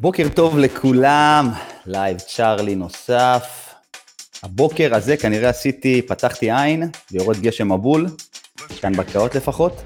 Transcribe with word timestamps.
בוקר 0.00 0.28
טוב 0.34 0.58
לכולם, 0.58 1.50
לייב 1.86 2.18
צ'ארלי 2.18 2.74
נוסף. 2.74 3.74
הבוקר 4.42 4.94
הזה 4.94 5.16
כנראה 5.16 5.48
עשיתי, 5.48 6.02
פתחתי 6.02 6.52
עין 6.52 6.88
ויורד 7.12 7.40
גשם 7.40 7.72
מבול, 7.72 8.06
כאן 8.80 8.92
בקעות 8.92 9.34
לפחות. 9.34 9.82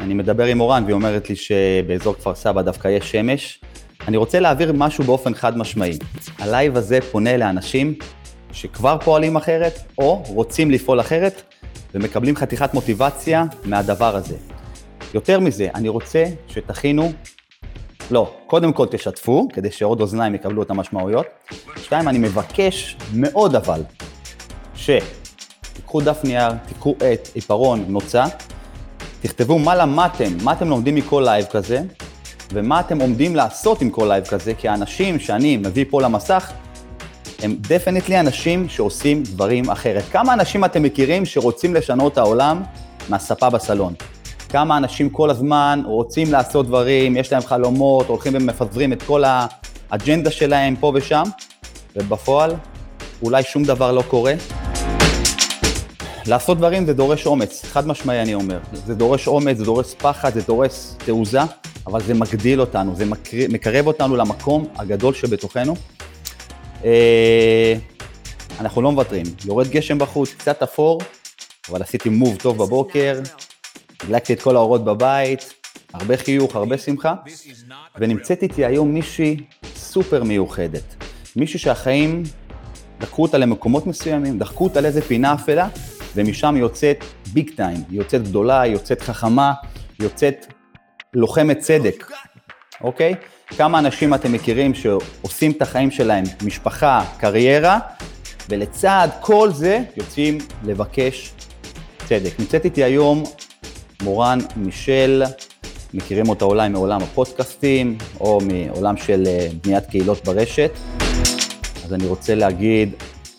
אני 0.00 0.14
מדבר 0.14 0.44
עם 0.44 0.60
מורן 0.60 0.84
והיא 0.84 0.94
אומרת 0.94 1.30
לי 1.30 1.36
שבאזור 1.36 2.14
כפר 2.14 2.34
סבא 2.34 2.62
דווקא 2.62 2.88
יש 2.88 3.10
שמש. 3.10 3.60
אני 4.08 4.16
רוצה 4.16 4.40
להעביר 4.40 4.72
משהו 4.72 5.04
באופן 5.04 5.34
חד 5.34 5.58
משמעי. 5.58 5.98
הלייב 6.38 6.76
הזה 6.76 6.98
פונה 7.10 7.36
לאנשים 7.36 7.94
שכבר 8.52 8.98
פועלים 9.04 9.36
אחרת, 9.36 9.78
או 9.98 10.22
רוצים 10.26 10.70
לפעול 10.70 11.00
אחרת, 11.00 11.42
ומקבלים 11.94 12.36
חתיכת 12.36 12.74
מוטיבציה 12.74 13.44
מהדבר 13.64 14.16
הזה. 14.16 14.36
יותר 15.14 15.40
מזה, 15.40 15.68
אני 15.74 15.88
רוצה 15.88 16.24
שתכינו 16.48 17.12
לא, 18.10 18.32
קודם 18.46 18.72
כל 18.72 18.86
תשתפו, 18.90 19.48
כדי 19.52 19.70
שעוד 19.70 20.00
אוזניים 20.00 20.34
יקבלו 20.34 20.62
את 20.62 20.70
המשמעויות. 20.70 21.26
שתיים, 21.76 22.08
אני 22.08 22.18
מבקש 22.18 22.96
מאוד 23.14 23.54
אבל, 23.54 23.82
שתיקחו 24.74 26.00
דף 26.00 26.20
נייר, 26.24 26.52
תיקחו 26.66 26.94
עט, 27.00 27.28
עיפרון, 27.34 27.84
נוצה, 27.88 28.24
תכתבו 29.22 29.58
מה 29.58 29.74
למדתם, 29.74 30.36
מה 30.42 30.52
אתם 30.52 30.68
לומדים 30.68 30.94
מכל 30.94 31.22
לייב 31.24 31.44
כזה, 31.50 31.80
ומה 32.52 32.80
אתם 32.80 33.00
עומדים 33.00 33.36
לעשות 33.36 33.82
עם 33.82 33.90
כל 33.90 34.06
לייב 34.08 34.24
כזה, 34.24 34.54
כי 34.54 34.68
האנשים 34.68 35.18
שאני 35.18 35.56
מביא 35.56 35.84
פה 35.90 36.02
למסך, 36.02 36.52
הם 37.42 37.56
definitely 37.60 38.20
אנשים 38.20 38.68
שעושים 38.68 39.22
דברים 39.22 39.70
אחרת. 39.70 40.04
כמה 40.12 40.32
אנשים 40.32 40.64
אתם 40.64 40.82
מכירים 40.82 41.26
שרוצים 41.26 41.74
לשנות 41.74 42.18
העולם 42.18 42.62
מהספה 43.08 43.50
בסלון? 43.50 43.94
כמה 44.50 44.76
אנשים 44.76 45.10
כל 45.10 45.30
הזמן 45.30 45.82
רוצים 45.86 46.32
לעשות 46.32 46.66
דברים, 46.66 47.16
יש 47.16 47.32
להם 47.32 47.42
חלומות, 47.42 48.06
הולכים 48.06 48.32
ומפזרים 48.36 48.92
את 48.92 49.02
כל 49.02 49.24
האג'נדה 49.90 50.30
שלהם 50.30 50.76
פה 50.76 50.92
ושם, 50.94 51.22
ובפועל 51.96 52.54
אולי 53.22 53.42
שום 53.42 53.64
דבר 53.64 53.92
לא 53.92 54.02
קורה. 54.02 54.34
לעשות 56.26 56.58
דברים 56.58 56.86
זה 56.86 56.94
דורש 56.94 57.26
אומץ, 57.26 57.64
חד 57.64 57.86
משמעי 57.86 58.22
אני 58.22 58.34
אומר. 58.34 58.58
זה 58.72 58.94
דורש 58.94 59.28
אומץ, 59.28 59.56
זה 59.56 59.64
דורש 59.64 59.94
פחד, 59.94 60.34
זה 60.34 60.40
דורש 60.40 60.72
תעוזה, 60.98 61.40
אבל 61.86 62.02
זה 62.02 62.14
מגדיל 62.14 62.60
אותנו, 62.60 62.96
זה 62.96 63.04
מקרב 63.48 63.86
אותנו 63.86 64.16
למקום 64.16 64.66
הגדול 64.76 65.14
שבתוכנו. 65.14 65.74
אה, 66.84 67.74
אנחנו 68.60 68.82
לא 68.82 68.92
מוותרים, 68.92 69.26
יורד 69.44 69.68
גשם 69.68 69.98
בחוץ, 69.98 70.34
קצת 70.34 70.62
אפור, 70.62 71.00
אבל 71.70 71.82
עשיתי 71.82 72.08
מוב 72.08 72.36
טוב 72.36 72.58
בבוקר, 72.58 73.20
הדלקתי 74.04 74.32
את 74.32 74.42
כל 74.42 74.56
האורות 74.56 74.84
בבית, 74.84 75.54
הרבה 75.94 76.16
חיוך, 76.16 76.56
הרבה 76.56 76.78
שמחה, 76.78 77.14
ונמצאת 77.98 78.42
איתי 78.42 78.64
היום 78.64 78.94
מישהי 78.94 79.36
סופר 79.74 80.24
מיוחדת. 80.24 81.04
מישהי 81.36 81.58
שהחיים 81.58 82.22
דחקו 83.00 83.22
אותה 83.22 83.38
למקומות 83.38 83.86
מסוימים, 83.86 84.38
דחקו 84.38 84.64
אותה 84.64 84.80
לאיזה 84.80 85.02
פינה 85.02 85.34
אפלה, 85.34 85.68
ומשם 86.16 86.54
היא 86.54 86.62
יוצאת 86.62 87.04
ביג 87.32 87.50
טיים, 87.56 87.76
היא 87.90 87.98
יוצאת 87.98 88.22
גדולה, 88.22 88.60
היא 88.60 88.72
יוצאת 88.72 89.00
חכמה, 89.00 89.52
היא 89.98 90.04
יוצאת 90.04 90.46
לוחמת 91.14 91.58
צדק, 91.58 92.10
אוקיי? 92.80 93.14
כמה 93.56 93.78
אנשים 93.78 94.14
אתם 94.14 94.32
מכירים 94.32 94.74
שעושים 94.74 95.50
את 95.50 95.62
החיים 95.62 95.90
שלהם, 95.90 96.24
משפחה, 96.44 97.04
קריירה, 97.18 97.78
ולצד 98.48 99.08
כל 99.20 99.50
זה 99.52 99.80
יוצאים 99.96 100.38
לבקש 100.64 101.32
צדק. 102.08 102.40
נמצאת 102.40 102.64
איתי 102.64 102.84
היום 102.84 103.24
מורן 104.02 104.38
מישל, 104.56 105.22
מכירים 105.94 106.28
אותה 106.28 106.44
אולי 106.44 106.68
מעולם 106.68 107.02
הפודקאסטים, 107.02 107.98
או 108.20 108.38
מעולם 108.40 108.96
של 108.96 109.22
אה, 109.26 109.48
בניית 109.64 109.86
קהילות 109.86 110.24
ברשת. 110.24 110.70
אז 111.84 111.94
אני 111.94 112.06
רוצה 112.06 112.34
להגיד 112.34 112.92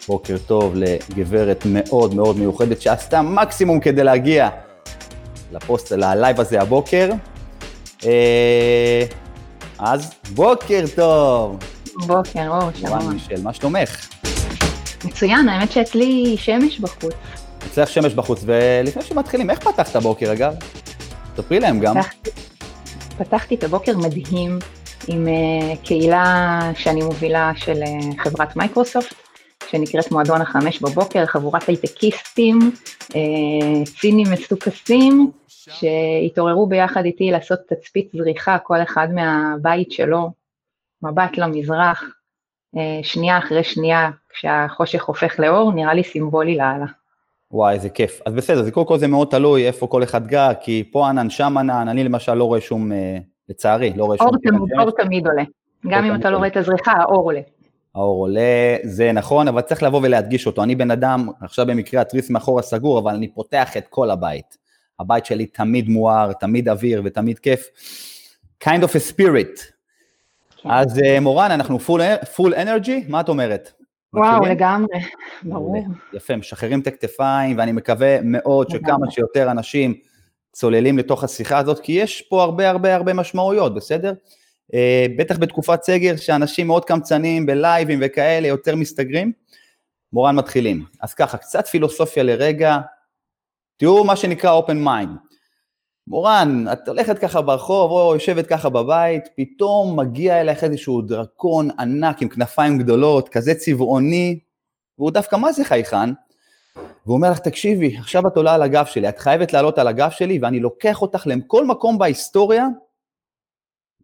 בוקר 0.07 0.37
טוב 0.37 0.73
לגברת 0.75 1.63
מאוד 1.65 2.15
מאוד 2.15 2.37
מיוחדת, 2.37 2.81
שעשתה 2.81 3.21
מקסימום 3.21 3.79
כדי 3.79 4.03
להגיע 4.03 4.49
לפוסט, 5.51 5.91
ללייב 5.91 6.39
הזה 6.39 6.61
הבוקר. 6.61 7.09
אה, 8.05 9.05
אז 9.79 10.11
בוקר 10.33 10.85
טוב. 10.95 11.57
בוקר, 11.95 12.47
אור, 12.47 12.71
שלום. 12.75 12.97
מורן 12.97 13.13
מישל, 13.13 13.41
מה 13.43 13.53
שלומך? 13.53 14.07
מצוין, 15.05 15.49
האמת 15.49 15.71
שאצלי 15.71 16.35
שמש 16.37 16.79
בחוץ. 16.79 17.13
אצלך 17.67 17.89
שמש 17.89 18.13
בחוץ, 18.13 18.43
ולפני 18.45 19.03
שמתחילים, 19.03 19.49
איך 19.49 19.59
פתחת 19.59 19.95
בוקר 19.95 20.33
אגב? 20.33 20.53
ספרי 21.35 21.59
להם 21.59 21.79
גם. 21.79 21.95
פתחתי, 23.17 23.55
את 23.55 23.63
הבוקר 23.63 23.97
מדהים 23.97 24.59
עם 25.07 25.27
uh, 25.27 25.85
קהילה 25.85 26.59
שאני 26.75 27.01
מובילה 27.01 27.51
של 27.55 27.83
uh, 27.83 28.23
חברת 28.23 28.55
מייקרוסופט, 28.55 29.15
שנקראת 29.69 30.11
מועדון 30.11 30.41
החמש 30.41 30.81
בבוקר, 30.81 31.25
חבורת 31.25 31.67
הייטקיסטים, 31.67 32.59
uh, 33.03 33.15
צינים 33.99 34.27
מסוכסים, 34.31 35.31
שהתעוררו 35.47 36.67
ביחד 36.67 37.05
איתי 37.05 37.31
לעשות 37.31 37.59
תצפית 37.67 38.09
זריחה, 38.13 38.57
כל 38.57 38.81
אחד 38.83 39.07
מהבית 39.13 39.91
שלו, 39.91 40.31
מבט 41.01 41.37
למזרח, 41.37 42.03
שנייה 43.03 43.37
אחרי 43.37 43.63
שנייה, 43.63 44.09
כשהחושך 44.29 45.03
הופך 45.03 45.39
לאור, 45.39 45.73
נראה 45.73 45.93
לי 45.93 46.03
סימבולי 46.03 46.55
לאללה. 46.57 46.85
וואי, 47.53 47.73
איזה 47.73 47.89
כיף. 47.89 48.21
אז 48.25 48.33
בסדר, 48.33 48.63
זה 48.63 48.71
קודם 48.71 48.87
כל 48.87 48.97
זה 48.97 49.07
מאוד 49.07 49.27
תלוי 49.27 49.67
איפה 49.67 49.87
כל 49.87 50.03
אחד 50.03 50.27
גר, 50.27 50.51
כי 50.61 50.89
פה 50.91 51.09
ענן, 51.09 51.29
שם 51.29 51.57
ענן, 51.57 51.87
אני 51.87 52.03
למשל 52.03 52.33
לא 52.33 52.43
רואה 52.43 52.61
שום, 52.61 52.91
אה, 52.91 53.17
לצערי, 53.49 53.93
לא 53.95 54.05
רואה 54.05 54.17
שום... 54.17 54.27
אור 54.79 54.91
תמיד, 54.91 55.27
עולה. 55.27 55.43
גם 55.87 56.05
אם 56.05 56.15
אתה 56.15 56.29
לא 56.29 56.37
רואה 56.37 56.47
את 56.47 56.57
הזריחה, 56.57 56.91
האור 56.91 57.23
עולה. 57.23 57.41
האור 57.95 58.19
עולה, 58.19 58.77
זה 58.83 59.11
נכון, 59.11 59.47
אבל 59.47 59.61
צריך 59.61 59.83
לבוא 59.83 59.99
ולהדגיש 60.03 60.47
אותו. 60.47 60.63
אני 60.63 60.75
בן 60.75 60.91
אדם, 60.91 61.29
עכשיו 61.41 61.65
במקרה 61.65 62.01
התריס 62.01 62.29
מאחורה 62.29 62.61
סגור, 62.61 62.99
אבל 62.99 63.13
אני 63.13 63.27
פותח 63.27 63.77
את 63.77 63.87
כל 63.89 64.09
הבית. 64.09 64.57
הבית 64.99 65.25
שלי 65.25 65.45
תמיד 65.45 65.89
מואר, 65.89 66.33
תמיד 66.33 66.69
אוויר 66.69 67.01
ותמיד 67.05 67.39
כיף. 67.39 67.67
kind 68.63 68.81
of 68.83 68.95
a 68.95 69.13
spirit. 69.13 69.61
כן. 70.57 70.69
אז 70.71 70.99
אה, 70.99 71.19
מורן, 71.19 71.51
אנחנו 71.51 71.77
full 72.35 72.53
energy, 72.53 73.09
מה 73.09 73.21
את 73.21 73.29
אומרת? 73.29 73.80
וואו, 74.13 74.45
לגמרי, 74.45 74.99
ברור. 75.43 75.85
יפה, 76.13 76.35
משחררים 76.35 76.79
את 76.79 76.87
הכתפיים, 76.87 77.57
ואני 77.57 77.71
מקווה 77.71 78.21
מאוד 78.23 78.69
שכמה 78.69 79.11
שיותר 79.11 79.51
אנשים 79.51 79.93
צוללים 80.51 80.97
לתוך 80.97 81.23
השיחה 81.23 81.57
הזאת, 81.57 81.79
כי 81.79 81.91
יש 81.91 82.21
פה 82.21 82.43
הרבה 82.43 82.69
הרבה 82.69 82.95
הרבה 82.95 83.13
משמעויות, 83.13 83.75
בסדר? 83.75 84.13
אה, 84.73 85.05
בטח 85.17 85.37
בתקופת 85.37 85.83
סגר, 85.83 86.15
שאנשים 86.15 86.67
מאוד 86.67 86.85
קמצנים 86.85 87.45
בלייבים 87.45 87.99
וכאלה, 88.01 88.47
יותר 88.47 88.75
מסתגרים. 88.75 89.31
מורן 90.13 90.35
מתחילים. 90.35 90.85
אז 91.01 91.13
ככה, 91.13 91.37
קצת 91.37 91.67
פילוסופיה 91.67 92.23
לרגע, 92.23 92.77
תראו 93.77 94.03
מה 94.03 94.15
שנקרא 94.15 94.59
open 94.59 94.85
mind. 94.87 95.30
מורן, 96.07 96.65
את 96.73 96.87
הולכת 96.87 97.19
ככה 97.19 97.41
ברחוב 97.41 97.91
או 97.91 98.13
יושבת 98.13 98.47
ככה 98.47 98.69
בבית, 98.69 99.23
פתאום 99.37 99.99
מגיע 99.99 100.41
אלייך 100.41 100.63
איזשהו 100.63 101.01
דרקון 101.01 101.69
ענק 101.79 102.21
עם 102.21 102.29
כנפיים 102.29 102.77
גדולות, 102.77 103.29
כזה 103.29 103.55
צבעוני, 103.55 104.39
והוא 104.97 105.11
דווקא 105.11 105.35
מה 105.35 105.51
זה 105.51 105.63
חייכן, 105.63 106.09
והוא 107.05 107.15
אומר 107.15 107.31
לך, 107.31 107.39
תקשיבי, 107.39 107.97
עכשיו 107.97 108.27
את 108.27 108.37
עולה 108.37 108.53
על 108.53 108.61
הגב 108.61 108.85
שלי, 108.85 109.09
את 109.09 109.19
חייבת 109.19 109.53
לעלות 109.53 109.77
על 109.77 109.87
הגב 109.87 110.09
שלי, 110.09 110.39
ואני 110.41 110.59
לוקח 110.59 111.01
אותך 111.01 111.27
לכל 111.27 111.65
מקום 111.65 111.97
בהיסטוריה, 111.97 112.67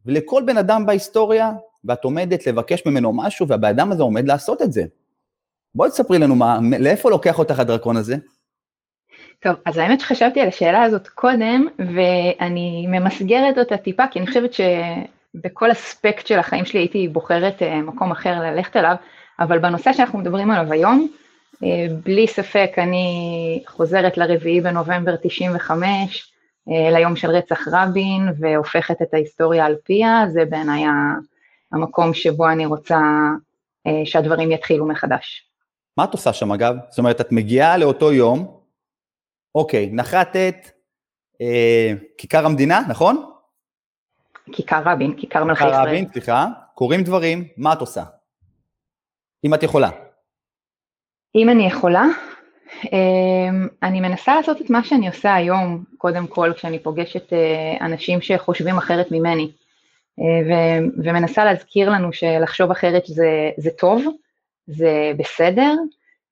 ולכל 0.05 0.43
בן 0.45 0.57
אדם 0.57 0.85
בהיסטוריה, 0.85 1.51
ואת 1.85 2.03
עומדת 2.03 2.47
לבקש 2.47 2.85
ממנו 2.85 3.13
משהו, 3.13 3.47
והבן 3.47 3.69
אדם 3.69 3.91
הזה 3.91 4.03
עומד 4.03 4.27
לעשות 4.27 4.61
את 4.61 4.73
זה. 4.73 4.83
בואי 5.75 5.89
תספרי 5.89 6.19
לנו 6.19 6.35
מה, 6.35 6.59
לאיפה 6.79 7.09
לוקח 7.09 7.39
אותך 7.39 7.59
הדרקון 7.59 7.97
הזה? 7.97 8.15
טוב, 9.39 9.55
אז 9.65 9.77
האמת 9.77 9.99
שחשבתי 9.99 10.41
על 10.41 10.47
השאלה 10.47 10.83
הזאת 10.83 11.07
קודם, 11.07 11.67
ואני 11.79 12.85
ממסגרת 12.87 13.57
אותה 13.57 13.77
טיפה, 13.77 14.03
כי 14.11 14.19
אני 14.19 14.27
חושבת 14.27 14.51
שבכל 14.53 15.71
אספקט 15.71 16.27
של 16.27 16.39
החיים 16.39 16.65
שלי 16.65 16.79
הייתי 16.79 17.07
בוחרת 17.07 17.61
אה, 17.61 17.81
מקום 17.81 18.11
אחר 18.11 18.39
ללכת 18.39 18.75
אליו, 18.75 18.95
אבל 19.39 19.59
בנושא 19.59 19.93
שאנחנו 19.93 20.19
מדברים 20.19 20.51
עליו 20.51 20.73
היום, 20.73 21.07
אה, 21.63 21.87
בלי 22.03 22.27
ספק 22.27 22.71
אני 22.77 23.63
חוזרת 23.67 24.17
לרביעי 24.17 24.61
בנובמבר 24.61 25.15
95, 25.23 26.31
אה, 26.69 26.91
ליום 26.91 27.15
של 27.15 27.29
רצח 27.29 27.67
רבין, 27.71 28.29
והופכת 28.39 29.01
את 29.01 29.13
ההיסטוריה 29.13 29.65
על 29.65 29.75
פיה, 29.83 30.25
זה 30.27 30.45
בעיניי 30.45 30.83
המקום 31.71 32.13
שבו 32.13 32.49
אני 32.49 32.65
רוצה 32.65 32.99
שהדברים 34.05 34.51
יתחילו 34.51 34.87
מחדש. 34.87 35.43
מה 35.97 36.03
את 36.03 36.13
עושה 36.13 36.33
שם 36.33 36.51
אגב? 36.51 36.75
זאת 36.89 36.99
אומרת, 36.99 37.21
את 37.21 37.31
מגיעה 37.31 37.77
לאותו 37.77 38.13
יום, 38.13 38.56
אוקיי, 39.57 39.89
נחתת 39.91 40.71
אה, 41.41 41.93
כיכר 42.17 42.45
המדינה, 42.45 42.81
נכון? 42.89 43.31
כיכר 44.51 44.81
רבין, 44.85 45.13
כיכר 45.17 45.43
מלכי 45.43 45.63
ישראל. 45.63 45.71
כיכר 45.71 45.89
רבין, 45.89 46.07
סליחה. 46.13 46.47
קורים 46.75 47.03
דברים, 47.03 47.47
מה 47.57 47.73
את 47.73 47.81
עושה? 47.81 48.03
אם 49.45 49.53
את 49.53 49.63
יכולה. 49.63 49.89
אם 51.35 51.49
אני 51.49 51.67
יכולה? 51.67 52.05
אה, 52.93 53.49
אני 53.83 54.01
מנסה 54.01 54.35
לעשות 54.35 54.61
את 54.61 54.69
מה 54.69 54.83
שאני 54.83 55.07
עושה 55.07 55.35
היום, 55.35 55.83
קודם 55.97 56.27
כל, 56.27 56.53
כשאני 56.55 56.79
פוגשת 56.79 57.33
אה, 57.33 57.85
אנשים 57.85 58.21
שחושבים 58.21 58.77
אחרת 58.77 59.11
ממני. 59.11 59.51
ו- 60.19 61.03
ומנסה 61.03 61.45
להזכיר 61.45 61.89
לנו 61.89 62.13
שלחשוב 62.13 62.71
אחרת 62.71 63.03
זה, 63.05 63.51
זה 63.57 63.69
טוב, 63.69 64.05
זה 64.67 65.11
בסדר, 65.17 65.75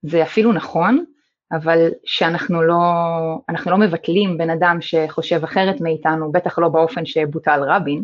זה 0.02 0.24
אפילו 0.24 0.54
נכון, 0.54 1.06
אבל 1.52 1.90
שאנחנו 2.06 2.62
לא, 2.62 2.76
אנחנו 3.50 3.72
לא 3.72 3.78
מבטלים 3.78 4.38
בן 4.38 4.50
אדם 4.50 4.78
שחושב 4.82 5.44
אחרת 5.44 5.82
מאיתנו, 5.82 6.32
בטח 6.32 6.60
לא 6.60 6.70
באופן 6.70 7.06
שבוטל 7.06 7.60
רבין. 7.64 8.04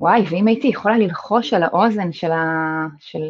וואי, 0.00 0.24
ואם 0.30 0.46
הייתי 0.46 0.68
יכולה 0.68 0.98
ללחוש 0.98 1.54
על 1.54 1.62
האוזן 1.62 2.12
של, 2.12 2.32
ה, 2.32 2.86
של 2.98 3.22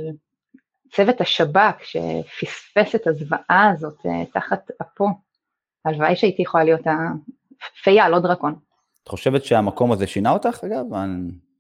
צוות 0.93 1.21
השב"כ 1.21 1.85
שפספס 1.85 2.95
את 2.95 3.07
הזוועה 3.07 3.71
הזאת 3.75 4.07
אה, 4.07 4.25
תחת 4.33 4.71
אפו, 4.83 5.09
הלוואי 5.85 6.17
שהייתי 6.17 6.43
יכולה 6.43 6.65
להיות 6.65 6.81
הפייה, 7.81 8.09
לא 8.09 8.19
דרקון. 8.19 8.55
את 9.03 9.09
חושבת 9.09 9.45
שהמקום 9.45 9.93
הזה 9.93 10.07
שינה 10.07 10.31
אותך, 10.31 10.65
אגב? 10.65 10.85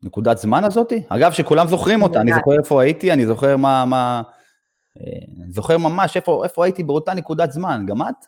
הנקודת 0.02 0.38
זמן 0.38 0.64
הזאתי? 0.64 1.02
אגב, 1.08 1.32
שכולם 1.32 1.66
זוכרים 1.66 2.02
אותה, 2.02 2.20
אני 2.20 2.32
זוכר 2.32 2.58
איפה 2.58 2.82
הייתי, 2.82 3.12
אני 3.12 3.26
זוכר 3.26 3.56
מה... 3.56 3.84
מה... 3.84 4.22
אה, 4.98 5.46
זוכר 5.48 5.78
ממש 5.78 6.16
איפה, 6.16 6.44
איפה 6.44 6.64
הייתי 6.64 6.82
באותה 6.82 7.14
נקודת 7.14 7.52
זמן, 7.52 7.84
גם 7.86 8.02
את? 8.02 8.26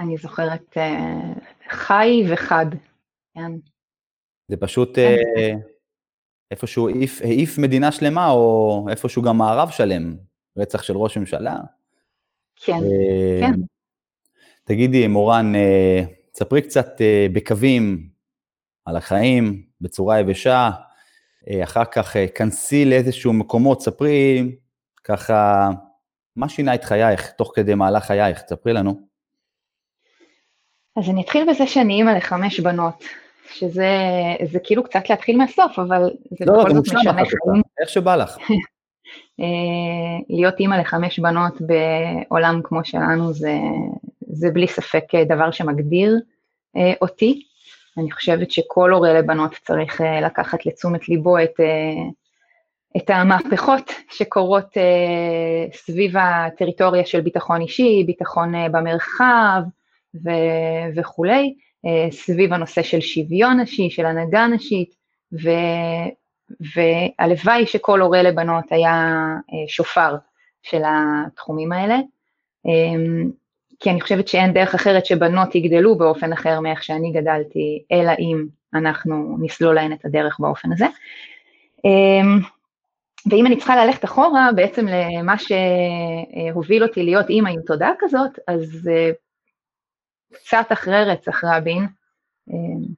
אני 0.00 0.16
זוכרת 0.16 0.76
uh, 0.76 1.40
חי 1.70 2.24
וחד, 2.32 2.66
כן. 3.34 3.52
זה 4.48 4.56
פשוט 4.56 4.96
כן. 4.96 5.16
uh, 5.36 5.72
איפשהו 6.50 6.88
העיף, 6.88 7.22
העיף 7.22 7.58
מדינה 7.58 7.92
שלמה, 7.92 8.30
או 8.30 8.86
איפשהו 8.90 9.22
גם 9.22 9.38
מערב 9.38 9.70
שלם, 9.70 10.16
רצח 10.58 10.82
של 10.82 10.96
ראש 10.96 11.18
ממשלה. 11.18 11.56
כן, 12.56 12.78
כן. 13.40 13.60
תגידי, 14.64 15.06
מורן, 15.08 15.52
ספרי 16.34 16.62
קצת 16.62 16.86
בקווים 17.32 18.08
על 18.84 18.96
החיים, 18.96 19.66
בצורה 19.80 20.20
יבשה, 20.20 20.70
אחר 21.64 21.84
כך 21.84 22.16
כנסי 22.34 22.84
לאיזשהו 22.84 23.32
מקומות, 23.32 23.80
ספרי 23.80 24.56
ככה, 25.04 25.70
מה 26.36 26.48
שינה 26.48 26.74
את 26.74 26.84
חייך 26.84 27.30
תוך 27.30 27.52
כדי 27.54 27.74
מהלך 27.74 28.04
חייך? 28.04 28.42
תספרי 28.42 28.72
לנו. 28.72 29.00
אז 30.96 31.10
אני 31.10 31.22
אתחיל 31.22 31.50
בזה 31.50 31.66
שאני 31.66 31.94
אימא 31.94 32.10
לחמש 32.10 32.60
בנות, 32.60 33.04
שזה 33.48 34.58
כאילו 34.64 34.84
קצת 34.84 35.10
להתחיל 35.10 35.36
מהסוף, 35.36 35.78
אבל 35.78 36.10
זה 36.30 36.44
לא, 36.46 36.64
בכל 36.64 36.74
זאת 36.74 36.86
משנה 36.86 37.12
חיים. 37.12 37.62
איך 37.80 37.88
שבא 37.88 38.16
לך. 38.16 38.36
אה, 39.40 39.46
להיות 40.28 40.60
אימא 40.60 40.74
לחמש 40.74 41.18
בנות 41.18 41.54
בעולם 41.60 42.60
כמו 42.64 42.84
שלנו 42.84 43.32
זה, 43.32 43.52
זה 44.20 44.50
בלי 44.50 44.68
ספק 44.68 45.04
דבר 45.28 45.50
שמגדיר 45.50 46.20
אה, 46.76 46.92
אותי. 47.00 47.42
אני 47.98 48.10
חושבת 48.10 48.50
שכל 48.50 48.92
הורה 48.92 49.12
לבנות 49.12 49.54
צריך 49.64 50.00
אה, 50.00 50.20
לקחת 50.20 50.66
לתשומת 50.66 51.08
ליבו 51.08 51.38
את, 51.38 51.60
את 52.96 53.10
המהפכות 53.10 53.92
שקורות 54.10 54.76
uh, 54.76 55.76
סביב 55.76 56.16
הטריטוריה 56.16 57.06
של 57.06 57.20
ביטחון 57.20 57.60
אישי, 57.60 58.04
ביטחון 58.06 58.54
uh, 58.54 58.68
במרחב 58.68 59.62
ו- 60.14 60.96
וכולי, 60.96 61.54
uh, 61.86 62.12
סביב 62.12 62.52
הנושא 62.52 62.82
של 62.82 63.00
שוויון 63.00 63.60
נשי, 63.60 63.90
של 63.90 64.06
הנהגה 64.06 64.46
נשית, 64.46 64.94
ו- 65.32 66.08
והלוואי 66.74 67.66
שכל 67.66 68.00
הורה 68.00 68.22
לבנות 68.22 68.64
היה 68.70 69.26
uh, 69.38 69.52
שופר 69.68 70.16
של 70.62 70.82
התחומים 70.86 71.72
האלה, 71.72 71.98
um, 72.66 73.30
כי 73.80 73.90
אני 73.90 74.00
חושבת 74.00 74.28
שאין 74.28 74.52
דרך 74.52 74.74
אחרת 74.74 75.06
שבנות 75.06 75.54
יגדלו 75.54 75.98
באופן 75.98 76.32
אחר 76.32 76.60
מאיך 76.60 76.82
שאני 76.82 77.12
גדלתי, 77.12 77.82
אלא 77.92 78.12
אם 78.18 78.46
אנחנו 78.74 79.36
נסלול 79.40 79.74
להן 79.74 79.92
את 79.92 80.04
הדרך 80.04 80.40
באופן 80.40 80.72
הזה. 80.72 80.86
Um, 81.86 82.46
ואם 83.30 83.46
אני 83.46 83.56
צריכה 83.56 83.84
ללכת 83.84 84.04
אחורה 84.04 84.50
בעצם 84.56 84.86
למה 84.88 85.34
שהוביל 85.38 86.82
אותי 86.82 87.02
להיות 87.02 87.28
אימא 87.28 87.48
עם 87.48 87.60
תודעה 87.66 87.92
כזאת, 87.98 88.38
אז 88.48 88.88
אה, 88.92 89.10
קצת 90.34 90.66
אחרי 90.72 91.04
רצח 91.04 91.44
רבין, 91.44 91.86
אה, 92.50 92.88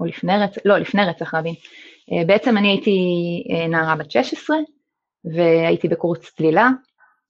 או 0.00 0.04
לפני 0.04 0.32
רצח, 0.38 0.60
לא, 0.64 0.78
לפני 0.78 1.02
רצח 1.04 1.34
רבין, 1.34 1.54
אה, 2.12 2.24
בעצם 2.26 2.56
אני 2.56 2.68
הייתי 2.68 2.98
נערה 3.68 3.96
בת 3.96 4.10
16, 4.10 4.56
והייתי 5.24 5.88
בקורס 5.88 6.18
צלילה 6.18 6.68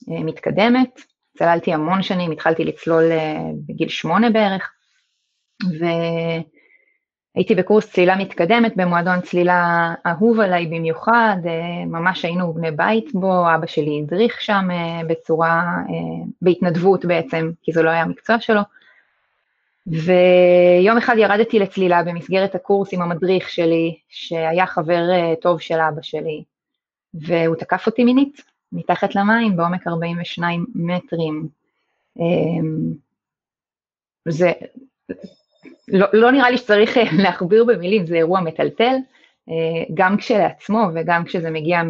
מתקדמת, 0.08 1.00
צללתי 1.38 1.72
המון 1.72 2.02
שנים, 2.02 2.30
התחלתי 2.30 2.64
לצלול 2.64 3.04
בגיל 3.66 3.88
שמונה 3.88 4.30
בערך, 4.30 4.72
ו... 5.80 5.84
הייתי 7.38 7.54
בקורס 7.54 7.92
צלילה 7.92 8.16
מתקדמת 8.16 8.76
במועדון 8.76 9.20
צלילה 9.20 9.94
אהוב 10.06 10.40
עליי 10.40 10.66
במיוחד, 10.66 11.36
אה, 11.46 11.84
ממש 11.86 12.24
היינו 12.24 12.52
בני 12.52 12.70
בית 12.70 13.14
בו, 13.14 13.54
אבא 13.54 13.66
שלי 13.66 14.02
הדריך 14.02 14.40
שם 14.40 14.68
אה, 14.70 15.00
בצורה, 15.06 15.62
אה, 15.88 16.24
בהתנדבות 16.42 17.04
בעצם, 17.04 17.50
כי 17.62 17.72
זה 17.72 17.82
לא 17.82 17.90
היה 17.90 18.02
המקצוע 18.02 18.40
שלו. 18.40 18.60
ויום 19.86 20.96
אחד 20.98 21.14
ירדתי 21.18 21.58
לצלילה 21.58 22.02
במסגרת 22.02 22.54
הקורס 22.54 22.92
עם 22.92 23.02
המדריך 23.02 23.48
שלי, 23.48 23.98
שהיה 24.08 24.66
חבר 24.66 25.02
טוב 25.40 25.60
של 25.60 25.80
אבא 25.80 26.02
שלי, 26.02 26.44
והוא 27.14 27.56
תקף 27.56 27.86
אותי 27.86 28.04
מינית, 28.04 28.42
מתחת 28.72 29.14
למים, 29.14 29.56
בעומק 29.56 29.86
42 29.86 30.66
מטרים. 30.74 31.48
זה 34.28 34.52
לא, 35.92 36.06
לא 36.12 36.32
נראה 36.32 36.50
לי 36.50 36.58
שצריך 36.58 36.98
אה, 36.98 37.02
להכביר 37.22 37.64
במילים, 37.64 38.06
זה 38.06 38.16
אירוע 38.16 38.40
מטלטל, 38.40 38.96
אה, 39.48 39.84
גם 39.94 40.16
כשלעצמו 40.16 40.88
וגם 40.94 41.24
כשזה 41.24 41.50
מגיע 41.50 41.82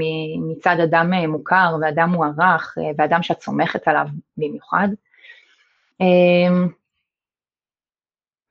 מצד 0.51 0.77
אדם 0.85 1.13
אה, 1.13 1.27
מוכר 1.27 1.77
ואדם 1.81 2.11
מוערך 2.11 2.79
ואדם 2.99 3.23
שאת 3.23 3.41
סומכת 3.41 3.89
עליו 3.89 4.07
במיוחד. 4.37 4.89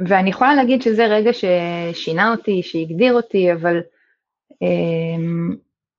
ואני 0.08 0.30
יכולה 0.30 0.56
להגיד 0.56 0.82
שזה 0.82 1.06
רגע 1.06 1.32
ששינה 1.34 2.32
אותי, 2.32 2.64
שהגדיר 2.64 3.14
אותי, 3.14 3.54
אבל, 3.54 3.80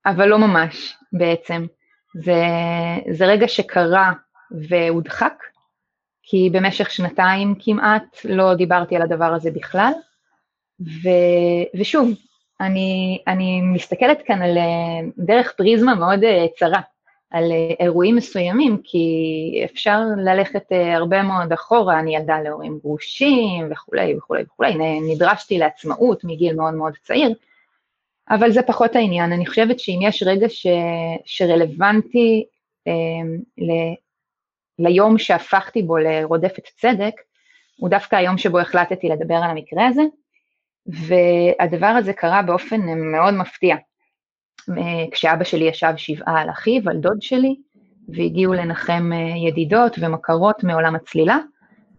אבל 0.06 0.28
לא 0.28 0.38
ממש 0.38 0.96
בעצם. 1.12 1.66
זה, 2.14 2.42
זה 3.10 3.26
רגע 3.26 3.48
שקרה 3.48 4.12
והודחק, 4.68 5.44
כי 6.30 6.50
במשך 6.52 6.90
שנתיים 6.90 7.54
כמעט 7.58 8.16
לא 8.25 8.54
דיברתי 8.54 8.96
על 8.96 9.02
הדבר 9.02 9.34
הזה 9.34 9.50
בכלל. 9.50 9.92
ו, 10.80 11.08
ושוב, 11.80 12.10
אני, 12.60 13.19
אני 13.26 13.60
מסתכלת 13.60 14.22
כאן 14.22 14.42
על 14.42 14.58
אה, 14.58 15.08
דרך 15.19 15.53
פריזמה 15.56 15.94
מאוד 15.94 16.24
אה, 16.24 16.46
צרה, 16.58 16.81
על 17.31 17.53
אה, 17.53 17.74
אירועים 17.81 18.17
מסוימים, 18.17 18.79
כי 18.84 19.06
אפשר 19.64 20.00
ללכת 20.24 20.64
הרבה 20.94 21.22
מאוד 21.22 21.53
אחורה, 21.53 22.00
אני 22.00 22.17
ילדה 22.17 22.41
להורים 22.41 22.79
גרושים 22.82 23.69
וכולי 23.70 24.17
וכולי 24.17 24.43
וכולי, 24.43 24.74
נדרשתי 25.14 25.58
לעצמאות 25.58 26.24
מגיל 26.24 26.56
מאוד 26.56 26.74
מאוד 26.74 26.93
צעיר, 27.03 27.34
אבל 28.31 28.50
זה 28.50 28.62
פחות 28.62 28.96
העניין. 28.96 29.32
אני 29.32 29.46
חושבת 29.46 29.81
שאם 29.81 29.98
יש 30.03 30.22
רגע 30.22 30.48
ש, 30.48 30.67
שרלוונטי 31.24 32.44
אה, 32.86 32.93
ליום 34.79 35.19
שהפכתי 35.19 35.82
בו 35.82 35.97
לרודפת 35.97 36.63
צדק, 36.77 37.15
הוא 37.77 37.91
דווקא 37.91 38.17
היום 38.17 38.39
שבו 38.39 38.58
החלטתי 38.58 39.08
לדבר 39.08 39.35
על 39.35 39.51
המקרה 39.51 39.87
הזה, 39.87 40.03
והדבר 40.87 41.87
הזה 41.87 42.13
קרה 42.13 42.43
באופן 42.43 42.81
מאוד 43.13 43.35
מפתיע. 43.35 43.77
כשאבא 45.11 45.44
שלי 45.44 45.65
ישב 45.65 45.93
שבעה 45.97 46.41
על 46.41 46.51
אחיו, 46.51 46.82
על 46.91 46.97
דוד 46.97 47.23
שלי, 47.23 47.56
והגיעו 48.08 48.55
לנחם 48.55 49.11
ידידות 49.47 49.97
ומכרות 50.01 50.65
מעולם 50.65 50.94
הצלילה, 50.94 51.39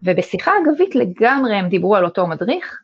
ובשיחה 0.02 0.52
אגבית 0.62 0.94
לגמרי 0.94 1.54
הם 1.54 1.68
דיברו 1.68 1.96
על 1.96 2.04
אותו 2.04 2.26
מדריך, 2.26 2.80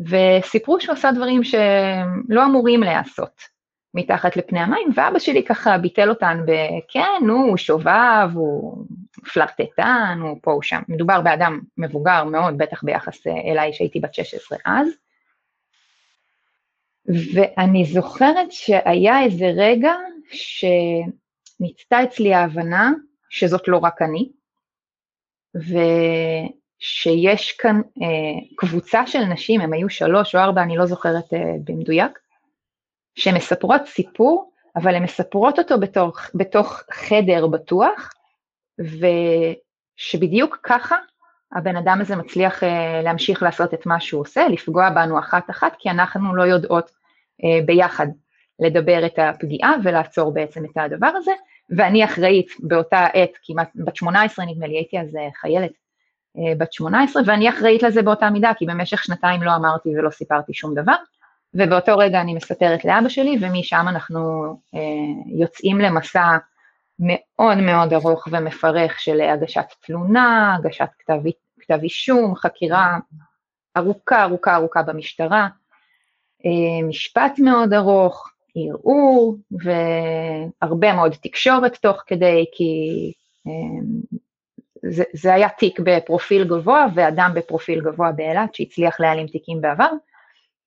וסיפרו 0.00 0.80
שהוא 0.80 0.92
עשה 0.92 1.12
דברים 1.12 1.44
שלא 1.44 2.44
אמורים 2.44 2.80
להיעשות. 2.80 3.52
מתחת 3.94 4.36
לפני 4.36 4.60
המים, 4.60 4.88
ואבא 4.94 5.18
שלי 5.18 5.44
ככה 5.44 5.78
ביטל 5.78 6.08
אותן 6.08 6.44
בכן, 6.46 7.28
הוא 7.28 7.56
שובב, 7.56 8.30
הוא 8.34 8.84
פלרטטן, 9.32 10.18
הוא 10.22 10.38
פה, 10.42 10.52
הוא 10.52 10.62
שם. 10.62 10.82
מדובר 10.88 11.20
באדם 11.20 11.60
מבוגר 11.78 12.24
מאוד, 12.24 12.58
בטח 12.58 12.84
ביחס 12.84 13.26
אליי 13.26 13.72
שהייתי 13.72 14.00
בת 14.00 14.14
16 14.14 14.58
אז. 14.64 14.88
ואני 17.06 17.84
זוכרת 17.84 18.52
שהיה 18.52 19.22
איזה 19.22 19.46
רגע 19.56 19.92
שניצתה 20.30 22.02
אצלי 22.04 22.34
ההבנה 22.34 22.92
שזאת 23.30 23.68
לא 23.68 23.78
רק 23.78 24.02
אני, 24.02 24.28
ושיש 26.80 27.52
כאן 27.52 27.80
אה, 28.02 28.56
קבוצה 28.56 29.06
של 29.06 29.24
נשים, 29.24 29.60
הם 29.60 29.72
היו 29.72 29.90
שלוש 29.90 30.34
או 30.34 30.40
ארבע, 30.40 30.62
אני 30.62 30.76
לא 30.76 30.86
זוכרת 30.86 31.34
אה, 31.34 31.54
במדויק, 31.64 32.18
שמספרות 33.14 33.82
סיפור, 33.86 34.52
אבל 34.76 34.94
הן 34.94 35.02
מספרות 35.02 35.58
אותו 35.58 35.80
בתוך, 35.80 36.20
בתוך 36.34 36.82
חדר 36.92 37.46
בטוח, 37.46 38.12
ושבדיוק 38.78 40.58
ככה 40.62 40.96
הבן 41.52 41.76
אדם 41.76 41.98
הזה 42.00 42.16
מצליח 42.16 42.62
להמשיך 43.04 43.42
לעשות 43.42 43.74
את 43.74 43.86
מה 43.86 44.00
שהוא 44.00 44.20
עושה, 44.20 44.48
לפגוע 44.48 44.90
בנו 44.90 45.18
אחת-אחת, 45.18 45.72
כי 45.78 45.90
אנחנו 45.90 46.34
לא 46.34 46.42
יודעות 46.42 46.90
ביחד 47.66 48.06
לדבר 48.58 49.06
את 49.06 49.18
הפגיעה 49.18 49.74
ולעצור 49.82 50.34
בעצם 50.34 50.64
את 50.64 50.70
הדבר 50.76 51.10
הזה, 51.16 51.32
ואני 51.76 52.04
אחראית 52.04 52.46
באותה 52.60 53.06
עת, 53.12 53.30
כמעט 53.44 53.68
בת 53.74 53.96
18 53.96 54.44
נדמה 54.44 54.66
לי, 54.66 54.74
הייתי 54.74 55.00
אז 55.00 55.16
חיילת 55.40 55.72
בת 56.58 56.72
18, 56.72 57.22
ואני 57.26 57.48
אחראית 57.48 57.82
לזה 57.82 58.02
באותה 58.02 58.30
מידה, 58.30 58.52
כי 58.58 58.66
במשך 58.66 59.04
שנתיים 59.04 59.42
לא 59.42 59.56
אמרתי 59.56 59.88
ולא 59.88 60.10
סיפרתי 60.10 60.54
שום 60.54 60.74
דבר, 60.74 60.96
ובאותו 61.54 61.98
רגע 61.98 62.20
אני 62.20 62.34
מספרת 62.34 62.84
לאבא 62.84 63.08
שלי, 63.08 63.38
ומשם 63.40 63.84
אנחנו 63.88 64.20
אה, 64.74 64.80
יוצאים 65.38 65.78
למסע 65.78 66.36
מאוד 67.02 67.58
מאוד 67.58 67.92
ארוך 67.92 68.28
ומפרך 68.30 69.00
של 69.00 69.20
הגשת 69.20 69.64
תלונה, 69.86 70.56
הגשת 70.58 70.88
כתב, 70.98 71.20
כתב 71.60 71.78
אישום, 71.82 72.34
חקירה 72.36 72.98
ארוכה 73.76 74.22
ארוכה 74.22 74.54
ארוכה 74.54 74.82
במשטרה, 74.82 75.48
אה, 76.46 76.86
משפט 76.88 77.38
מאוד 77.38 77.72
ארוך, 77.72 78.30
ערעור 78.56 79.36
והרבה 80.60 80.92
מאוד 80.92 81.14
תקשורת 81.22 81.76
תוך 81.76 82.02
כדי, 82.06 82.44
כי 82.52 83.12
אה, 83.46 84.12
זה, 84.90 85.04
זה 85.12 85.34
היה 85.34 85.48
תיק 85.48 85.80
בפרופיל 85.80 86.44
גבוה 86.44 86.86
ואדם 86.94 87.32
בפרופיל 87.34 87.80
גבוה 87.80 88.12
באילת 88.12 88.54
שהצליח 88.54 89.00
להעלים 89.00 89.26
תיקים 89.26 89.60
בעבר. 89.60 89.90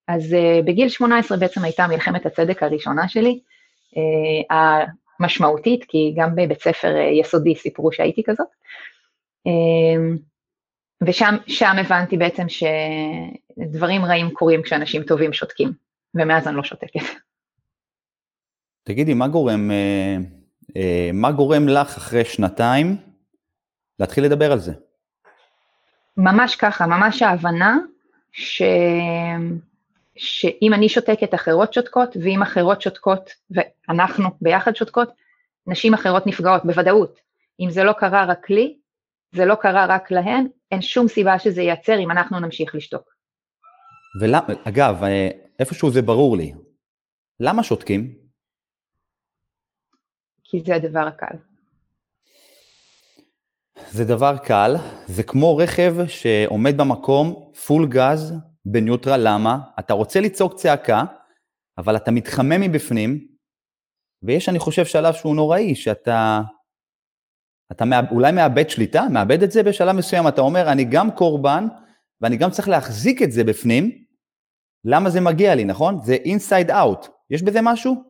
אז 0.07 0.33
uh, 0.33 0.65
בגיל 0.65 0.89
18 0.89 1.37
בעצם 1.37 1.63
הייתה 1.63 1.87
מלחמת 1.87 2.25
הצדק 2.25 2.63
הראשונה 2.63 3.07
שלי, 3.07 3.39
המשמעותית, 5.19 5.85
כי 5.87 6.13
גם 6.17 6.35
בבית 6.35 6.61
ספר 6.61 6.95
uh, 6.95 7.19
יסודי 7.19 7.55
סיפרו 7.55 7.91
שהייתי 7.91 8.23
כזאת. 8.25 8.47
Uh, 9.47 10.19
ושם 11.01 11.77
הבנתי 11.77 12.17
בעצם 12.17 12.45
שדברים 12.49 14.05
רעים 14.05 14.29
קורים 14.33 14.63
כשאנשים 14.63 15.03
טובים 15.03 15.33
שותקים, 15.33 15.71
ומאז 16.15 16.47
אני 16.47 16.55
לא 16.55 16.63
שותקת. 16.63 16.99
תגידי, 18.83 19.13
מה 19.13 19.27
גורם, 19.27 19.71
מה 21.13 21.31
גורם 21.31 21.67
לך 21.67 21.97
אחרי 21.97 22.25
שנתיים 22.25 22.97
להתחיל 23.99 24.23
לדבר 24.23 24.51
על 24.51 24.59
זה? 24.59 24.73
ממש 26.17 26.55
ככה, 26.55 26.87
ממש 26.87 27.21
ההבנה 27.21 27.77
ש... 28.31 28.61
שאם 30.17 30.73
אני 30.73 30.89
שותקת, 30.89 31.33
אחרות 31.33 31.73
שותקות, 31.73 32.17
ואם 32.23 32.41
אחרות 32.41 32.81
שותקות, 32.81 33.29
ואנחנו 33.49 34.29
ביחד 34.41 34.75
שותקות, 34.75 35.09
נשים 35.67 35.93
אחרות 35.93 36.27
נפגעות, 36.27 36.65
בוודאות. 36.65 37.19
אם 37.59 37.69
זה 37.71 37.83
לא 37.83 37.93
קרה 37.93 38.25
רק 38.25 38.49
לי, 38.49 38.77
זה 39.35 39.45
לא 39.45 39.55
קרה 39.55 39.85
רק 39.85 40.11
להן, 40.11 40.47
אין 40.71 40.81
שום 40.81 41.07
סיבה 41.07 41.39
שזה 41.39 41.61
ייעצר 41.61 41.99
אם 41.99 42.11
אנחנו 42.11 42.39
נמשיך 42.39 42.75
לשתוק. 42.75 43.15
ואגב, 44.21 45.03
אה, 45.03 45.29
איפשהו 45.59 45.91
זה 45.91 46.01
ברור 46.01 46.37
לי, 46.37 46.53
למה 47.39 47.63
שותקים? 47.63 48.15
כי 50.43 50.61
זה 50.65 50.75
הדבר 50.75 51.07
הקל. 51.07 51.35
זה 53.91 54.05
דבר 54.05 54.37
קל, 54.37 54.75
זה 55.05 55.23
כמו 55.23 55.57
רכב 55.57 55.95
שעומד 56.07 56.77
במקום, 56.77 57.51
פול 57.65 57.87
גז, 57.87 58.33
בניוטרל, 58.65 59.21
למה? 59.23 59.59
אתה 59.79 59.93
רוצה 59.93 60.19
לצעוק 60.19 60.53
צעקה, 60.53 61.03
אבל 61.77 61.95
אתה 61.95 62.11
מתחמם 62.11 62.61
מבפנים, 62.61 63.27
ויש, 64.23 64.49
אני 64.49 64.59
חושב, 64.59 64.85
שלב 64.85 65.13
שהוא 65.13 65.35
נוראי, 65.35 65.75
שאתה 65.75 66.41
אתה 67.71 67.85
מאב, 67.85 68.05
אולי 68.11 68.31
מאבד 68.31 68.69
שליטה, 68.69 69.05
מאבד 69.11 69.43
את 69.43 69.51
זה 69.51 69.63
בשלב 69.63 69.95
מסוים, 69.95 70.27
אתה 70.27 70.41
אומר, 70.41 70.71
אני 70.71 70.83
גם 70.83 71.11
קורבן, 71.11 71.67
ואני 72.21 72.37
גם 72.37 72.49
צריך 72.49 72.69
להחזיק 72.69 73.21
את 73.21 73.31
זה 73.31 73.43
בפנים, 73.43 73.91
למה 74.85 75.09
זה 75.09 75.21
מגיע 75.21 75.55
לי, 75.55 75.63
נכון? 75.63 75.99
זה 76.03 76.17
inside 76.25 76.69
out. 76.69 77.07
יש 77.29 77.43
בזה 77.43 77.59
משהו? 77.63 78.03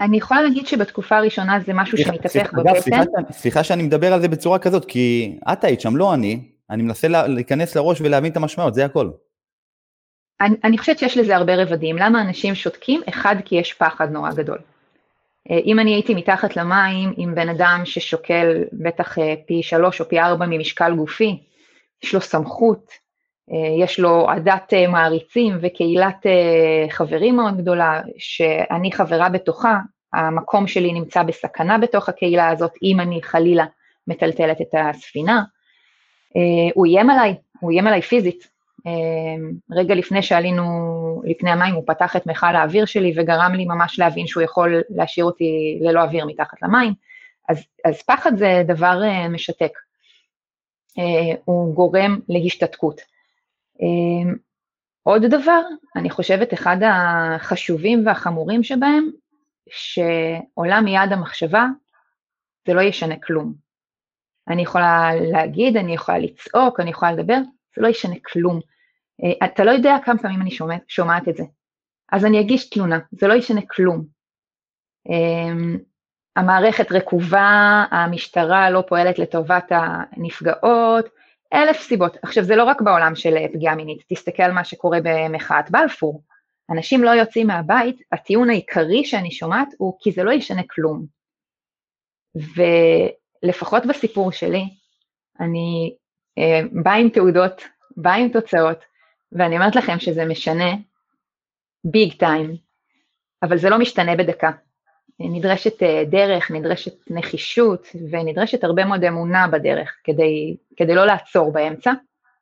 אני 0.00 0.16
יכולה 0.16 0.42
להגיד 0.42 0.66
שבתקופה 0.66 1.16
הראשונה 1.16 1.60
זה 1.66 1.72
משהו 1.74 1.98
שמתהפך 1.98 2.52
בבטן. 2.52 2.80
סליחה, 2.80 3.02
סליחה 3.30 3.64
שאני 3.64 3.82
מדבר 3.82 4.12
על 4.12 4.20
זה 4.20 4.28
בצורה 4.28 4.58
כזאת, 4.58 4.84
כי 4.84 5.38
את 5.52 5.64
היית 5.64 5.80
שם, 5.80 5.96
לא 5.96 6.14
אני, 6.14 6.52
אני 6.70 6.82
מנסה 6.82 7.08
להיכנס 7.08 7.76
לראש 7.76 8.00
ולהבין 8.00 8.32
את 8.32 8.36
המשמעות, 8.36 8.74
זה 8.74 8.84
הכל. 8.84 9.10
אני, 10.40 10.56
אני 10.64 10.78
חושבת 10.78 10.98
שיש 10.98 11.16
לזה 11.16 11.36
הרבה 11.36 11.54
רבדים. 11.56 11.96
למה 11.98 12.20
אנשים 12.20 12.54
שותקים? 12.54 13.00
אחד, 13.08 13.36
כי 13.44 13.56
יש 13.56 13.72
פחד 13.72 14.10
נורא 14.10 14.30
גדול. 14.32 14.58
אה, 15.50 15.58
אם 15.64 15.78
אני 15.78 15.94
הייתי 15.94 16.14
מתחת 16.14 16.56
למים 16.56 17.12
עם 17.16 17.34
בן 17.34 17.48
אדם 17.48 17.82
ששוקל 17.84 18.64
בטח 18.72 19.18
אה, 19.18 19.34
פי 19.46 19.62
שלוש 19.62 20.00
או 20.00 20.08
פי 20.08 20.20
ארבע 20.20 20.46
ממשקל 20.46 20.94
גופי, 20.94 21.42
יש 22.02 22.14
לו 22.14 22.20
סמכות, 22.20 22.90
אה, 23.52 23.84
יש 23.84 24.00
לו 24.00 24.30
עדת 24.30 24.72
מעריצים 24.88 25.58
וקהילת 25.62 26.26
חברים 26.90 27.36
מאוד 27.36 27.56
גדולה, 27.56 28.00
שאני 28.18 28.92
חברה 28.92 29.28
בתוכה, 29.28 29.78
המקום 30.12 30.66
שלי 30.66 30.92
נמצא 30.92 31.22
בסכנה 31.22 31.78
בתוך 31.78 32.08
הקהילה 32.08 32.48
הזאת, 32.48 32.72
אם 32.82 33.00
אני 33.00 33.22
חלילה 33.22 33.64
מטלטלת 34.06 34.60
את 34.60 34.74
הספינה, 34.78 35.42
הוא 36.74 36.86
איים 36.86 37.10
עליי, 37.10 37.34
הוא 37.60 37.70
איים 37.70 37.86
עליי 37.86 38.02
פיזית, 38.02 38.48
רגע 39.70 39.94
לפני 39.94 40.22
שעלינו 40.22 40.62
לפני 41.24 41.50
המים, 41.50 41.74
הוא 41.74 41.84
פתח 41.86 42.16
את 42.16 42.26
מכל 42.26 42.56
האוויר 42.56 42.84
שלי 42.84 43.12
וגרם 43.16 43.52
לי 43.54 43.64
ממש 43.64 43.98
להבין 43.98 44.26
שהוא 44.26 44.42
יכול 44.42 44.82
להשאיר 44.90 45.24
אותי 45.26 45.78
ללא 45.80 46.02
אוויר 46.02 46.26
מתחת 46.26 46.62
למים. 46.62 46.92
אז, 47.48 47.64
אז 47.84 48.02
פחד 48.02 48.36
זה 48.36 48.62
דבר 48.66 49.00
uh, 49.02 49.28
משתק, 49.28 49.72
uh, 50.98 51.36
הוא 51.44 51.74
גורם 51.74 52.18
להשתתקות. 52.28 53.00
Uh, 53.76 54.36
עוד 55.02 55.22
דבר, 55.24 55.60
אני 55.96 56.10
חושבת 56.10 56.54
אחד 56.54 56.76
החשובים 56.82 58.06
והחמורים 58.06 58.62
שבהם, 58.62 59.10
שעולה 59.68 60.80
מיד 60.80 61.12
המחשבה, 61.12 61.66
זה 62.66 62.74
לא 62.74 62.80
ישנה 62.80 63.14
כלום. 63.18 63.54
אני 64.48 64.62
יכולה 64.62 65.10
להגיד, 65.14 65.76
אני 65.76 65.94
יכולה 65.94 66.18
לצעוק, 66.18 66.80
אני 66.80 66.90
יכולה 66.90 67.12
לדבר, 67.12 67.38
זה 67.76 67.82
לא 67.82 67.88
ישנה 67.88 68.14
כלום. 68.22 68.60
אה, 69.22 69.46
אתה 69.46 69.64
לא 69.64 69.70
יודע 69.70 69.96
כמה 70.04 70.18
פעמים 70.18 70.42
אני 70.42 70.50
שומעת, 70.50 70.82
שומעת 70.88 71.28
את 71.28 71.36
זה. 71.36 71.44
אז 72.12 72.24
אני 72.24 72.40
אגיש 72.40 72.70
תלונה, 72.70 72.98
זה 73.10 73.26
לא 73.26 73.34
ישנה 73.34 73.60
כלום. 73.70 74.04
אמ, 75.08 75.78
המערכת 76.36 76.92
רקובה, 76.92 77.84
המשטרה 77.90 78.70
לא 78.70 78.84
פועלת 78.88 79.18
לטובת 79.18 79.64
הנפגעות, 79.70 81.08
אלף 81.52 81.80
סיבות. 81.80 82.16
עכשיו, 82.22 82.44
זה 82.44 82.56
לא 82.56 82.64
רק 82.64 82.80
בעולם 82.80 83.14
של 83.14 83.36
אה, 83.36 83.46
פגיעה 83.52 83.74
מינית, 83.74 84.02
תסתכל 84.08 84.50
מה 84.50 84.64
שקורה 84.64 84.98
במחאת 85.04 85.70
בלפור. 85.70 86.22
אנשים 86.70 87.04
לא 87.04 87.10
יוצאים 87.10 87.46
מהבית, 87.46 87.96
הטיעון 88.12 88.50
העיקרי 88.50 89.04
שאני 89.04 89.30
שומעת 89.30 89.68
הוא 89.78 89.96
כי 90.00 90.12
זה 90.12 90.22
לא 90.22 90.30
ישנה 90.30 90.62
כלום. 90.70 91.06
ולפחות 93.44 93.86
בסיפור 93.86 94.32
שלי, 94.32 94.64
אני 95.40 95.94
אה, 96.38 96.60
באה 96.82 96.94
עם 96.94 97.08
תעודות, 97.08 97.62
באה 97.96 98.14
עם 98.14 98.28
תוצאות, 98.28 98.84
ואני 99.34 99.56
אומרת 99.56 99.76
לכם 99.76 99.98
שזה 99.98 100.24
משנה 100.24 100.74
ביג 101.84 102.12
טיים, 102.12 102.56
אבל 103.42 103.58
זה 103.58 103.70
לא 103.70 103.78
משתנה 103.78 104.16
בדקה. 104.16 104.50
נדרשת 105.20 105.82
אה, 105.82 106.02
דרך, 106.04 106.50
נדרשת 106.50 107.10
נחישות, 107.10 107.86
ונדרשת 108.10 108.64
הרבה 108.64 108.84
מאוד 108.84 109.04
אמונה 109.04 109.48
בדרך 109.48 109.94
כדי, 110.04 110.56
כדי 110.76 110.94
לא 110.94 111.06
לעצור 111.06 111.52
באמצע 111.52 111.92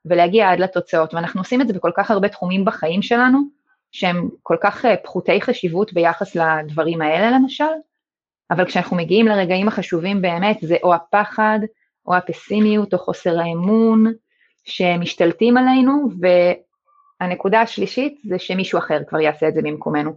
ולהגיע 0.04 0.50
עד 0.50 0.60
לתוצאות. 0.60 1.14
ואנחנו 1.14 1.40
עושים 1.40 1.60
את 1.60 1.68
זה 1.68 1.74
בכל 1.74 1.90
כך 1.96 2.10
הרבה 2.10 2.28
תחומים 2.28 2.64
בחיים 2.64 3.02
שלנו, 3.02 3.38
שהם 3.92 4.28
כל 4.42 4.56
כך 4.60 4.84
אה, 4.84 4.96
פחותי 4.96 5.40
חשיבות 5.40 5.92
ביחס 5.92 6.36
לדברים 6.36 7.02
האלה 7.02 7.30
למשל, 7.30 7.64
אבל 8.50 8.64
כשאנחנו 8.64 8.96
מגיעים 8.96 9.26
לרגעים 9.26 9.68
החשובים 9.68 10.22
באמת, 10.22 10.56
זה 10.60 10.76
או 10.82 10.94
הפחד, 10.94 11.58
או 12.06 12.14
הפסימיות, 12.14 12.94
או 12.94 12.98
חוסר 12.98 13.40
האמון, 13.40 14.12
שמשתלטים 14.64 15.56
עלינו, 15.56 16.08
הנקודה 17.22 17.60
השלישית 17.60 18.20
זה 18.24 18.38
שמישהו 18.38 18.78
אחר 18.78 18.98
כבר 19.08 19.20
יעשה 19.20 19.48
את 19.48 19.54
זה 19.54 19.60
במקומנו. 19.62 20.12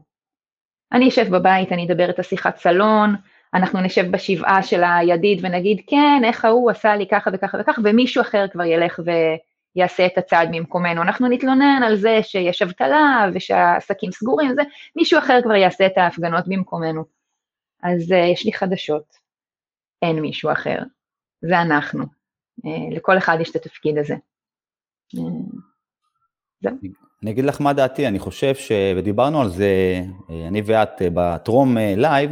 אני 0.92 1.10
אשב 1.10 1.36
בבית, 1.36 1.72
אני 1.72 1.86
אדבר 1.88 2.10
את 2.10 2.20
השיחת 2.20 2.58
סלון, 2.58 3.16
אנחנו 3.54 3.82
נשב 3.82 4.12
בשבעה 4.12 4.64
של 4.64 4.84
הידיד 4.84 5.40
ונגיד, 5.44 5.82
כן, 5.88 6.22
איך 6.24 6.46
ההוא 6.46 6.72
עשה 6.72 6.96
לי 6.96 7.08
ככה 7.12 7.30
וככה 7.34 7.58
וככה, 7.62 7.82
ומישהו 7.84 8.22
אחר 8.22 8.46
כבר 8.52 8.64
ילך 8.64 9.00
ויעשה 9.76 10.06
את 10.06 10.18
הצעד 10.18 10.50
במקומנו. 10.52 11.02
אנחנו 11.02 11.28
נתלונן 11.28 11.82
על 11.86 11.96
זה 11.96 12.20
שיש 12.22 12.62
אבטלה 12.62 13.30
ושהעסקים 13.34 14.12
סגורים, 14.12 14.54
זה, 14.56 14.62
מישהו 14.96 15.20
אחר 15.20 15.40
כבר 15.44 15.56
יעשה 15.56 15.86
את 15.86 15.98
ההפגנות 15.98 16.44
במקומנו. 16.48 17.04
אז 17.84 18.12
אה, 18.12 18.16
יש 18.16 18.46
לי 18.46 18.54
חדשות, 18.54 19.18
אין 20.02 20.20
מישהו 20.20 20.52
אחר, 20.52 20.80
זה 21.42 21.62
אנחנו. 21.62 22.04
אה, 22.66 22.96
לכל 22.96 23.18
אחד 23.18 23.38
יש 23.42 23.52
את 23.52 23.56
התפקיד 23.56 23.98
הזה. 23.98 24.16
אה, 25.16 25.75
אני 27.24 27.32
אגיד 27.32 27.46
לך 27.46 27.62
מה 27.62 27.74
דעתי, 27.74 28.08
אני 28.08 28.20
חושב 28.20 28.56
ש... 28.56 28.72
ודיברנו 28.98 29.42
על 29.42 29.50
זה, 29.50 30.02
אני 30.48 30.62
ואת 30.66 31.02
בטרום 31.14 31.78
לייב, 31.78 32.32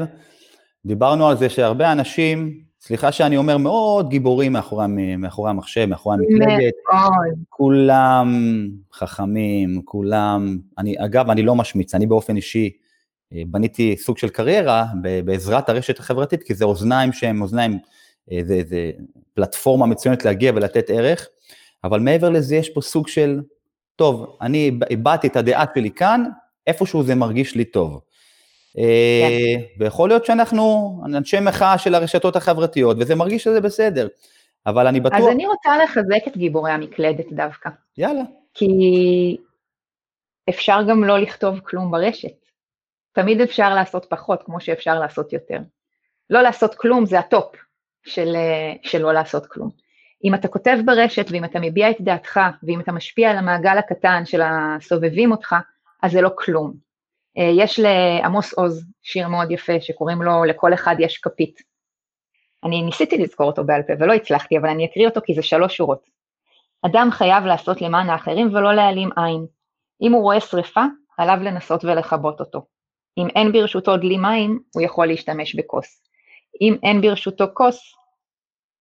דיברנו 0.85 1.27
על 1.27 1.37
זה 1.37 1.49
שהרבה 1.49 1.91
אנשים 1.91 2.63
סליחה 2.85 3.11
שאני 3.11 3.37
אומר, 3.37 3.57
מאוד 3.57 4.09
גיבורים 4.09 4.53
מאחורי, 4.53 4.85
מאחורי 5.17 5.49
המחשב, 5.49 5.85
מאחורי 5.85 6.15
המקלדת. 6.15 6.73
מאוד. 6.93 7.37
כולם 7.49 8.59
חכמים, 8.93 9.81
כולם... 9.85 10.57
אני, 10.77 10.95
אגב, 11.05 11.29
אני 11.29 11.41
לא 11.43 11.55
משמיץ, 11.55 11.95
אני 11.95 12.05
באופן 12.05 12.35
אישי 12.35 12.69
אה, 13.33 13.41
בניתי 13.47 13.95
סוג 13.97 14.17
של 14.17 14.29
קריירה 14.29 14.85
בעזרת 15.25 15.69
הרשת 15.69 15.99
החברתית, 15.99 16.43
כי 16.43 16.53
זה 16.53 16.65
אוזניים 16.65 17.13
שהן 17.13 17.41
אוזניים, 17.41 17.79
אה, 18.31 18.39
זה, 18.43 18.61
זה 18.67 18.91
פלטפורמה 19.33 19.85
מצוינת 19.85 20.25
להגיע 20.25 20.51
ולתת 20.55 20.89
ערך, 20.89 21.27
אבל 21.83 21.99
מעבר 21.99 22.29
לזה 22.29 22.55
יש 22.55 22.69
פה 22.69 22.81
סוג 22.81 23.07
של, 23.07 23.41
טוב, 23.95 24.37
אני 24.41 24.71
הבעתי 24.89 25.27
את 25.27 25.35
הדעה 25.35 25.65
שלי 25.75 25.91
כאן, 25.91 26.23
איפשהו 26.67 27.03
זה 27.03 27.15
מרגיש 27.15 27.55
לי 27.55 27.65
טוב. 27.65 28.01
אה, 28.77 29.27
כן. 29.29 29.83
ויכול 29.83 30.09
להיות 30.09 30.25
שאנחנו 30.25 30.93
אנשי 31.05 31.39
מחאה 31.39 31.77
של 31.77 31.95
הרשתות 31.95 32.35
החברתיות, 32.35 32.97
וזה 32.99 33.15
מרגיש 33.15 33.43
שזה 33.43 33.61
בסדר, 33.61 34.07
אבל 34.65 34.87
אני 34.87 34.99
בטוח... 34.99 35.19
אז 35.19 35.27
אני 35.27 35.47
רוצה 35.47 35.69
לחזק 35.83 36.27
את 36.27 36.37
גיבורי 36.37 36.71
המקלדת 36.71 37.25
דווקא. 37.31 37.69
יאללה. 37.97 38.23
כי 38.53 38.67
אפשר 40.49 40.79
גם 40.89 41.03
לא 41.03 41.17
לכתוב 41.17 41.59
כלום 41.59 41.91
ברשת. 41.91 42.43
תמיד 43.13 43.41
אפשר 43.41 43.75
לעשות 43.75 44.05
פחות, 44.09 44.43
כמו 44.43 44.59
שאפשר 44.59 44.99
לעשות 44.99 45.33
יותר. 45.33 45.59
לא 46.29 46.41
לעשות 46.41 46.75
כלום 46.75 47.05
זה 47.05 47.19
הטופ 47.19 47.55
של, 48.03 48.35
אה, 48.35 48.73
של 48.83 49.01
לא 49.01 49.13
לעשות 49.13 49.45
כלום. 49.45 49.69
אם 50.23 50.35
אתה 50.35 50.47
כותב 50.47 50.77
ברשת 50.85 51.25
ואם 51.31 51.45
אתה 51.45 51.59
מביע 51.59 51.89
את 51.89 52.01
דעתך 52.01 52.39
ואם 52.63 52.79
אתה 52.79 52.91
משפיע 52.91 53.31
על 53.31 53.37
המעגל 53.37 53.77
הקטן 53.77 54.25
של 54.25 54.41
הסובבים 54.41 55.31
אותך, 55.31 55.55
אז 56.03 56.11
זה 56.11 56.21
לא 56.21 56.29
כלום. 56.37 56.73
אה, 57.37 57.51
יש 57.57 57.79
לעמוס 57.79 58.53
עוז 58.53 58.85
שיר 59.01 59.27
מאוד 59.27 59.51
יפה 59.51 59.73
שקוראים 59.79 60.21
לו 60.21 60.43
"לכל 60.43 60.73
אחד 60.73 60.95
יש 60.99 61.17
כפית". 61.17 61.59
אני 62.63 62.81
ניסיתי 62.81 63.17
לזכור 63.17 63.47
אותו 63.47 63.63
בעל 63.63 63.83
פה 63.83 63.93
ולא 63.99 64.13
הצלחתי, 64.13 64.57
אבל 64.57 64.69
אני 64.69 64.85
אקריא 64.85 65.07
אותו 65.07 65.21
כי 65.25 65.33
זה 65.33 65.41
שלוש 65.41 65.77
שורות. 65.77 66.09
אדם 66.85 67.07
חייב 67.11 67.43
לעשות 67.43 67.81
למען 67.81 68.09
האחרים 68.09 68.47
ולא 68.47 68.73
להעלים 68.73 69.09
עין. 69.15 69.45
אם 70.01 70.11
הוא 70.11 70.21
רואה 70.21 70.39
שרפה, 70.39 70.83
עליו 71.17 71.37
לנסות 71.41 71.85
ולכבות 71.85 72.39
אותו. 72.39 72.65
אם 73.17 73.27
אין 73.35 73.51
ברשותו 73.51 73.97
דלי 73.97 74.17
מים, 74.17 74.59
הוא 74.75 74.83
יכול 74.83 75.07
להשתמש 75.07 75.55
בכוס. 75.55 76.03
אם 76.61 76.75
אין 76.83 77.01
ברשותו 77.01 77.45
כוס, 77.53 77.95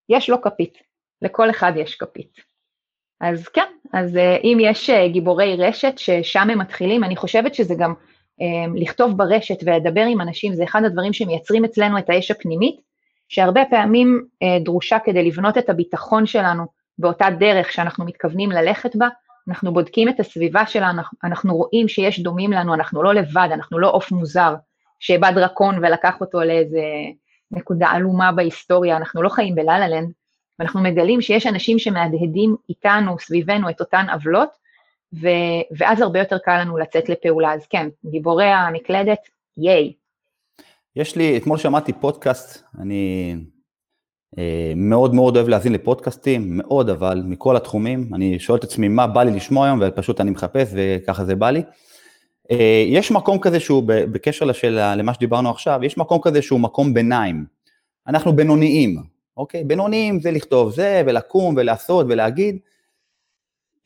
יש 0.08 0.30
לו 0.30 0.42
כפית. 0.42 0.91
לכל 1.23 1.50
אחד 1.50 1.73
יש 1.76 1.95
כפית. 1.95 2.41
אז 3.21 3.49
כן, 3.49 3.67
אז 3.93 4.17
אה, 4.17 4.37
אם 4.45 4.59
יש 4.61 4.91
אה, 4.91 5.09
גיבורי 5.09 5.57
רשת 5.57 5.93
ששם 5.97 6.50
הם 6.50 6.59
מתחילים, 6.59 7.05
אני 7.05 7.17
חושבת 7.17 7.55
שזה 7.55 7.75
גם 7.79 7.95
אמ, 8.41 8.76
לכתוב 8.76 9.19
ברשת 9.19 9.59
ולדבר 9.64 10.05
עם 10.05 10.21
אנשים, 10.21 10.55
זה 10.55 10.64
אחד 10.64 10.85
הדברים 10.85 11.12
שמייצרים 11.12 11.64
אצלנו 11.64 11.99
את 11.99 12.11
האש 12.11 12.31
הפנימית, 12.31 12.81
שהרבה 13.29 13.62
פעמים 13.71 14.25
אה, 14.43 14.59
דרושה 14.64 14.99
כדי 15.05 15.25
לבנות 15.25 15.59
את 15.59 15.71
הביטחון 15.71 16.26
שלנו 16.26 16.64
באותה 16.99 17.31
דרך 17.31 17.73
שאנחנו 17.73 18.05
מתכוונים 18.05 18.50
ללכת 18.52 18.97
בה, 18.97 19.09
אנחנו 19.49 19.73
בודקים 19.73 20.09
את 20.09 20.21
הסביבה 20.21 20.67
שלנו, 20.67 21.02
אנחנו 21.25 21.57
רואים 21.57 21.88
שיש 21.88 22.21
דומים 22.21 22.52
לנו, 22.52 22.75
אנחנו 22.75 23.02
לא 23.02 23.14
לבד, 23.14 23.49
אנחנו 23.52 23.79
לא 23.79 23.91
עוף 23.91 24.12
מוזר 24.12 24.55
שבא 25.00 25.31
דרקון 25.31 25.79
ולקח 25.79 26.21
אותו 26.21 26.41
לאיזה 26.41 26.83
נקודה 27.50 27.88
עלומה 27.88 28.33
בהיסטוריה, 28.33 28.97
אנחנו 28.97 29.23
לא 29.23 29.29
חיים 29.29 29.55
בלה 29.55 29.88
לנד, 29.88 30.12
ואנחנו 30.59 30.82
מגלים 30.82 31.21
שיש 31.21 31.47
אנשים 31.47 31.78
שמהדהדים 31.78 32.56
איתנו, 32.68 33.18
סביבנו, 33.18 33.71
את 33.71 33.80
אותן 33.80 34.06
עוולות, 34.12 34.49
ו, 35.14 35.28
ואז 35.78 36.00
הרבה 36.00 36.18
יותר 36.18 36.38
קל 36.38 36.61
לנו 36.61 36.78
לצאת 36.78 37.09
לפעולה. 37.09 37.54
אז 37.54 37.66
כן, 37.66 37.88
גיבורי 38.11 38.44
המקלדת, 38.44 39.18
ייי. 39.56 39.92
יש 40.97 41.16
לי, 41.16 41.37
אתמול 41.37 41.59
שמעתי 41.59 41.92
פודקאסט, 41.92 42.64
אני 42.80 43.35
אה, 44.38 44.73
מאוד 44.76 45.14
מאוד 45.14 45.37
אוהב 45.37 45.49
להאזין 45.49 45.73
לפודקאסטים, 45.73 46.42
מאוד 46.49 46.90
אבל, 46.90 47.23
מכל 47.25 47.56
התחומים. 47.56 48.11
אני 48.14 48.38
שואל 48.38 48.59
את 48.59 48.64
עצמי 48.64 48.88
מה 48.88 49.06
בא 49.06 49.23
לי 49.23 49.30
לשמוע 49.30 49.66
היום, 49.66 49.80
ופשוט 49.82 50.21
אני 50.21 50.30
מחפש 50.30 50.71
וככה 50.75 51.25
זה 51.25 51.35
בא 51.35 51.50
לי. 51.50 51.62
אה, 52.50 52.85
יש 52.87 53.11
מקום 53.11 53.38
כזה 53.38 53.61
שהוא, 53.61 53.82
בקשר 53.87 54.44
לשאלה, 54.44 54.97
למה 54.97 55.14
שדיברנו 55.14 55.50
עכשיו, 55.50 55.80
יש 55.82 55.99
מקום 55.99 56.18
כזה 56.23 56.42
שהוא 56.42 56.61
מקום 56.61 56.94
ביניים. 56.94 57.44
אנחנו 58.06 58.32
בינוניים, 58.32 59.02
אוקיי? 59.36 59.64
בינוניים 59.64 60.21
זה 60.21 60.30
לכתוב 60.30 60.73
זה, 60.73 61.02
ולקום, 61.06 61.54
ולעשות, 61.56 62.06
ולהגיד. 62.08 62.58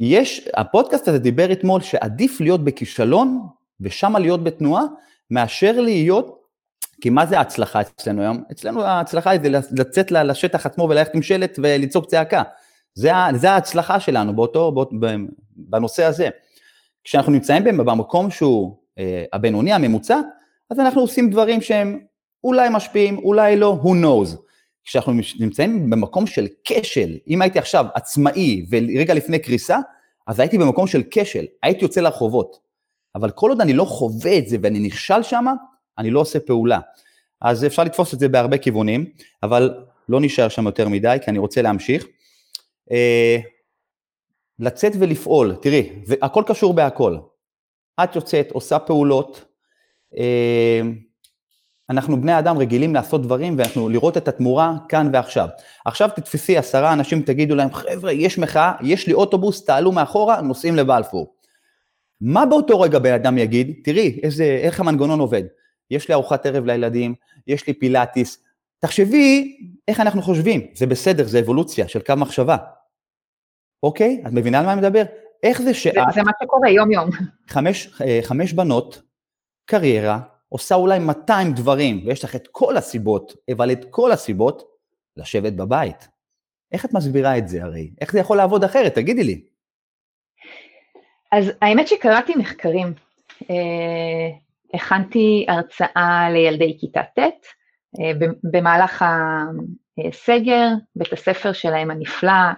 יש, 0.00 0.48
הפודקאסט 0.54 1.08
הזה 1.08 1.18
דיבר 1.18 1.52
אתמול 1.52 1.80
שעדיף 1.80 2.40
להיות 2.40 2.64
בכישלון 2.64 3.46
ושמה 3.80 4.18
להיות 4.18 4.44
בתנועה, 4.44 4.82
מאשר 5.30 5.80
להיות, 5.80 6.42
כי 7.00 7.10
מה 7.10 7.26
זה 7.26 7.38
ההצלחה 7.38 7.80
אצלנו 7.80 8.22
היום? 8.22 8.42
אצלנו 8.52 8.82
ההצלחה 8.82 9.30
היא 9.30 9.40
לצאת 9.72 10.10
לשטח 10.10 10.66
עצמו 10.66 10.84
וללכת 10.84 11.14
עם 11.14 11.22
שלט 11.22 11.58
ולצעוק 11.62 12.06
צעקה. 12.06 12.42
זה, 12.94 13.10
זה 13.34 13.50
ההצלחה 13.50 14.00
שלנו 14.00 14.36
באותו, 14.36 14.72
באות, 14.72 14.90
בנושא 15.56 16.04
הזה. 16.04 16.28
כשאנחנו 17.04 17.32
נמצאים 17.32 17.64
במקום 17.64 18.30
שהוא 18.30 18.76
אה, 18.98 19.24
הבינוני, 19.32 19.72
הממוצע, 19.72 20.20
אז 20.70 20.80
אנחנו 20.80 21.00
עושים 21.00 21.30
דברים 21.30 21.60
שהם 21.60 22.00
אולי 22.44 22.68
משפיעים, 22.72 23.18
אולי 23.18 23.56
לא, 23.56 23.78
who 23.82 23.86
knows. 23.86 24.45
כשאנחנו 24.86 25.12
נמצאים 25.40 25.90
במקום 25.90 26.26
של 26.26 26.46
כשל, 26.64 27.16
אם 27.28 27.42
הייתי 27.42 27.58
עכשיו 27.58 27.86
עצמאי 27.94 28.66
ורגע 28.70 29.14
לפני 29.14 29.38
קריסה, 29.38 29.78
אז 30.26 30.40
הייתי 30.40 30.58
במקום 30.58 30.86
של 30.86 31.02
כשל, 31.10 31.44
הייתי 31.62 31.84
יוצא 31.84 32.00
לרחובות. 32.00 32.58
אבל 33.14 33.30
כל 33.30 33.50
עוד 33.50 33.60
אני 33.60 33.72
לא 33.72 33.84
חווה 33.84 34.38
את 34.38 34.48
זה 34.48 34.56
ואני 34.62 34.78
נכשל 34.78 35.22
שם, 35.22 35.46
אני 35.98 36.10
לא 36.10 36.20
עושה 36.20 36.40
פעולה. 36.40 36.78
אז 37.40 37.64
אפשר 37.64 37.84
לתפוס 37.84 38.14
את 38.14 38.18
זה 38.18 38.28
בהרבה 38.28 38.58
כיוונים, 38.58 39.10
אבל 39.42 39.74
לא 40.08 40.20
נשאר 40.20 40.48
שם 40.48 40.66
יותר 40.66 40.88
מדי, 40.88 41.16
כי 41.24 41.30
אני 41.30 41.38
רוצה 41.38 41.62
להמשיך. 41.62 42.06
אה, 42.90 43.38
לצאת 44.58 44.92
ולפעול, 44.98 45.56
תראי, 45.62 45.90
הכל 46.22 46.42
קשור 46.46 46.74
בהכל. 46.74 47.16
את 48.04 48.16
יוצאת, 48.16 48.50
עושה 48.50 48.78
פעולות, 48.78 49.44
אה, 50.18 50.80
אנחנו 51.90 52.20
בני 52.20 52.38
אדם 52.38 52.58
רגילים 52.58 52.94
לעשות 52.94 53.22
דברים 53.22 53.58
ואנחנו 53.58 53.88
לראות 53.88 54.16
את 54.16 54.28
התמורה 54.28 54.74
כאן 54.88 55.10
ועכשיו. 55.12 55.48
עכשיו 55.84 56.10
תתפסי 56.16 56.56
עשרה 56.56 56.92
אנשים, 56.92 57.22
תגידו 57.22 57.54
להם, 57.54 57.72
חבר'ה, 57.72 58.12
יש 58.12 58.38
מחאה, 58.38 58.72
יש 58.82 59.06
לי 59.06 59.12
אוטובוס, 59.12 59.64
תעלו 59.64 59.92
מאחורה, 59.92 60.40
נוסעים 60.40 60.76
לבלפור. 60.76 61.34
מה 62.20 62.46
באותו 62.46 62.80
רגע 62.80 62.98
בן 62.98 63.12
אדם 63.12 63.38
יגיד? 63.38 63.74
תראי, 63.84 64.20
איזה, 64.22 64.44
איך 64.62 64.80
המנגנון 64.80 65.20
עובד. 65.20 65.42
יש 65.90 66.08
לי 66.08 66.14
ארוחת 66.14 66.46
ערב 66.46 66.64
לילדים, 66.64 67.14
יש 67.46 67.66
לי 67.66 67.72
פילאטיס. 67.72 68.38
תחשבי 68.78 69.56
איך 69.88 70.00
אנחנו 70.00 70.22
חושבים, 70.22 70.66
זה 70.74 70.86
בסדר, 70.86 71.24
זה 71.24 71.40
אבולוציה 71.40 71.88
של 71.88 72.00
קו 72.00 72.14
מחשבה. 72.16 72.56
אוקיי? 73.82 74.22
את 74.26 74.32
מבינה 74.32 74.58
על 74.58 74.66
מה 74.66 74.72
אני 74.72 74.80
מדבר? 74.80 75.02
איך 75.42 75.62
זה 75.62 75.74
שאת... 75.74 75.94
זה, 75.94 76.00
זה 76.14 76.22
מה 76.22 76.32
שקורה 76.42 76.70
יום-יום. 76.70 77.10
חמש, 77.48 78.00
אה, 78.00 78.18
חמש 78.22 78.52
בנות, 78.52 79.02
קריירה, 79.64 80.20
עושה 80.48 80.74
אולי 80.74 80.98
200 80.98 81.52
דברים, 81.52 82.02
ויש 82.06 82.24
לך 82.24 82.36
את 82.36 82.48
כל 82.52 82.76
הסיבות, 82.76 83.32
אבל 83.52 83.72
את 83.72 83.84
כל 83.90 84.12
הסיבות, 84.12 84.62
לשבת 85.16 85.52
בבית. 85.52 86.08
איך 86.72 86.84
את 86.84 86.92
מסבירה 86.92 87.38
את 87.38 87.48
זה 87.48 87.64
הרי? 87.64 87.90
איך 88.00 88.12
זה 88.12 88.18
יכול 88.18 88.36
לעבוד 88.36 88.64
אחרת? 88.64 88.94
תגידי 88.94 89.24
לי. 89.24 89.40
אז 91.32 91.52
האמת 91.62 91.88
שקראתי 91.88 92.34
מחקרים. 92.36 92.92
אה, 93.50 94.36
הכנתי 94.74 95.46
הרצאה 95.48 96.30
לילדי 96.32 96.76
כיתה 96.80 97.02
ט', 97.02 97.18
אה, 98.00 98.10
במהלך 98.42 99.04
הסגר, 100.08 100.68
בית 100.96 101.12
הספר 101.12 101.52
שלהם 101.52 101.90
הנפלא 101.90 102.52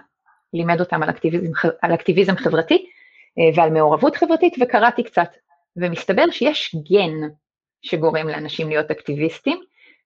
לימד 0.53 0.79
אותם 0.79 1.03
על 1.03 1.09
אקטיביזם, 1.09 1.51
על 1.81 1.93
אקטיביזם 1.93 2.35
חברתי 2.35 2.85
אה, 3.39 3.43
ועל 3.55 3.69
מעורבות 3.69 4.15
חברתית, 4.15 4.53
וקראתי 4.61 5.03
קצת. 5.03 5.29
ומסתבר 5.77 6.31
שיש 6.31 6.75
גן 6.75 7.27
שגורם 7.81 8.27
לאנשים 8.27 8.69
להיות 8.69 8.91
אקטיביסטים, 8.91 9.59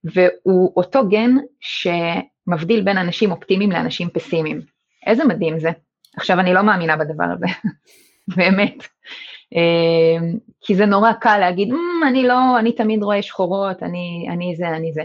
והוא 0.03 0.73
אותו 0.77 1.09
גן 1.09 1.31
שמבדיל 1.59 2.81
בין 2.81 2.97
אנשים 2.97 3.31
אופטימיים 3.31 3.71
לאנשים 3.71 4.09
פסימיים. 4.09 4.61
איזה 5.07 5.25
מדהים 5.25 5.59
זה. 5.59 5.69
עכשיו, 6.17 6.39
אני 6.39 6.53
לא 6.53 6.61
מאמינה 6.61 6.97
בדבר 6.97 7.25
הזה, 7.33 7.45
באמת. 8.37 8.83
אמ, 9.53 10.37
כי 10.61 10.75
זה 10.75 10.85
נורא 10.85 11.13
קל 11.13 11.37
להגיד, 11.37 11.69
mm, 11.71 12.07
אני 12.07 12.23
לא, 12.23 12.59
אני 12.59 12.71
תמיד 12.71 13.03
רואה 13.03 13.21
שחורות, 13.21 13.83
אני, 13.83 14.27
אני 14.31 14.55
זה, 14.55 14.69
אני 14.69 14.93
זה. 14.93 15.03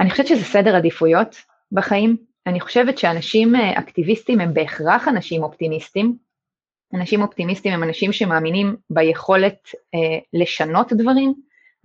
אני 0.00 0.10
חושבת 0.10 0.26
שזה 0.26 0.44
סדר 0.44 0.76
עדיפויות 0.76 1.36
בחיים. 1.72 2.16
אני 2.46 2.60
חושבת 2.60 2.98
שאנשים 2.98 3.56
אה, 3.56 3.78
אקטיביסטים 3.78 4.40
הם 4.40 4.54
בהכרח 4.54 5.08
אנשים 5.08 5.42
אופטימיסטים. 5.42 6.16
אנשים 6.94 7.22
אופטימיסטים 7.22 7.72
הם 7.72 7.82
אנשים 7.82 8.12
שמאמינים 8.12 8.76
ביכולת 8.90 9.68
אה, 9.94 10.18
לשנות 10.32 10.92
דברים, 10.92 11.34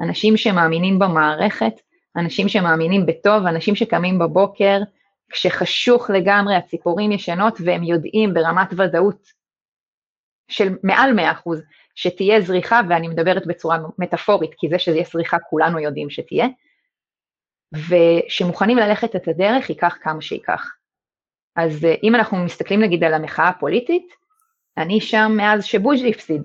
אנשים 0.01 0.37
שמאמינים 0.37 0.99
במערכת, 0.99 1.73
אנשים 2.17 2.49
שמאמינים 2.49 3.05
בטוב, 3.05 3.45
אנשים 3.45 3.75
שקמים 3.75 4.19
בבוקר 4.19 4.79
כשחשוך 5.31 6.09
לגמרי, 6.09 6.55
הציפורים 6.55 7.11
ישנות 7.11 7.57
והם 7.65 7.83
יודעים 7.83 8.33
ברמת 8.33 8.73
ודאות 8.73 9.27
של 10.47 10.75
מעל 10.83 11.19
100% 11.19 11.49
שתהיה 11.95 12.41
זריחה, 12.41 12.81
ואני 12.89 13.07
מדברת 13.07 13.47
בצורה 13.47 13.77
מטאפורית, 13.97 14.51
כי 14.57 14.69
זה 14.69 14.79
שזה 14.79 14.95
יהיה 14.95 15.07
זריחה 15.11 15.37
כולנו 15.49 15.79
יודעים 15.79 16.09
שתהיה, 16.09 16.47
ושמוכנים 17.73 18.77
ללכת 18.77 19.15
את 19.15 19.27
הדרך 19.27 19.69
ייקח 19.69 19.97
כמה 20.01 20.21
שייקח. 20.21 20.71
אז 21.55 21.85
אה, 21.85 21.95
אם 22.03 22.15
אנחנו 22.15 22.37
מסתכלים 22.37 22.81
נגיד 22.81 23.03
על 23.03 23.13
המחאה 23.13 23.47
הפוליטית, 23.47 24.13
אני 24.77 25.01
שם 25.01 25.31
מאז 25.37 25.65
שבוז'י 25.65 26.09
הפסיד. 26.09 26.41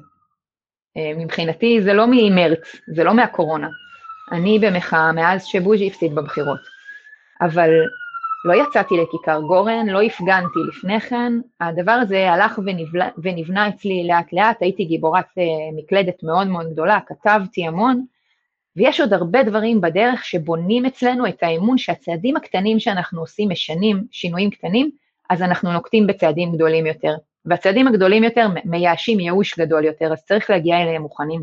אה, 0.97 1.13
מבחינתי 1.17 1.83
זה 1.83 1.93
לא 1.93 2.07
ממרץ, 2.11 2.77
זה 2.95 3.05
לא 3.05 3.15
מהקורונה. 3.15 3.69
אני 4.33 4.59
במחאה 4.59 5.13
מאז 5.13 5.45
שבוז'י 5.45 5.87
הפסיד 5.87 6.15
בבחירות. 6.15 6.61
אבל 7.41 7.71
לא 8.45 8.55
יצאתי 8.55 8.95
לכיכר 8.97 9.41
גורן, 9.41 9.87
לא 9.87 10.03
הפגנתי 10.03 10.59
לפני 10.69 11.01
כן, 11.01 11.33
הדבר 11.61 11.93
הזה 11.93 12.31
הלך 12.31 12.59
ונבלה, 12.67 13.09
ונבנה 13.19 13.69
אצלי 13.69 14.07
לאט 14.07 14.33
לאט, 14.33 14.63
הייתי 14.63 14.85
גיבורת 14.85 15.25
uh, 15.25 15.77
מקלדת 15.77 16.23
מאוד 16.23 16.47
מאוד 16.47 16.73
גדולה, 16.73 16.99
כתבתי 17.07 17.67
המון, 17.67 18.05
ויש 18.77 19.01
עוד 19.01 19.13
הרבה 19.13 19.43
דברים 19.43 19.81
בדרך 19.81 20.25
שבונים 20.25 20.87
אצלנו 20.87 21.27
את 21.27 21.43
האמון 21.43 21.79
שהצעדים 21.79 22.37
הקטנים 22.37 22.81
שאנחנו 22.81 23.21
עושים 23.21 23.49
משנים 23.49 24.05
שינויים 24.11 24.51
קטנים, 24.51 24.91
אז 25.31 25.43
אנחנו 25.43 25.73
נוקטים 25.73 26.07
בצעדים 26.07 26.53
גדולים 26.53 26.87
יותר. 26.87 27.15
והצעדים 27.45 27.89
הגדולים 27.89 28.25
יותר 28.25 28.47
מייאשים 28.65 29.21
ייאוש 29.21 29.59
גדול 29.59 29.85
יותר, 29.85 30.13
אז 30.13 30.25
צריך 30.25 30.51
להגיע 30.51 30.83
אליהם 30.83 31.03
מוכנים. 31.03 31.43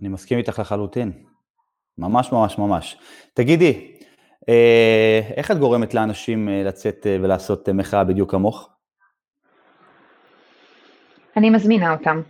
אני 0.00 0.08
מסכים 0.08 0.38
איתך 0.38 0.58
לחלוטין. 0.58 1.12
ממש 1.98 2.32
ממש 2.32 2.58
ממש. 2.58 2.96
תגידי, 3.34 3.96
אה, 4.48 5.20
איך 5.36 5.50
את 5.50 5.58
גורמת 5.58 5.94
לאנשים 5.94 6.48
אה, 6.48 6.62
לצאת 6.64 7.06
אה, 7.06 7.16
ולעשות 7.22 7.68
מחאה 7.68 8.04
בדיוק 8.04 8.30
כמוך? 8.30 8.68
אני 11.36 11.50
מזמינה 11.50 11.92
אותם. 11.92 12.22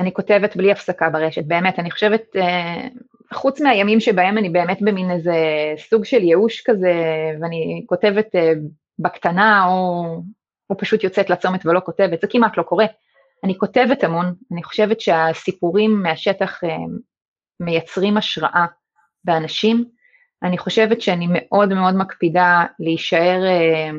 אני 0.00 0.12
כותבת 0.12 0.56
בלי 0.56 0.72
הפסקה 0.72 1.10
ברשת, 1.10 1.44
באמת, 1.44 1.78
אני 1.78 1.90
חושבת, 1.90 2.22
חוץ 3.34 3.60
מהימים 3.60 4.00
שבהם 4.00 4.38
אני 4.38 4.48
באמת 4.48 4.78
במין 4.80 5.10
איזה 5.10 5.34
סוג 5.76 6.04
של 6.04 6.22
ייאוש 6.22 6.62
כזה, 6.66 6.92
ואני 7.40 7.84
כותבת 7.86 8.26
בקטנה, 8.98 9.66
או, 9.66 10.04
או 10.70 10.78
פשוט 10.78 11.04
יוצאת 11.04 11.30
לצומת 11.30 11.66
ולא 11.66 11.80
כותבת, 11.84 12.20
זה 12.20 12.26
כמעט 12.26 12.58
לא 12.58 12.62
קורה. 12.62 12.86
אני 13.44 13.58
כותבת 13.58 14.04
המון, 14.04 14.34
אני 14.52 14.62
חושבת 14.62 15.00
שהסיפורים 15.00 16.02
מהשטח 16.02 16.60
מייצרים 17.60 18.16
השראה 18.16 18.66
באנשים, 19.24 19.84
אני 20.42 20.58
חושבת 20.58 21.00
שאני 21.00 21.26
מאוד 21.30 21.68
מאוד 21.68 21.94
מקפידה 21.94 22.64
להישאר 22.78 23.44
אה, 23.46 23.90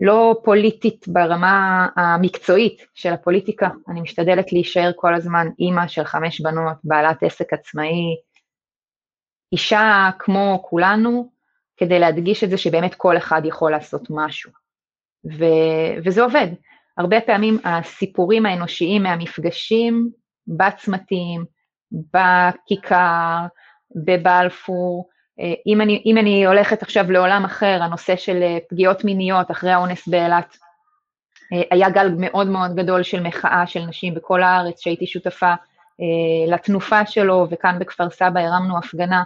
לא 0.00 0.40
פוליטית 0.44 1.08
ברמה 1.08 1.88
המקצועית 1.96 2.82
של 2.94 3.12
הפוליטיקה, 3.12 3.68
אני 3.88 4.00
משתדלת 4.00 4.52
להישאר 4.52 4.90
כל 4.96 5.14
הזמן 5.14 5.46
אימא 5.58 5.88
של 5.88 6.04
חמש 6.04 6.40
בנות, 6.40 6.76
בעלת 6.84 7.22
עסק 7.22 7.52
עצמאי, 7.52 8.16
אישה 9.52 10.10
כמו 10.18 10.62
כולנו, 10.64 11.30
כדי 11.76 11.98
להדגיש 11.98 12.44
את 12.44 12.50
זה 12.50 12.58
שבאמת 12.58 12.94
כל 12.94 13.16
אחד 13.16 13.42
יכול 13.44 13.70
לעשות 13.70 14.02
משהו. 14.10 14.59
ו, 15.24 15.44
וזה 16.04 16.22
עובד. 16.22 16.46
הרבה 16.98 17.20
פעמים 17.20 17.58
הסיפורים 17.64 18.46
האנושיים 18.46 19.02
מהמפגשים 19.02 20.10
בצמתים, 20.46 21.44
בכיכר, 21.92 23.46
בבלפור, 24.04 25.08
אה, 25.40 25.54
אם 25.66 25.80
אני, 25.80 26.02
אם 26.06 26.18
אני 26.18 26.46
הולכת 26.46 26.82
עכשיו 26.82 27.12
לעולם 27.12 27.44
אחר, 27.44 27.78
הנושא 27.82 28.16
של 28.16 28.42
אה, 28.42 28.58
פגיעות 28.68 29.04
מיניות 29.04 29.50
אחרי 29.50 29.70
האונס 29.70 30.08
באילת, 30.08 30.56
אה, 31.52 31.62
היה 31.70 31.90
גל 31.90 32.14
מאוד 32.18 32.46
מאוד 32.46 32.74
גדול 32.74 33.02
של 33.02 33.22
מחאה 33.22 33.66
של 33.66 33.80
נשים 33.80 34.14
בכל 34.14 34.42
הארץ, 34.42 34.80
שהייתי 34.80 35.06
שותפה 35.06 35.52
לתנופה 36.48 37.06
שלו, 37.06 37.46
וכאן 37.50 37.78
בכפר 37.78 38.10
סבא 38.10 38.40
הרמנו 38.40 38.78
הפגנה 38.78 39.22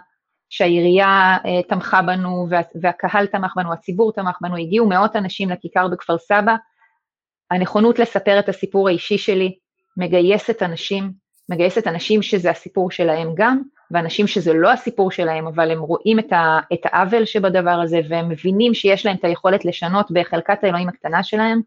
שהעירייה 0.54 1.36
תמכה 1.68 2.02
בנו 2.02 2.46
והקהל 2.82 3.26
תמך 3.26 3.52
בנו, 3.56 3.72
הציבור 3.72 4.12
תמך 4.12 4.38
בנו, 4.40 4.56
הגיעו 4.56 4.88
מאות 4.88 5.16
אנשים 5.16 5.50
לכיכר 5.50 5.88
בכפר 5.88 6.18
סבא. 6.18 6.54
הנכונות 7.50 7.98
לספר 7.98 8.38
את 8.38 8.48
הסיפור 8.48 8.88
האישי 8.88 9.18
שלי 9.18 9.58
מגייסת 9.96 10.62
אנשים, 10.62 11.12
מגייסת 11.48 11.86
אנשים 11.86 12.22
שזה 12.22 12.50
הסיפור 12.50 12.90
שלהם 12.90 13.28
גם, 13.34 13.62
ואנשים 13.90 14.26
שזה 14.26 14.52
לא 14.52 14.72
הסיפור 14.72 15.10
שלהם, 15.10 15.46
אבל 15.46 15.70
הם 15.70 15.80
רואים 15.80 16.18
את, 16.18 16.32
ה, 16.32 16.58
את 16.72 16.80
העוול 16.84 17.24
שבדבר 17.24 17.80
הזה, 17.84 18.00
והם 18.08 18.28
מבינים 18.28 18.74
שיש 18.74 19.06
להם 19.06 19.16
את 19.16 19.24
היכולת 19.24 19.64
לשנות 19.64 20.10
בחלקת 20.10 20.64
האלוהים 20.64 20.88
הקטנה 20.88 21.22
שלהם, 21.22 21.60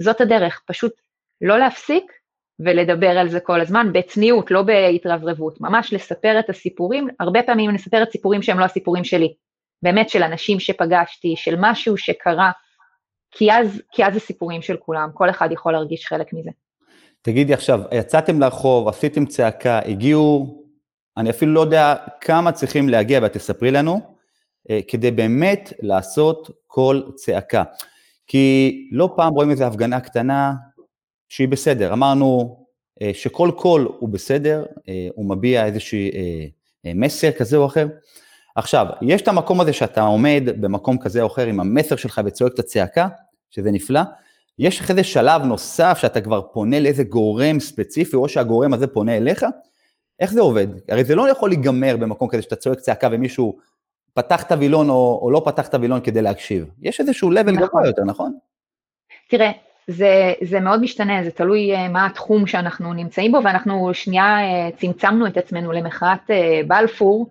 זאת 0.00 0.20
הדרך, 0.20 0.62
פשוט 0.66 0.92
לא 1.40 1.58
להפסיק 1.58 2.12
ולדבר 2.60 3.18
על 3.18 3.28
זה 3.28 3.40
כל 3.40 3.60
הזמן, 3.60 3.92
בצניעות, 3.92 4.50
לא 4.50 4.62
בהתרברבות, 4.62 5.60
ממש 5.60 5.92
לספר 5.92 6.38
את 6.38 6.50
הסיפורים, 6.50 7.08
הרבה 7.20 7.42
פעמים 7.42 7.70
אני 7.70 7.76
מספרת 7.76 8.10
סיפורים 8.10 8.42
שהם 8.42 8.58
לא 8.58 8.64
הסיפורים 8.64 9.04
שלי, 9.04 9.34
באמת 9.82 10.08
של 10.08 10.22
אנשים 10.22 10.60
שפגשתי, 10.60 11.34
של 11.36 11.54
משהו 11.58 11.96
שקרה, 11.96 12.50
כי 13.30 13.52
אז, 13.52 13.82
כי 13.92 14.04
אז 14.04 14.14
זה 14.14 14.20
סיפורים 14.20 14.62
של 14.62 14.76
כולם, 14.76 15.08
כל 15.14 15.30
אחד 15.30 15.48
יכול 15.52 15.72
להרגיש 15.72 16.06
חלק 16.06 16.32
מזה. 16.32 16.50
תגידי 17.22 17.54
עכשיו, 17.54 17.80
יצאתם 17.92 18.40
לרחוב, 18.40 18.88
עשיתם 18.88 19.26
צעקה, 19.26 19.78
הגיעו 19.78 20.64
אני 21.16 21.30
אפילו 21.30 21.52
לא 21.54 21.60
יודע 21.60 21.94
כמה 22.20 22.52
צריכים 22.52 22.88
להגיע, 22.88 23.20
ואת 23.22 23.32
תספרי 23.32 23.70
לנו, 23.70 24.00
אה, 24.70 24.80
כדי 24.88 25.10
באמת 25.10 25.72
לעשות 25.82 26.50
קול 26.66 27.12
צעקה. 27.14 27.62
כי 28.26 28.88
לא 28.92 29.08
פעם 29.16 29.32
רואים 29.32 29.50
איזו 29.50 29.64
הפגנה 29.64 30.00
קטנה 30.00 30.52
שהיא 31.34 31.48
בסדר. 31.48 31.92
אמרנו 31.92 32.56
אה, 33.02 33.10
שכל 33.14 33.50
קול 33.56 33.88
הוא 33.98 34.08
בסדר, 34.08 34.64
אה, 34.88 35.08
הוא 35.14 35.28
מביע 35.28 35.66
איזשהו 35.66 35.98
מסר 36.84 37.32
כזה 37.32 37.56
או 37.56 37.66
אחר. 37.66 37.86
עכשיו, 38.56 38.86
יש 39.02 39.22
את 39.22 39.28
המקום 39.28 39.60
הזה 39.60 39.72
שאתה 39.72 40.02
עומד 40.02 40.42
במקום 40.60 40.98
כזה 40.98 41.22
או 41.22 41.26
אחר 41.26 41.46
עם 41.46 41.60
המסר 41.60 41.96
שלך 41.96 42.20
וצועק 42.24 42.54
את 42.54 42.58
הצעקה, 42.58 43.08
שזה 43.50 43.70
נפלא. 43.70 44.00
יש 44.58 44.80
אחרי 44.80 44.96
זה 44.96 45.04
שלב 45.04 45.42
נוסף 45.42 45.98
שאתה 46.00 46.20
כבר 46.20 46.42
פונה 46.42 46.80
לאיזה 46.80 47.04
גורם 47.04 47.60
ספציפי, 47.60 48.16
או 48.16 48.28
שהגורם 48.28 48.74
הזה 48.74 48.86
פונה 48.86 49.16
אליך, 49.16 49.46
איך 50.20 50.32
זה 50.32 50.40
עובד? 50.40 50.66
הרי 50.88 51.04
זה 51.04 51.14
לא 51.14 51.28
יכול 51.28 51.48
להיגמר 51.50 51.96
במקום 51.96 52.28
כזה 52.28 52.42
שאתה 52.42 52.56
צועק 52.56 52.80
צעקה 52.80 53.08
ומישהו 53.12 53.58
פתח 54.14 54.42
את 54.42 54.52
הווילון 54.52 54.90
או, 54.90 55.18
או 55.22 55.30
לא 55.30 55.42
פתח 55.44 55.68
את 55.68 55.74
הווילון 55.74 56.00
כדי 56.00 56.22
להקשיב. 56.22 56.70
יש 56.82 57.00
איזשהו 57.00 57.30
level 57.30 57.50
נכון. 57.50 57.68
גבוה 57.68 57.86
יותר, 57.86 58.04
נכון? 58.04 58.38
תראה, 59.28 59.50
זה, 59.86 60.32
זה 60.42 60.60
מאוד 60.60 60.80
משתנה, 60.80 61.24
זה 61.24 61.30
תלוי 61.30 61.76
uh, 61.76 61.88
מה 61.88 62.06
התחום 62.06 62.46
שאנחנו 62.46 62.92
נמצאים 62.92 63.32
בו, 63.32 63.38
ואנחנו 63.44 63.94
שנייה 63.94 64.38
uh, 64.38 64.76
צמצמנו 64.76 65.26
את 65.26 65.36
עצמנו 65.36 65.72
למחאת 65.72 66.30
uh, 66.30 66.66
בלפור, 66.66 67.30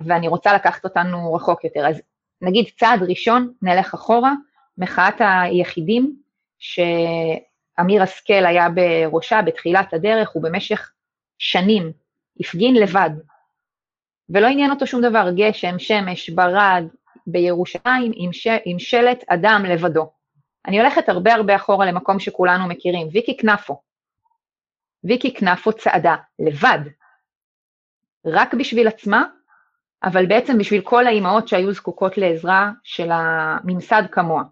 ואני 0.00 0.28
רוצה 0.28 0.54
לקחת 0.54 0.84
אותנו 0.84 1.34
רחוק 1.34 1.64
יותר. 1.64 1.88
אז 1.88 2.00
נגיד 2.42 2.64
צעד 2.78 3.02
ראשון, 3.02 3.52
נלך 3.62 3.94
אחורה, 3.94 4.32
מחאת 4.78 5.14
היחידים, 5.18 6.16
שאמיר 6.58 8.02
השכל 8.02 8.46
היה 8.46 8.68
בראשה 8.68 9.42
בתחילת 9.42 9.94
הדרך, 9.94 10.36
ובמשך 10.36 10.92
שנים 11.38 11.92
הפגין 12.40 12.74
לבד, 12.74 13.10
ולא 14.30 14.46
עניין 14.46 14.70
אותו 14.70 14.86
שום 14.86 15.02
דבר, 15.02 15.28
גשם, 15.36 15.78
שמש, 15.78 16.30
ברד, 16.30 16.84
בירושלים, 17.26 18.12
עם, 18.14 18.32
ש... 18.32 18.46
עם 18.64 18.78
שלט 18.78 19.24
אדם 19.28 19.64
לבדו. 19.68 20.10
אני 20.66 20.80
הולכת 20.80 21.08
הרבה 21.08 21.34
הרבה 21.34 21.56
אחורה 21.56 21.86
למקום 21.86 22.20
שכולנו 22.20 22.68
מכירים, 22.68 23.08
ויקי 23.12 23.36
כנפו. 23.36 23.80
ויקי 25.04 25.34
כנפו 25.34 25.72
צעדה 25.72 26.16
לבד, 26.38 26.78
רק 28.26 28.54
בשביל 28.54 28.88
עצמה, 28.88 29.24
אבל 30.04 30.26
בעצם 30.26 30.58
בשביל 30.58 30.80
כל 30.80 31.06
האימהות 31.06 31.48
שהיו 31.48 31.72
זקוקות 31.72 32.18
לעזרה 32.18 32.70
של 32.82 33.08
הממסד 33.12 34.02
כמוה. 34.12 34.42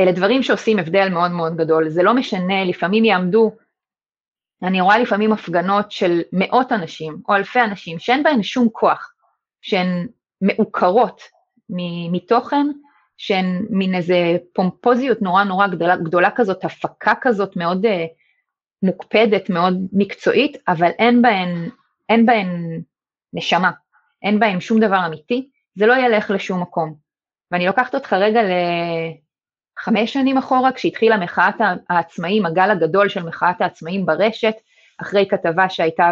אלה 0.00 0.12
דברים 0.12 0.42
שעושים 0.42 0.78
הבדל 0.78 1.08
מאוד 1.08 1.30
מאוד 1.30 1.56
גדול, 1.56 1.88
זה 1.88 2.02
לא 2.02 2.14
משנה, 2.14 2.64
לפעמים 2.64 3.04
יעמדו 3.04 3.52
אני 4.62 4.80
רואה 4.80 4.98
לפעמים 4.98 5.32
הפגנות 5.32 5.92
של 5.92 6.20
מאות 6.32 6.72
אנשים 6.72 7.22
או 7.28 7.34
אלפי 7.34 7.60
אנשים 7.60 7.98
שאין 7.98 8.22
בהן 8.22 8.42
שום 8.42 8.68
כוח, 8.72 9.12
שהן 9.60 10.06
מעוקרות 10.40 11.22
מתוכן, 12.12 12.66
שהן 13.18 13.66
מין 13.70 13.94
איזה 13.94 14.36
פומפוזיות 14.52 15.22
נורא 15.22 15.44
נורא 15.44 15.66
גדולה, 15.66 15.96
גדולה 15.96 16.30
כזאת, 16.30 16.64
הפקה 16.64 17.12
כזאת 17.20 17.56
מאוד 17.56 17.86
uh, 17.86 17.88
מוקפדת, 18.82 19.50
מאוד 19.50 19.74
מקצועית, 19.92 20.56
אבל 20.68 20.90
אין 20.98 21.22
בהן, 21.22 21.68
אין 22.08 22.26
בהן 22.26 22.80
נשמה, 23.32 23.70
אין 24.22 24.38
בהן 24.38 24.60
שום 24.60 24.80
דבר 24.80 25.06
אמיתי, 25.06 25.48
זה 25.74 25.86
לא 25.86 25.94
ילך 25.96 26.30
לשום 26.30 26.62
מקום. 26.62 26.94
ואני 27.50 27.66
לוקחת 27.66 27.94
אותך 27.94 28.12
רגע 28.12 28.40
חמש 29.78 30.12
שנים 30.12 30.38
אחורה, 30.38 30.72
כשהתחילה 30.72 31.16
מחאת 31.16 31.54
העצמאים, 31.88 32.46
הגל 32.46 32.70
הגדול 32.70 33.08
של 33.08 33.22
מחאת 33.22 33.60
העצמאים 33.60 34.06
ברשת, 34.06 34.54
אחרי 34.98 35.26
כתבה 35.30 35.68
שהייתה 35.68 36.10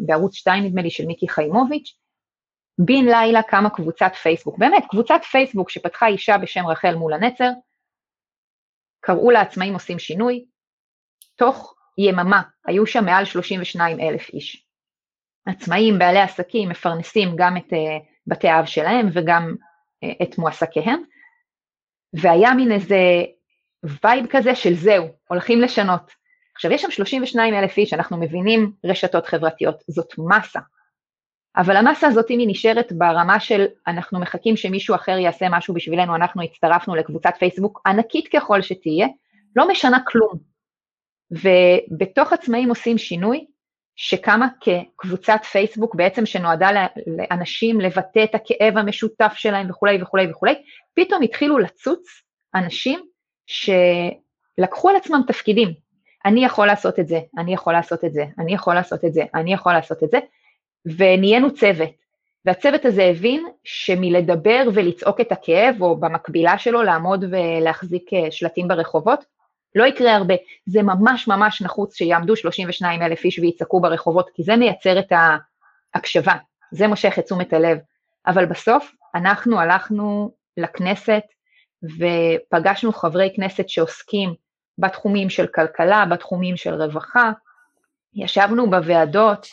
בערוץ 0.00 0.34
2, 0.34 0.64
נדמה 0.64 0.82
לי, 0.82 0.90
של 0.90 1.06
מיקי 1.06 1.28
חיימוביץ', 1.28 1.94
בן 2.84 3.04
לילה 3.04 3.42
קמה 3.42 3.70
קבוצת 3.70 4.12
פייסבוק, 4.22 4.58
באמת, 4.58 4.84
קבוצת 4.90 5.20
פייסבוק 5.30 5.70
שפתחה 5.70 6.06
אישה 6.06 6.38
בשם 6.38 6.66
רחל 6.66 6.94
מול 6.94 7.12
הנצר, 7.12 7.50
קראו 9.00 9.30
לעצמאים 9.30 9.74
עושים 9.74 9.98
שינוי, 9.98 10.44
תוך 11.36 11.74
יממה 11.98 12.42
היו 12.66 12.86
שם 12.86 13.04
מעל 13.04 13.24
32 13.24 14.00
אלף 14.00 14.28
איש. 14.28 14.66
עצמאים, 15.46 15.98
בעלי 15.98 16.20
עסקים, 16.20 16.68
מפרנסים 16.68 17.28
גם 17.36 17.56
את 17.56 17.72
uh, 17.72 17.76
בתי 18.26 18.48
האב 18.48 18.64
שלהם 18.64 19.08
וגם 19.12 19.54
את 20.22 20.38
מועסקיהם, 20.38 21.02
והיה 22.14 22.54
מין 22.54 22.72
איזה 22.72 22.96
וייב 24.04 24.26
כזה 24.30 24.54
של 24.54 24.74
זהו, 24.74 25.08
הולכים 25.28 25.60
לשנות. 25.60 26.12
עכשיו, 26.54 26.72
יש 26.72 26.82
שם 26.82 26.90
32 26.90 27.54
אלף 27.54 27.76
איש, 27.76 27.92
אנחנו 27.92 28.20
מבינים 28.20 28.72
רשתות 28.84 29.26
חברתיות, 29.26 29.82
זאת 29.88 30.14
מסה. 30.18 30.60
אבל 31.56 31.76
המסה 31.76 32.06
הזאת, 32.06 32.30
אם 32.30 32.38
היא 32.38 32.48
נשארת 32.50 32.92
ברמה 32.92 33.40
של 33.40 33.66
אנחנו 33.86 34.20
מחכים 34.20 34.56
שמישהו 34.56 34.94
אחר 34.94 35.18
יעשה 35.18 35.46
משהו 35.50 35.74
בשבילנו, 35.74 36.14
אנחנו 36.14 36.42
הצטרפנו 36.42 36.94
לקבוצת 36.94 37.34
פייסבוק 37.38 37.82
ענקית 37.86 38.28
ככל 38.32 38.62
שתהיה, 38.62 39.06
לא 39.56 39.68
משנה 39.68 39.98
כלום. 40.06 40.32
ובתוך 41.30 42.32
עצמאים 42.32 42.68
עושים 42.68 42.98
שינוי, 42.98 43.46
שקמה 43.96 44.48
כקבוצת 44.60 45.40
פייסבוק 45.52 45.94
בעצם 45.94 46.26
שנועדה 46.26 46.70
לאנשים 47.06 47.80
לבטא 47.80 48.24
את 48.24 48.34
הכאב 48.34 48.76
המשותף 48.76 49.32
שלהם 49.36 49.70
וכולי 49.70 50.02
וכולי 50.02 50.30
וכולי, 50.30 50.54
פתאום 50.94 51.22
התחילו 51.22 51.58
לצוץ 51.58 52.22
אנשים 52.54 53.00
שלקחו 53.46 54.88
על 54.88 54.96
עצמם 54.96 55.20
תפקידים. 55.26 55.68
אני 56.24 56.44
יכול 56.44 56.66
לעשות 56.66 56.98
את 56.98 57.08
זה, 57.08 57.20
אני 57.38 57.54
יכול 57.54 57.72
לעשות 57.72 58.04
את 58.04 58.12
זה, 58.12 58.24
אני 58.38 58.54
יכול 58.54 58.74
לעשות 58.74 59.04
את 59.04 59.12
זה, 59.12 59.22
אני 59.34 59.52
יכול 59.52 59.72
לעשות 59.72 60.02
את 60.02 60.10
זה, 60.10 60.18
ונהיינו 60.86 61.54
צוות. 61.54 62.02
והצוות 62.44 62.84
הזה 62.84 63.02
הבין 63.02 63.46
שמלדבר 63.64 64.62
ולצעוק 64.74 65.20
את 65.20 65.32
הכאב, 65.32 65.82
או 65.82 65.96
במקבילה 65.96 66.58
שלו 66.58 66.82
לעמוד 66.82 67.24
ולהחזיק 67.30 68.12
אה, 68.12 68.30
שלטים 68.30 68.68
ברחובות, 68.68 69.24
לא 69.74 69.84
יקרה 69.84 70.16
הרבה. 70.16 70.34
זה 70.66 70.82
ממש 70.82 71.28
ממש 71.28 71.62
נחוץ 71.62 71.96
שיעמדו 71.96 72.36
32 72.36 73.02
אלף 73.02 73.24
איש 73.24 73.38
ויצעקו 73.38 73.80
ברחובות, 73.80 74.30
כי 74.34 74.42
זה 74.42 74.56
מייצר 74.56 74.98
את 74.98 75.12
ההקשבה, 75.94 76.34
זה 76.70 76.88
מושך 76.88 77.18
את 77.18 77.24
תשומת 77.24 77.52
הלב. 77.52 77.78
אבל 78.26 78.46
בסוף 78.46 78.92
אנחנו 79.14 79.60
הלכנו 79.60 80.30
לכנסת 80.56 81.22
ופגשנו 81.82 82.92
חברי 82.92 83.32
כנסת 83.36 83.68
שעוסקים 83.68 84.34
בתחומים 84.78 85.30
של 85.30 85.46
כלכלה, 85.46 86.04
בתחומים 86.10 86.56
של 86.56 86.74
רווחה, 86.74 87.30
ישבנו 88.14 88.70
בוועדות, 88.70 89.46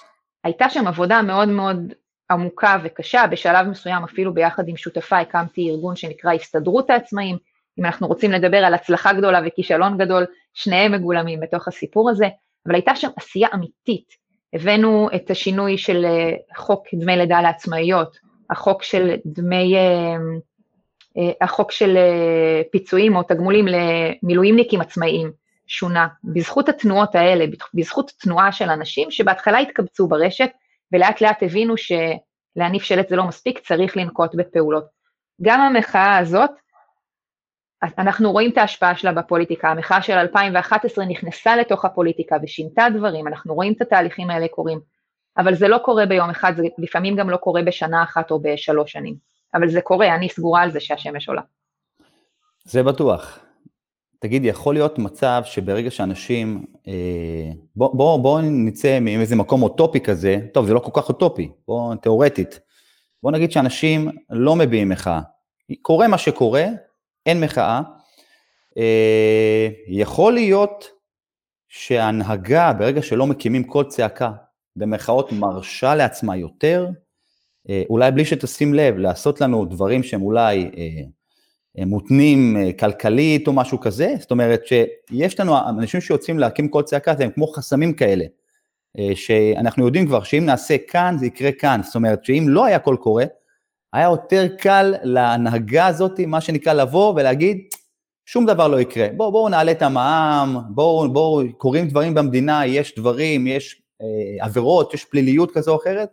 הייתה 0.50 0.70
שם 0.70 0.88
עבודה 0.88 1.22
מאוד 1.22 1.48
מאוד 1.48 1.94
עמוקה 2.32 2.78
וקשה, 2.84 3.28
בשלב 3.32 3.68
מסוים 3.68 4.04
אפילו 4.04 4.34
ביחד 4.34 4.68
עם 4.68 4.78
שותפיי 4.78 5.22
הקמתי 5.22 5.70
ארגון 5.70 5.96
שנקרא 5.96 6.34
הסתדרות 6.34 6.90
העצמאים, 6.90 7.38
אם 7.80 7.86
אנחנו 7.86 8.08
רוצים 8.08 8.32
לדבר 8.32 8.58
על 8.58 8.74
הצלחה 8.74 9.14
גדולה 9.14 9.42
וכישלון 9.46 9.98
גדול, 9.98 10.26
שניהם 10.54 10.92
מגולמים 10.92 11.40
בתוך 11.40 11.68
הסיפור 11.68 12.10
הזה, 12.10 12.28
אבל 12.66 12.76
הייתה 12.76 12.96
שם 12.96 13.08
עשייה 13.18 13.48
אמיתית. 13.54 14.14
הבאנו 14.54 15.10
את 15.16 15.32
השינוי 15.32 15.78
של 15.78 16.06
אה, 16.06 16.32
חוק 16.56 16.84
דמי 16.94 17.18
לידה 17.18 17.42
לעצמאיות, 17.42 18.18
החוק 18.50 18.84
של 18.84 19.16
דמי, 19.26 19.76
אה, 19.76 20.16
אה, 21.18 21.32
החוק 21.42 21.72
של 21.72 21.98
פיצויים 22.72 23.16
או 23.16 23.24
תגמולים 23.24 23.66
למילואימניקים 23.68 24.82
עצמאיים, 24.82 25.32
שונה, 25.70 26.08
בזכות 26.24 26.70
התנועות 26.70 27.16
האלה, 27.16 27.46
בזכות 27.74 28.12
תנועה 28.22 28.52
של 28.52 28.70
אנשים 28.70 29.12
שבהתחלה 29.12 29.58
התקבצו 29.58 30.08
ברשת, 30.08 30.50
ולאט 30.94 31.22
לאט 31.22 31.44
הבינו 31.44 31.74
שלהניף 31.78 32.84
שלט 32.84 33.10
זה 33.10 33.16
לא 33.16 33.24
מספיק, 33.28 33.60
צריך 33.60 33.98
לנקוט 33.98 34.36
בפעולות. 34.36 34.86
גם 35.42 35.62
המחאה 35.62 36.18
הזאת 36.18 36.52
אנחנו 37.98 38.32
רואים 38.32 38.52
את 38.52 38.58
ההשפעה 38.58 38.96
שלה 38.96 39.12
בפוליטיקה, 39.12 39.70
המחאה 39.70 40.02
של 40.02 40.14
2011 40.14 41.06
נכנסה 41.06 41.56
לתוך 41.56 41.86
הפוליטיקה 41.86 42.36
ושינתה 42.44 42.84
דברים, 42.96 43.28
אנחנו 43.28 43.54
רואים 43.54 43.74
את 43.74 43.82
התהליכים 43.82 44.30
האלה 44.30 44.48
קורים, 44.48 44.80
אבל 45.38 45.56
זה 45.56 45.68
לא 45.68 45.78
קורה 45.78 46.06
ביום 46.06 46.30
אחד, 46.30 46.54
זה 46.56 46.64
לפעמים 46.78 47.16
גם 47.16 47.30
לא 47.30 47.38
קורה 47.38 47.62
בשנה 47.62 48.04
אחת 48.04 48.32
או 48.32 48.40
בשלוש 48.40 48.92
שנים, 48.92 49.16
אבל 49.54 49.70
זה 49.70 49.82
קורה, 49.82 50.16
אני 50.16 50.30
סגורה 50.30 50.62
על 50.62 50.72
זה 50.72 50.80
שהשמש 50.80 51.30
עולה. 51.30 51.42
זה 52.64 52.84
בטוח. 52.84 53.49
תגיד, 54.20 54.46
יכול 54.46 54.76
להיות 54.76 55.00
מצב 55.00 55.42
שברגע 55.46 55.92
שאנשים, 55.92 56.66
אה, 56.88 57.52
בואו 57.76 57.94
בוא, 57.94 58.20
בוא 58.20 58.42
נצא 58.42 59.00
מאיזה 59.00 59.36
מקום 59.36 59.64
אוטופי 59.64 60.00
כזה, 60.00 60.40
טוב, 60.54 60.66
זה 60.66 60.74
לא 60.74 60.80
כל 60.80 61.02
כך 61.02 61.10
אוטופי, 61.10 61.52
בואו 61.68 61.96
תיאורטית, 61.96 62.60
בואו 63.24 63.34
נגיד 63.34 63.52
שאנשים 63.52 64.10
לא 64.30 64.56
מביעים 64.56 64.90
מחאה. 64.90 65.22
קורה 65.82 66.08
מה 66.08 66.18
שקורה, 66.18 66.66
אין 67.26 67.42
מחאה. 67.42 67.82
אה, 68.78 69.70
יכול 69.88 70.34
להיות 70.34 70.86
שההנהגה, 71.68 72.74
ברגע 72.74 73.02
שלא 73.02 73.28
מקימים 73.28 73.64
קול 73.64 73.86
צעקה, 73.86 74.32
במחאות 74.76 75.32
מרשה 75.32 75.96
לעצמה 75.96 76.38
יותר, 76.38 76.88
אה, 77.70 77.84
אולי 77.90 78.12
בלי 78.12 78.26
שתשים 78.26 78.74
לב, 78.74 78.98
לעשות 78.98 79.42
לנו 79.42 79.66
דברים 79.66 80.04
שהם 80.04 80.22
אולי 80.22 80.72
אה, 80.78 81.04
מותנים 81.78 82.58
כלכלית 82.80 83.48
או 83.48 83.54
משהו 83.54 83.80
כזה, 83.80 84.14
זאת 84.20 84.32
אומרת 84.32 84.62
שיש 84.66 85.40
לנו 85.40 85.58
אנשים 85.70 86.02
שיוצאים 86.02 86.40
להקים 86.40 86.68
קול 86.68 86.84
צעקה, 86.84 87.14
הם 87.20 87.32
כמו 87.32 87.48
חסמים 87.48 87.94
כאלה, 87.94 88.26
שאנחנו 89.16 89.86
יודעים 89.86 90.08
כבר 90.08 90.24
שאם 90.24 90.46
נעשה 90.46 90.76
כאן, 90.88 91.16
זה 91.20 91.26
יקרה 91.26 91.52
כאן, 91.52 91.82
זאת 91.84 91.96
אומרת 91.96 92.26
שאם 92.26 92.46
לא 92.48 92.66
היה 92.66 92.80
קול 92.80 92.98
קורא, 92.98 93.24
היה 93.94 94.06
יותר 94.06 94.48
קל 94.58 94.94
להנהגה 95.04 95.88
הזאת, 95.88 96.20
מה 96.20 96.42
שנקרא, 96.42 96.74
לבוא 96.74 97.14
ולהגיד, 97.16 97.58
שום 98.26 98.46
דבר 98.46 98.68
לא 98.68 98.82
יקרה. 98.82 99.08
בואו 99.18 99.32
בוא 99.32 99.50
נעלה 99.50 99.72
את 99.72 99.82
המע"מ, 99.82 100.58
בואו, 100.70 101.14
בואו, 101.14 101.44
קורים 101.58 101.88
דברים 101.88 102.14
במדינה, 102.14 102.66
יש 102.66 102.96
דברים, 102.98 103.48
יש 103.48 103.82
אה, 104.02 104.46
עבירות, 104.46 104.94
יש 104.94 105.06
פליליות 105.06 105.52
כזו 105.52 105.72
או 105.72 105.78
אחרת. 105.82 106.10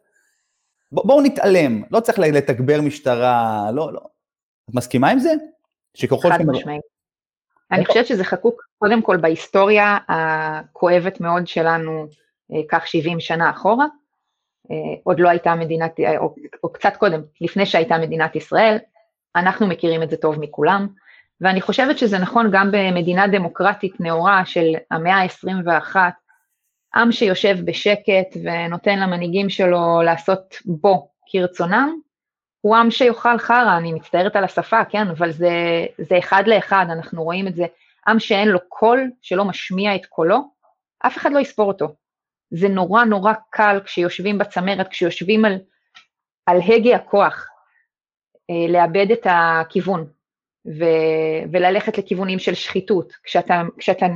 בואו 0.93 1.07
בוא 1.07 1.23
נתעלם, 1.23 1.83
לא 1.91 2.01
צריך 2.01 2.19
לתגבר 2.19 2.81
משטרה, 2.81 3.71
לא, 3.73 3.93
לא. 3.93 4.01
את 4.71 4.75
מסכימה 4.75 5.11
עם 5.11 5.19
זה? 5.19 5.31
שככל 5.95 6.31
חד 6.31 6.43
משמעית. 6.47 6.83
אני 7.73 7.87
חושבת 7.87 8.07
שזה 8.07 8.25
חקוק 8.25 8.63
קודם 8.79 9.03
כל 9.03 9.17
בהיסטוריה 9.17 9.99
הכואבת 10.09 11.21
מאוד 11.21 11.47
שלנו, 11.47 12.07
אה, 12.53 12.61
כך 12.71 12.87
70 12.87 13.21
שנה 13.21 13.51
אחורה. 13.51 13.87
אה, 14.71 14.77
עוד 15.05 15.21
לא 15.21 15.29
הייתה 15.29 15.55
מדינת, 15.55 16.01
אה, 16.01 16.19
או, 16.19 16.35
או 16.65 16.73
קצת 16.73 16.97
קודם, 16.97 17.23
לפני 17.41 17.67
שהייתה 17.67 17.99
מדינת 17.99 18.37
ישראל, 18.37 18.79
אנחנו 19.37 19.67
מכירים 19.67 20.03
את 20.03 20.11
זה 20.11 20.17
טוב 20.17 20.41
מכולם, 20.41 20.89
ואני 21.41 21.61
חושבת 21.61 21.99
שזה 21.99 22.19
נכון 22.19 22.51
גם 22.53 22.71
במדינה 22.73 23.27
דמוקרטית 23.27 24.01
נאורה 24.01 24.47
של 24.47 24.73
המאה 24.91 25.23
ה-21, 25.23 25.97
עם 26.95 27.13
שיושב 27.13 27.57
בשקט 27.65 28.37
ונותן 28.43 28.99
למנהיגים 28.99 29.51
שלו 29.51 30.03
לעשות 30.05 30.55
בו 30.65 31.09
כרצונם, 31.31 31.99
הוא 32.67 32.77
עם 32.77 32.91
שיאכל 32.91 33.39
חרא, 33.39 33.77
אני 33.77 33.93
מצטערת 33.93 34.37
על 34.37 34.45
השפה, 34.45 34.85
כן, 34.85 35.09
אבל 35.09 35.33
זה, 35.33 35.51
זה 35.99 36.19
אחד 36.19 36.43
לאחד, 36.47 36.87
אנחנו 36.91 37.25
רואים 37.25 37.49
את 37.49 37.55
זה. 37.55 37.67
עם 38.09 38.19
שאין 38.19 38.49
לו 38.49 38.59
קול, 38.69 39.11
שלא 39.23 39.45
משמיע 39.45 39.95
את 39.95 40.07
קולו, 40.07 40.51
אף 41.07 41.17
אחד 41.17 41.33
לא 41.33 41.39
יספור 41.39 41.69
אותו. 41.69 41.87
זה 42.51 42.69
נורא 42.69 43.05
נורא 43.05 43.33
קל 43.51 43.81
כשיושבים 43.85 44.39
בצמרת, 44.39 44.89
כשיושבים 44.89 45.45
על, 45.45 45.59
על 46.47 46.61
הגה 46.61 46.97
הכוח, 46.97 47.47
אה, 48.51 48.73
לאבד 48.73 49.11
את 49.11 49.27
הכיוון 49.31 50.07
ו, 50.79 50.85
וללכת 51.53 51.99
לכיוונים 51.99 52.39
של 52.39 52.55
שחיתות. 52.55 53.13
כשאתה, 53.25 53.63
כשאתה 53.79 54.07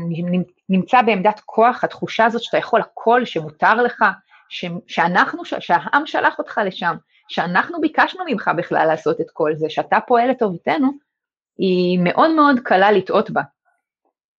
נמצא 0.69 1.03
בעמדת 1.03 1.41
כוח, 1.47 1.85
התחושה 1.85 2.25
הזאת 2.25 2.43
שאתה 2.43 2.59
יכול 2.59 2.81
הכל, 2.81 3.25
שמותר 3.25 3.75
לך, 3.75 4.05
ש, 4.49 4.65
שאנחנו, 4.87 5.45
שהעם 5.45 6.07
שלח 6.07 6.39
אותך 6.39 6.61
לשם, 6.65 6.97
שאנחנו 7.31 7.81
ביקשנו 7.81 8.25
ממך 8.27 8.51
בכלל 8.57 8.87
לעשות 8.87 9.21
את 9.21 9.31
כל 9.33 9.53
זה, 9.57 9.71
שאתה 9.71 9.99
פועל 10.07 10.31
לטובתנו, 10.31 10.91
היא 11.59 11.99
מאוד 12.03 12.31
מאוד 12.35 12.61
קלה 12.61 12.93
לטעות 12.93 13.31
בה. 13.31 13.43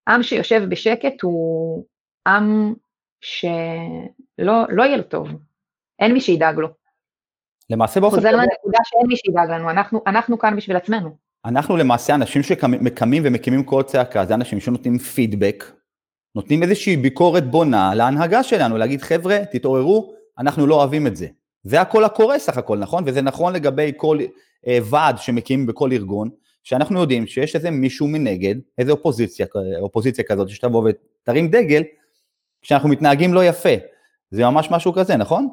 עם 0.08 0.22
שיושב 0.22 0.62
בשקט 0.68 1.22
הוא 1.22 1.84
עם 2.26 2.74
שלא 3.20 4.64
לא 4.68 4.82
יהיה 4.82 4.96
לו 4.96 5.02
טוב, 5.02 5.28
אין 5.98 6.12
מי 6.12 6.20
שידאג 6.20 6.58
לו. 6.58 6.68
למעשה 7.70 8.00
באופן... 8.00 8.16
חוזר 8.16 8.30
לנקודה 8.30 8.78
שאין 8.84 9.06
מי 9.08 9.16
שידאג 9.16 9.50
לנו, 9.50 9.70
אנחנו, 9.70 10.00
אנחנו 10.06 10.38
כאן 10.38 10.56
בשביל 10.56 10.76
עצמנו. 10.76 11.16
אנחנו 11.44 11.76
למעשה 11.76 12.14
אנשים 12.14 12.42
שקמים 12.42 13.22
ומקימים 13.24 13.64
קול 13.64 13.82
צעקה, 13.82 14.26
זה 14.26 14.34
אנשים 14.34 14.60
שנותנים 14.60 14.98
פידבק, 14.98 15.64
נותנים 16.34 16.62
איזושהי 16.62 16.96
ביקורת 16.96 17.50
בונה 17.50 17.94
להנהגה 17.94 18.42
שלנו, 18.42 18.78
להגיד 18.78 19.02
חבר'ה, 19.02 19.38
תתעוררו, 19.52 20.14
אנחנו 20.38 20.66
לא 20.66 20.74
אוהבים 20.74 21.06
את 21.06 21.16
זה. 21.16 21.26
זה 21.64 21.80
הכל 21.80 22.04
הקורה 22.04 22.38
סך 22.38 22.58
הכל, 22.58 22.78
נכון? 22.78 23.04
וזה 23.06 23.22
נכון 23.22 23.52
לגבי 23.52 23.92
כל 23.96 24.18
אה, 24.66 24.78
ועד 24.90 25.18
שמקים 25.18 25.66
בכל 25.66 25.92
ארגון, 25.92 26.30
שאנחנו 26.62 27.00
יודעים 27.00 27.26
שיש 27.26 27.56
איזה 27.56 27.70
מישהו 27.70 28.08
מנגד, 28.08 28.54
איזה 28.78 28.92
אופוזיציה, 28.92 29.46
אופוזיציה 29.80 30.24
כזאת, 30.24 30.48
שתבוא 30.48 30.90
ותרים 30.90 31.48
דגל, 31.48 31.82
כשאנחנו 32.62 32.88
מתנהגים 32.88 33.34
לא 33.34 33.44
יפה. 33.44 33.74
זה 34.30 34.44
ממש 34.44 34.68
משהו 34.70 34.92
כזה, 34.92 35.16
נכון? 35.16 35.48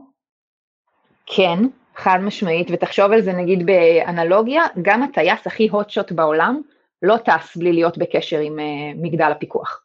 כן, 1.26 1.60
חד 1.96 2.20
משמעית, 2.22 2.68
ותחשוב 2.72 3.12
על 3.12 3.22
זה 3.22 3.34
נגיד 3.34 3.66
באנלוגיה, 3.66 4.64
גם 4.82 5.04
הטייס 5.04 5.48
הכי 5.48 5.68
הוטשוט 5.68 6.12
בעולם 6.12 6.62
לא 7.02 7.18
טס 7.18 7.58
בלי 7.58 7.74
להיות 7.74 7.98
בקשר 7.98 8.40
עם 8.40 8.60
uh, 8.60 8.62
מגדל 9.02 9.32
הפיקוח. 9.32 9.84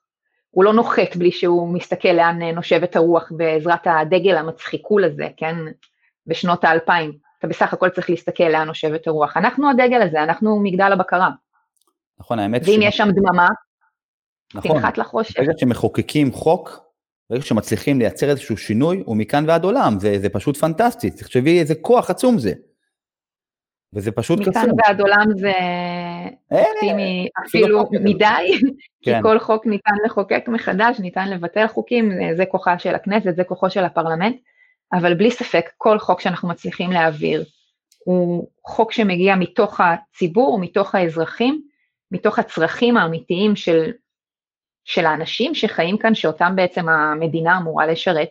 הוא 0.50 0.64
לא 0.64 0.72
נוחת 0.72 1.16
בלי 1.16 1.32
שהוא 1.32 1.68
מסתכל 1.68 2.08
לאן 2.08 2.42
uh, 2.42 2.54
נושבת 2.54 2.96
הרוח 2.96 3.32
בעזרת 3.36 3.86
הדגל 3.86 4.36
המצחיקול 4.36 5.04
הזה, 5.04 5.26
כן, 5.36 5.56
בשנות 6.26 6.64
האלפיים. 6.64 7.12
אתה 7.38 7.46
בסך 7.46 7.72
הכל 7.72 7.88
צריך 7.88 8.10
להסתכל 8.10 8.44
לאן 8.44 8.66
נושבת 8.66 9.06
הרוח. 9.06 9.36
אנחנו 9.36 9.70
הדגל 9.70 10.02
הזה, 10.02 10.22
אנחנו 10.22 10.60
מגדל 10.62 10.92
הבקרה. 10.92 11.30
נכון, 12.18 12.38
האמת 12.38 12.62
ואם 12.64 12.80
ש... 12.82 12.84
יש 12.84 12.96
שם 12.96 13.08
דממה, 13.10 13.48
נכון, 14.54 14.80
תנחת 14.80 14.98
לחושך. 14.98 15.38
ברגע 15.38 15.52
שמחוקקים 15.56 16.32
חוק, 16.32 16.80
ברגע 17.30 17.42
שמצליחים 17.42 17.98
לייצר 17.98 18.30
איזשהו 18.30 18.56
שינוי, 18.56 19.02
הוא 19.06 19.16
מכאן 19.16 19.44
ועד 19.48 19.64
עולם, 19.64 20.00
זה, 20.00 20.18
זה 20.18 20.28
פשוט 20.28 20.56
פנטסטי, 20.56 21.10
תחשבי 21.10 21.60
איזה 21.60 21.74
כוח 21.74 22.10
עצום 22.10 22.38
זה. 22.38 22.52
וזה 23.92 24.12
פשוט 24.12 24.40
קסום. 24.40 24.50
מכאן 24.50 24.68
ועד 24.84 25.00
עולם 25.00 25.26
זה 25.36 25.52
אופטימי 26.52 27.28
אפילו 27.46 27.84
מדי, 27.90 28.60
כי 29.02 29.10
כן. 29.10 29.22
כל 29.22 29.38
חוק 29.38 29.66
ניתן 29.66 29.94
לחוקק 30.06 30.44
מחדש, 30.48 31.00
ניתן 31.00 31.30
לבטל 31.30 31.66
חוקים, 31.66 32.12
זה 32.36 32.46
כוחה 32.46 32.78
של 32.78 32.94
הכנסת, 32.94 33.36
זה 33.36 33.44
כוחו 33.44 33.70
של 33.70 33.84
הפרלמנט, 33.84 34.36
אבל 34.92 35.14
בלי 35.14 35.30
ספק, 35.30 35.70
כל 35.76 35.98
חוק 35.98 36.20
שאנחנו 36.20 36.48
מצליחים 36.48 36.90
להעביר, 36.90 37.44
הוא 38.04 38.48
חוק 38.64 38.92
שמגיע 38.92 39.36
מתוך 39.36 39.80
הציבור, 39.80 40.58
מתוך 40.58 40.94
האזרחים, 40.94 41.62
מתוך 42.10 42.38
הצרכים 42.38 42.96
האמיתיים 42.96 43.56
של, 43.56 43.90
של 44.84 45.06
האנשים 45.06 45.54
שחיים 45.54 45.98
כאן, 45.98 46.14
שאותם 46.14 46.52
בעצם 46.56 46.88
המדינה 46.88 47.58
אמורה 47.58 47.86
לשרת, 47.86 48.28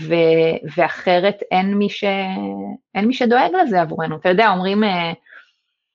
ו, 0.00 0.14
ואחרת 0.76 1.42
אין 1.50 1.74
מי, 1.74 1.88
ש, 1.88 2.04
אין 2.94 3.04
מי 3.04 3.14
שדואג 3.14 3.50
לזה 3.62 3.80
עבורנו. 3.80 4.16
אתה 4.16 4.28
יודע, 4.28 4.48
אומרים, 4.48 4.84
אה, 4.84 5.12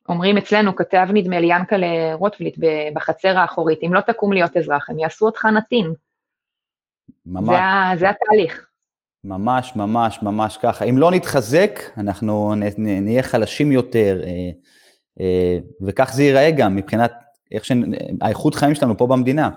אומרים 0.10 0.38
אצלנו, 0.38 0.76
כתב 0.76 1.08
נדמה 1.14 1.40
לי 1.40 1.48
ינקלה 1.50 2.14
רוטבליט 2.14 2.56
בחצר 2.94 3.38
האחורית, 3.38 3.80
אם 3.84 3.94
לא 3.94 4.02
תקום 4.02 4.34
להיות 4.34 4.58
אזרח, 4.58 4.90
הם 4.90 5.00
יעשו 5.00 5.26
אותך 5.26 5.46
נתין. 5.46 5.94
ממש. 7.26 7.60
זה, 7.94 8.00
זה 8.00 8.10
התהליך. 8.10 8.69
ממש, 9.24 9.76
ממש, 9.76 10.20
ממש 10.22 10.58
ככה. 10.62 10.86
אם 10.86 10.98
לא 10.98 11.12
נתחזק, 11.12 11.80
אנחנו 11.98 12.54
נהיה 12.78 13.24
חלשים 13.24 13.72
יותר, 13.72 14.22
אה, 14.24 14.50
אה, 15.22 15.58
וכך 15.82 16.12
זה 16.14 16.24
ייראה 16.24 16.52
גם 16.52 16.76
מבחינת 16.76 17.12
איך 17.52 17.66
שהאיכות 17.66 18.56
חיים 18.56 18.76
שלנו 18.76 18.98
פה 18.98 19.08
במדינה. 19.08 19.50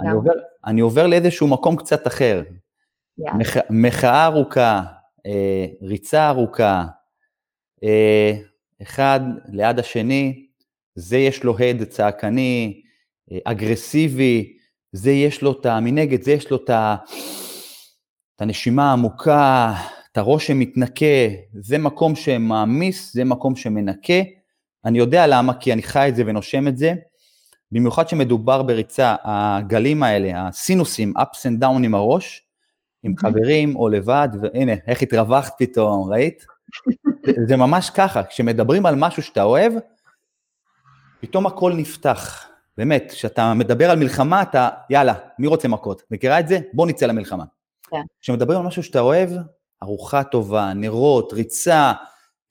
אני 0.00 0.10
עובר, 0.12 0.32
אני 0.66 0.80
עובר 0.80 1.06
לאיזשהו 1.06 1.48
מקום 1.48 1.76
קצת 1.76 2.06
אחר. 2.06 2.42
Yeah. 3.20 3.34
מח, 3.34 3.56
מחאה 3.70 4.24
ארוכה, 4.24 4.82
אה, 5.26 5.66
ריצה 5.82 6.28
ארוכה, 6.28 6.84
אה, 7.84 8.32
אחד 8.82 9.20
ליד 9.52 9.78
השני, 9.78 10.46
זה 10.94 11.16
יש 11.18 11.44
לו 11.44 11.58
הד 11.58 11.84
צעקני, 11.84 12.82
אה, 13.32 13.38
אגרסיבי, 13.44 14.56
זה 14.92 15.10
יש 15.10 15.42
לו 15.42 15.52
את 15.60 15.66
ה... 15.66 15.80
מנגד, 15.80 16.22
זה 16.22 16.32
יש 16.32 16.50
לו 16.50 16.56
את, 16.56 16.70
ה, 16.70 16.96
את 18.38 18.42
הנשימה 18.42 18.90
העמוקה, 18.90 19.74
את 20.12 20.18
הראש 20.18 20.46
שמתנקה, 20.46 21.04
זה 21.52 21.78
מקום 21.78 22.16
שמעמיס, 22.16 23.14
זה 23.14 23.24
מקום 23.24 23.56
שמנקה. 23.56 24.22
אני 24.84 24.98
יודע 24.98 25.26
למה, 25.26 25.54
כי 25.54 25.72
אני 25.72 25.82
חי 25.82 26.08
את 26.08 26.16
זה 26.16 26.22
ונושם 26.26 26.68
את 26.68 26.78
זה. 26.78 26.94
במיוחד 27.72 28.08
שמדובר 28.08 28.62
בריצה, 28.62 29.16
הגלים 29.24 30.02
האלה, 30.02 30.46
הסינוסים, 30.46 31.12
ups 31.16 31.38
and 31.38 31.62
down 31.62 31.84
עם 31.84 31.94
הראש, 31.94 32.42
עם 33.02 33.16
חברים 33.16 33.76
או 33.76 33.88
לבד, 33.88 34.28
והנה, 34.42 34.72
איך 34.86 35.02
התרווחת 35.02 35.52
פתאום, 35.58 36.12
ראית? 36.12 36.46
זה 37.48 37.56
ממש 37.56 37.90
ככה, 37.90 38.22
כשמדברים 38.22 38.86
על 38.86 38.94
משהו 38.94 39.22
שאתה 39.22 39.42
אוהב, 39.42 39.72
פתאום 41.20 41.46
הכל 41.46 41.72
נפתח. 41.76 42.46
באמת, 42.76 43.10
כשאתה 43.12 43.54
מדבר 43.54 43.90
על 43.90 43.98
מלחמה, 43.98 44.42
אתה, 44.42 44.68
יאללה, 44.90 45.14
מי 45.38 45.46
רוצה 45.46 45.68
מכות? 45.68 46.02
מכירה 46.10 46.40
את 46.40 46.48
זה? 46.48 46.58
בוא 46.72 46.86
נצא 46.86 47.06
למלחמה. 47.06 47.44
כן. 47.90 48.02
כשמדברים 48.20 48.60
על 48.60 48.66
משהו 48.66 48.82
שאתה 48.82 49.00
אוהב, 49.00 49.30
ארוחה 49.82 50.24
טובה, 50.24 50.72
נרות, 50.74 51.32
ריצה, 51.32 51.92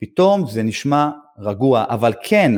פתאום 0.00 0.46
זה 0.46 0.62
נשמע 0.62 1.10
רגוע, 1.38 1.84
אבל 1.88 2.12
כן, 2.22 2.52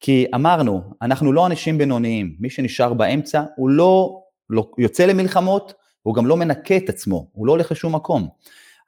כי 0.00 0.26
אמרנו, 0.34 0.82
אנחנו 1.02 1.32
לא 1.32 1.46
אנשים 1.46 1.78
בינוניים, 1.78 2.36
מי 2.40 2.50
שנשאר 2.50 2.94
באמצע 2.94 3.42
הוא 3.56 3.70
לא, 3.70 4.22
לא 4.50 4.70
יוצא 4.78 5.06
למלחמות, 5.06 5.74
הוא 6.02 6.14
גם 6.14 6.26
לא 6.26 6.36
מנקה 6.36 6.76
את 6.76 6.88
עצמו, 6.88 7.26
הוא 7.32 7.46
לא 7.46 7.52
הולך 7.52 7.72
לשום 7.72 7.94
מקום. 7.94 8.28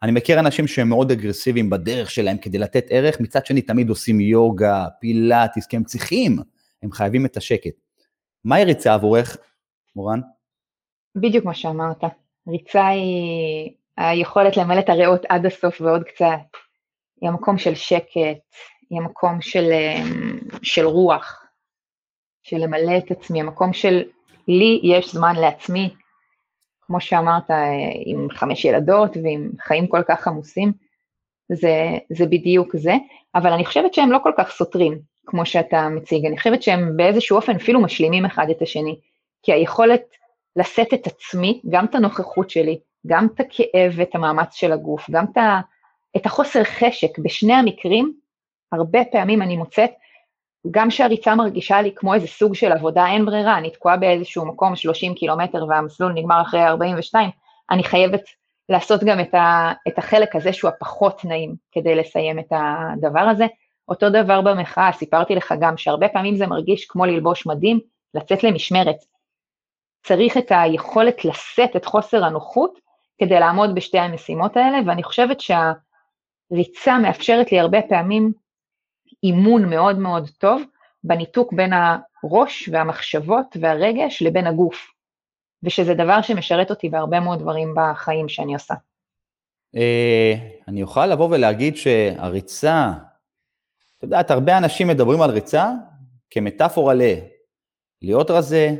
אני 0.02 0.12
מכיר 0.12 0.40
אנשים 0.40 0.66
שהם 0.66 0.88
מאוד 0.88 1.10
אגרסיביים 1.10 1.70
בדרך 1.70 2.10
שלהם 2.10 2.36
כדי 2.36 2.58
לתת 2.58 2.86
ערך, 2.90 3.20
מצד 3.20 3.46
שני 3.46 3.62
תמיד 3.62 3.88
עושים 3.88 4.20
יוגה, 4.20 4.86
פילאטיס, 5.00 5.66
כי 5.66 5.76
הם 5.76 5.84
צריכים, 5.84 6.38
הם 6.82 6.92
חייבים 6.92 7.26
את 7.26 7.36
השקט. 7.36 7.74
מהי 8.44 8.64
ריצה 8.64 8.94
עבורך, 8.94 9.36
מורן? 9.96 10.20
בדיוק 11.16 11.44
מה 11.44 11.54
שאמרת. 11.54 12.04
ריצה 12.48 12.86
היא 12.86 13.70
היכולת 13.96 14.56
למלא 14.56 14.80
את 14.80 14.88
הריאות 14.88 15.24
עד 15.28 15.46
הסוף 15.46 15.80
ועוד 15.80 16.04
קצת. 16.04 16.56
היא 17.20 17.28
המקום 17.28 17.58
של 17.58 17.74
שקט, 17.74 18.40
היא 18.90 18.98
המקום 18.98 19.40
של, 19.40 19.72
אמ, 19.72 20.38
של 20.62 20.84
רוח, 20.86 21.46
של 22.42 22.56
למלא 22.56 22.98
את 22.98 23.10
עצמי, 23.10 23.40
המקום 23.40 23.72
של 23.72 24.02
לי 24.48 24.80
יש 24.82 25.12
זמן 25.12 25.36
לעצמי, 25.36 25.94
כמו 26.80 27.00
שאמרת, 27.00 27.50
עם 28.06 28.28
חמש 28.30 28.64
ילדות 28.64 29.16
ועם 29.16 29.50
חיים 29.60 29.86
כל 29.86 30.02
כך 30.08 30.28
עמוסים, 30.28 30.72
זה, 31.52 31.98
זה 32.10 32.26
בדיוק 32.26 32.76
זה, 32.76 32.94
אבל 33.34 33.52
אני 33.52 33.64
חושבת 33.64 33.94
שהם 33.94 34.12
לא 34.12 34.18
כל 34.22 34.32
כך 34.38 34.50
סותרים, 34.50 34.98
כמו 35.26 35.46
שאתה 35.46 35.88
מציג, 35.88 36.26
אני 36.26 36.38
חושבת 36.38 36.62
שהם 36.62 36.96
באיזשהו 36.96 37.36
אופן 37.36 37.56
אפילו 37.56 37.80
משלימים 37.80 38.24
אחד 38.24 38.46
את 38.50 38.62
השני, 38.62 38.98
כי 39.42 39.52
היכולת 39.52 40.02
לשאת 40.56 40.94
את 40.94 41.06
עצמי, 41.06 41.60
גם 41.68 41.84
את 41.84 41.94
הנוכחות 41.94 42.50
שלי, 42.50 42.78
גם 43.06 43.26
את 43.34 43.40
הכאב 43.40 43.92
ואת 43.96 44.14
המאמץ 44.14 44.54
של 44.54 44.72
הגוף, 44.72 45.10
גם 45.10 45.24
את, 45.32 45.36
ה, 45.36 45.60
את 46.16 46.26
החוסר 46.26 46.64
חשק, 46.64 47.18
בשני 47.18 47.54
המקרים, 47.54 48.12
הרבה 48.72 49.00
פעמים 49.12 49.42
אני 49.42 49.56
מוצאת 49.56 49.90
גם 50.70 50.90
שהריצה 50.90 51.34
מרגישה 51.34 51.82
לי 51.82 51.92
כמו 51.96 52.14
איזה 52.14 52.26
סוג 52.26 52.54
של 52.54 52.72
עבודה, 52.72 53.06
אין 53.06 53.24
ברירה, 53.24 53.58
אני 53.58 53.70
תקועה 53.70 53.96
באיזשהו 53.96 54.46
מקום 54.46 54.76
30 54.76 55.14
קילומטר 55.14 55.64
והמסלול 55.68 56.12
נגמר 56.12 56.42
אחרי 56.42 56.66
42, 56.66 57.30
אני 57.70 57.84
חייבת 57.84 58.22
לעשות 58.68 59.04
גם 59.04 59.20
את, 59.20 59.34
ה, 59.34 59.72
את 59.88 59.98
החלק 59.98 60.36
הזה 60.36 60.52
שהוא 60.52 60.68
הפחות 60.68 61.24
נעים 61.24 61.54
כדי 61.72 61.94
לסיים 61.94 62.38
את 62.38 62.52
הדבר 62.52 63.20
הזה. 63.20 63.46
אותו 63.88 64.10
דבר 64.10 64.40
במחאה, 64.40 64.90
סיפרתי 64.92 65.34
לך 65.34 65.54
גם 65.60 65.76
שהרבה 65.76 66.08
פעמים 66.08 66.36
זה 66.36 66.46
מרגיש 66.46 66.86
כמו 66.86 67.06
ללבוש 67.06 67.46
מדים, 67.46 67.80
לצאת 68.14 68.44
למשמרת. 68.44 68.96
צריך 70.02 70.36
את 70.36 70.46
היכולת 70.50 71.24
לשאת 71.24 71.76
את 71.76 71.84
חוסר 71.84 72.24
הנוחות 72.24 72.78
כדי 73.18 73.40
לעמוד 73.40 73.74
בשתי 73.74 73.98
המשימות 73.98 74.56
האלה, 74.56 74.78
ואני 74.86 75.02
חושבת 75.02 75.38
שהריצה 75.40 76.98
מאפשרת 76.98 77.52
לי 77.52 77.60
הרבה 77.60 77.78
פעמים 77.88 78.32
אימון 79.22 79.70
מאוד 79.70 79.98
מאוד 79.98 80.30
טוב 80.38 80.62
בניתוק 81.04 81.52
בין 81.52 81.72
הראש 81.72 82.68
והמחשבות 82.72 83.56
והרגש 83.60 84.22
לבין 84.22 84.46
הגוף, 84.46 84.90
ושזה 85.62 85.94
דבר 85.94 86.22
שמשרת 86.22 86.70
אותי 86.70 86.88
בהרבה 86.88 87.20
מאוד 87.20 87.38
דברים 87.38 87.74
בחיים 87.76 88.28
שאני 88.28 88.54
עושה. 88.54 88.74
אה, 89.76 90.34
אני 90.68 90.82
אוכל 90.82 91.06
לבוא 91.06 91.28
ולהגיד 91.30 91.76
שהריצה, 91.76 92.92
את 93.98 94.02
יודעת, 94.02 94.30
הרבה 94.30 94.58
אנשים 94.58 94.88
מדברים 94.88 95.22
על 95.22 95.30
ריצה 95.30 95.70
כמטאפורה 96.30 96.94
ל... 96.94 97.00
להיות 98.02 98.30
רזה, 98.30 98.74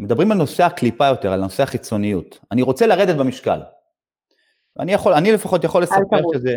מדברים 0.00 0.32
על 0.32 0.38
נושא 0.38 0.64
הקליפה 0.64 1.06
יותר, 1.06 1.32
על 1.32 1.40
נושא 1.40 1.62
החיצוניות. 1.62 2.38
אני 2.52 2.62
רוצה 2.62 2.86
לרדת 2.86 3.16
במשקל. 3.16 3.60
אני 4.78 4.92
יכול, 4.92 5.12
אני 5.12 5.32
לפחות 5.32 5.64
יכול 5.64 5.82
לספר 5.82 6.20
שזה, 6.34 6.56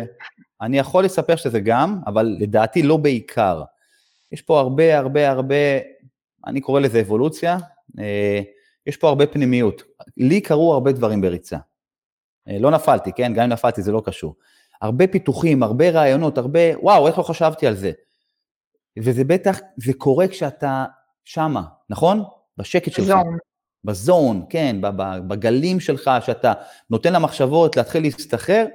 אני 0.60 0.78
יכול 0.78 1.04
לספר 1.04 1.36
שזה 1.36 1.60
גם, 1.60 2.00
אבל 2.06 2.36
לדעתי 2.38 2.82
לא 2.82 2.96
בעיקר. 2.96 3.62
יש 4.32 4.42
פה 4.42 4.60
הרבה 4.60 4.98
הרבה 4.98 5.30
הרבה, 5.30 5.54
אני 6.46 6.60
קורא 6.60 6.80
לזה 6.80 7.00
אבולוציה, 7.00 7.58
אה, 7.98 8.40
יש 8.86 8.96
פה 8.96 9.08
הרבה 9.08 9.26
פנימיות. 9.26 9.82
לי 10.16 10.40
קרו 10.40 10.74
הרבה 10.74 10.92
דברים 10.92 11.20
בריצה. 11.20 11.58
אה, 12.48 12.58
לא 12.58 12.70
נפלתי, 12.70 13.12
כן? 13.12 13.32
גם 13.34 13.44
אם 13.44 13.50
נפלתי 13.50 13.82
זה 13.82 13.92
לא 13.92 14.02
קשור. 14.04 14.34
הרבה 14.82 15.06
פיתוחים, 15.06 15.62
הרבה 15.62 15.90
רעיונות, 15.90 16.38
הרבה, 16.38 16.60
וואו, 16.82 17.06
איך 17.06 17.18
לא 17.18 17.22
חשבתי 17.22 17.66
על 17.66 17.74
זה. 17.74 17.92
וזה 18.98 19.24
בטח, 19.24 19.60
זה 19.76 19.92
קורה 19.92 20.28
כשאתה 20.28 20.84
שמה, 21.24 21.62
נכון? 21.90 22.24
בשקט 22.56 22.92
שלך. 22.92 23.06
זון. 23.06 23.38
בזון, 23.84 24.44
כן, 24.50 24.76
בגלים 25.28 25.80
שלך, 25.80 26.10
שאתה 26.20 26.52
נותן 26.90 27.12
למחשבות 27.12 27.76
להתחיל 27.76 28.02
להסתחרר, 28.02 28.66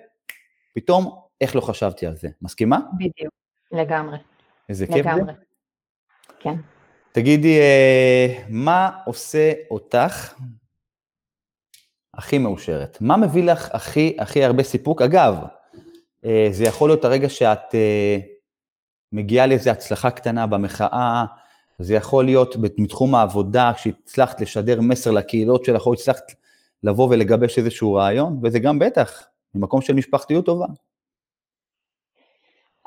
פתאום, 0.76 1.22
איך 1.42 1.56
לא 1.56 1.62
חשבתי 1.62 2.08
על 2.08 2.16
זה? 2.16 2.28
מסכימה? 2.42 2.80
בדיוק, 2.98 3.34
לגמרי. 3.72 4.18
איזה 4.70 4.88
כיף 4.88 5.06
זה? 5.26 5.32
כן. 6.40 6.56
תגידי, 7.12 7.60
אה, 7.60 8.44
מה 8.50 8.90
עושה 9.06 9.54
אותך 9.72 10.34
הכי 12.14 12.38
מאושרת? 12.38 12.98
מה 13.02 13.18
מביא 13.18 13.44
לך 13.44 13.70
הכי 13.76 14.18
הכי 14.20 14.44
הרבה 14.44 14.64
סיפוק? 14.64 15.02
אגב, 15.02 15.38
אה, 16.26 16.48
זה 16.52 16.64
יכול 16.64 16.90
להיות 16.90 17.06
הרגע 17.06 17.30
שאת 17.30 17.76
אה, 17.76 18.18
מגיעה 19.12 19.48
לאיזו 19.48 19.70
הצלחה 19.70 20.12
קטנה 20.12 20.48
במחאה, 20.48 21.26
זה 21.82 21.96
יכול 21.96 22.26
להיות 22.26 22.56
מתחום 22.78 23.16
העבודה, 23.16 23.72
כשהצלחת 23.76 24.42
לשדר 24.42 24.82
מסר 24.82 25.12
לקהילות 25.12 25.66
שלך, 25.66 25.86
או 25.88 25.94
הצלחת 25.94 26.32
לבוא 26.84 27.08
ולגבש 27.10 27.58
איזשהו 27.58 27.94
רעיון, 27.94 28.40
וזה 28.44 28.60
גם 28.60 28.80
בטח 28.80 29.24
ממקום 29.56 29.82
של 29.82 29.94
משפחתיות 29.94 30.46
טובה. 30.46 30.66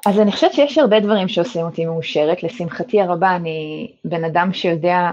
אז 0.07 0.19
אני 0.21 0.33
חושבת 0.33 0.53
שיש 0.53 0.79
הרבה 0.79 1.01
דברים 1.01 1.29
שעושים 1.29 1.67
אותי 1.67 1.87
מאושרת. 1.87 2.43
לשמחתי 2.43 3.01
הרבה, 3.01 3.37
אני 3.37 3.93
בן 4.05 4.25
אדם 4.25 4.53
שיודע, 4.53 5.11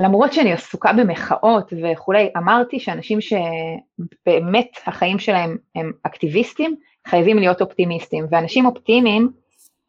למרות 0.00 0.32
שאני 0.32 0.52
עסוקה 0.52 0.92
במחאות 0.92 1.72
וכולי, 1.82 2.30
אמרתי 2.36 2.80
שאנשים 2.80 3.18
שבאמת 3.20 4.68
החיים 4.86 5.18
שלהם 5.18 5.56
הם 5.74 5.92
אקטיביסטים, 6.02 6.76
חייבים 7.06 7.38
להיות 7.38 7.62
אופטימיסטים. 7.62 8.26
ואנשים 8.30 8.66
אופטימיים 8.66 9.32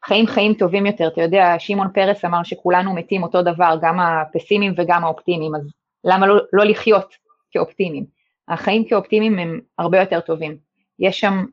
חיים 0.08 0.28
חיים 0.28 0.54
טובים 0.54 0.86
יותר. 0.86 1.08
אתה 1.08 1.22
יודע, 1.22 1.56
שמעון 1.60 1.88
פרס 1.94 2.26
אמר 2.26 2.44
שכולנו 2.44 2.94
מתים 2.94 3.24
אותו 3.24 3.42
דבר, 3.42 3.76
גם 3.82 4.00
הפסימיים 4.00 4.74
וגם 4.78 5.04
האופטימיים, 5.04 5.56
אז 5.56 5.62
למה 6.04 6.28
לא, 6.28 6.36
לא 6.54 6.64
לחיות 6.64 7.16
כאופטימיים? 7.52 8.06
החיים 8.48 8.86
כאופטימיים 8.86 9.40
הם 9.40 9.60
הרבה 9.78 10.00
יותר 10.00 10.20
טובים. 10.20 10.58
יש 11.00 11.20
שם, 11.20 11.46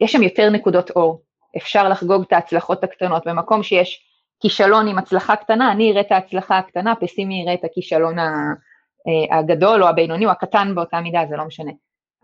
יש 0.00 0.12
שם 0.12 0.22
יותר 0.22 0.50
נקודות 0.50 0.90
אור. 0.90 1.22
אפשר 1.56 1.88
לחגוג 1.88 2.22
את 2.26 2.32
ההצלחות 2.32 2.84
הקטנות. 2.84 3.26
במקום 3.26 3.62
שיש 3.62 4.04
כישלון 4.40 4.88
עם 4.88 4.98
הצלחה 4.98 5.36
קטנה, 5.36 5.72
אני 5.72 5.92
אראה 5.92 6.00
את 6.00 6.12
ההצלחה 6.12 6.58
הקטנה, 6.58 6.94
פסימי 7.00 7.42
יראה 7.42 7.54
את 7.54 7.64
הכישלון 7.64 8.18
אה, 8.18 9.38
הגדול 9.38 9.82
או 9.82 9.88
הבינוני 9.88 10.26
או 10.26 10.30
הקטן 10.30 10.74
באותה 10.74 11.00
מידה, 11.00 11.20
זה 11.28 11.36
לא 11.36 11.44
משנה. 11.44 11.72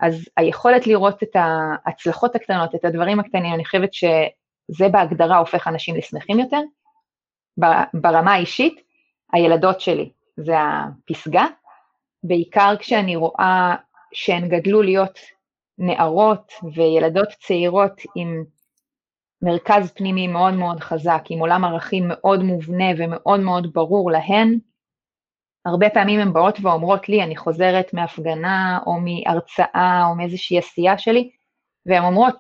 אז 0.01 0.29
היכולת 0.37 0.87
לראות 0.87 1.23
את 1.23 1.37
ההצלחות 1.87 2.37
הקטנות, 2.37 2.75
את 2.75 2.85
הדברים 2.85 3.21
הקטנים, 3.21 3.55
אני 3.55 3.65
חושבת 3.65 3.91
שזה 4.73 4.89
בהגדרה 4.89 5.39
הופך 5.39 5.69
אנשים 5.69 5.97
לשמחים 5.97 6.39
יותר. 6.39 6.61
ברמה 7.95 8.33
האישית, 8.33 8.81
הילדות 9.33 9.81
שלי 9.81 10.11
זה 10.37 10.55
הפסגה, 10.59 11.47
בעיקר 12.23 12.75
כשאני 12.79 13.17
רואה 13.17 13.75
שהן 14.13 14.49
גדלו 14.49 14.83
להיות 14.83 15.19
נערות 15.79 16.53
וילדות 16.75 17.29
צעירות 17.29 18.01
עם 18.17 18.45
מרכז 19.43 19.93
פנימי 19.93 20.27
מאוד 20.27 20.55
מאוד 20.55 20.81
חזק, 20.81 21.23
עם 21.29 21.39
עולם 21.39 21.65
ערכים 21.65 22.05
מאוד 22.09 22.43
מובנה 22.43 22.85
ומאוד 22.99 23.41
מאוד 23.41 23.73
ברור 23.73 24.11
להן. 24.11 24.59
הרבה 25.67 25.91
פעמים 25.91 26.21
הן 26.21 26.33
באות 26.33 26.59
ואומרות 26.63 27.09
לי, 27.09 27.23
אני 27.23 27.37
חוזרת 27.37 27.95
מהפגנה 27.95 28.79
או 28.87 28.93
מהרצאה 29.01 30.05
או 30.07 30.15
מאיזושהי 30.15 30.59
עשייה 30.59 30.99
שלי, 30.99 31.31
והן 31.87 32.05
אומרות, 32.05 32.35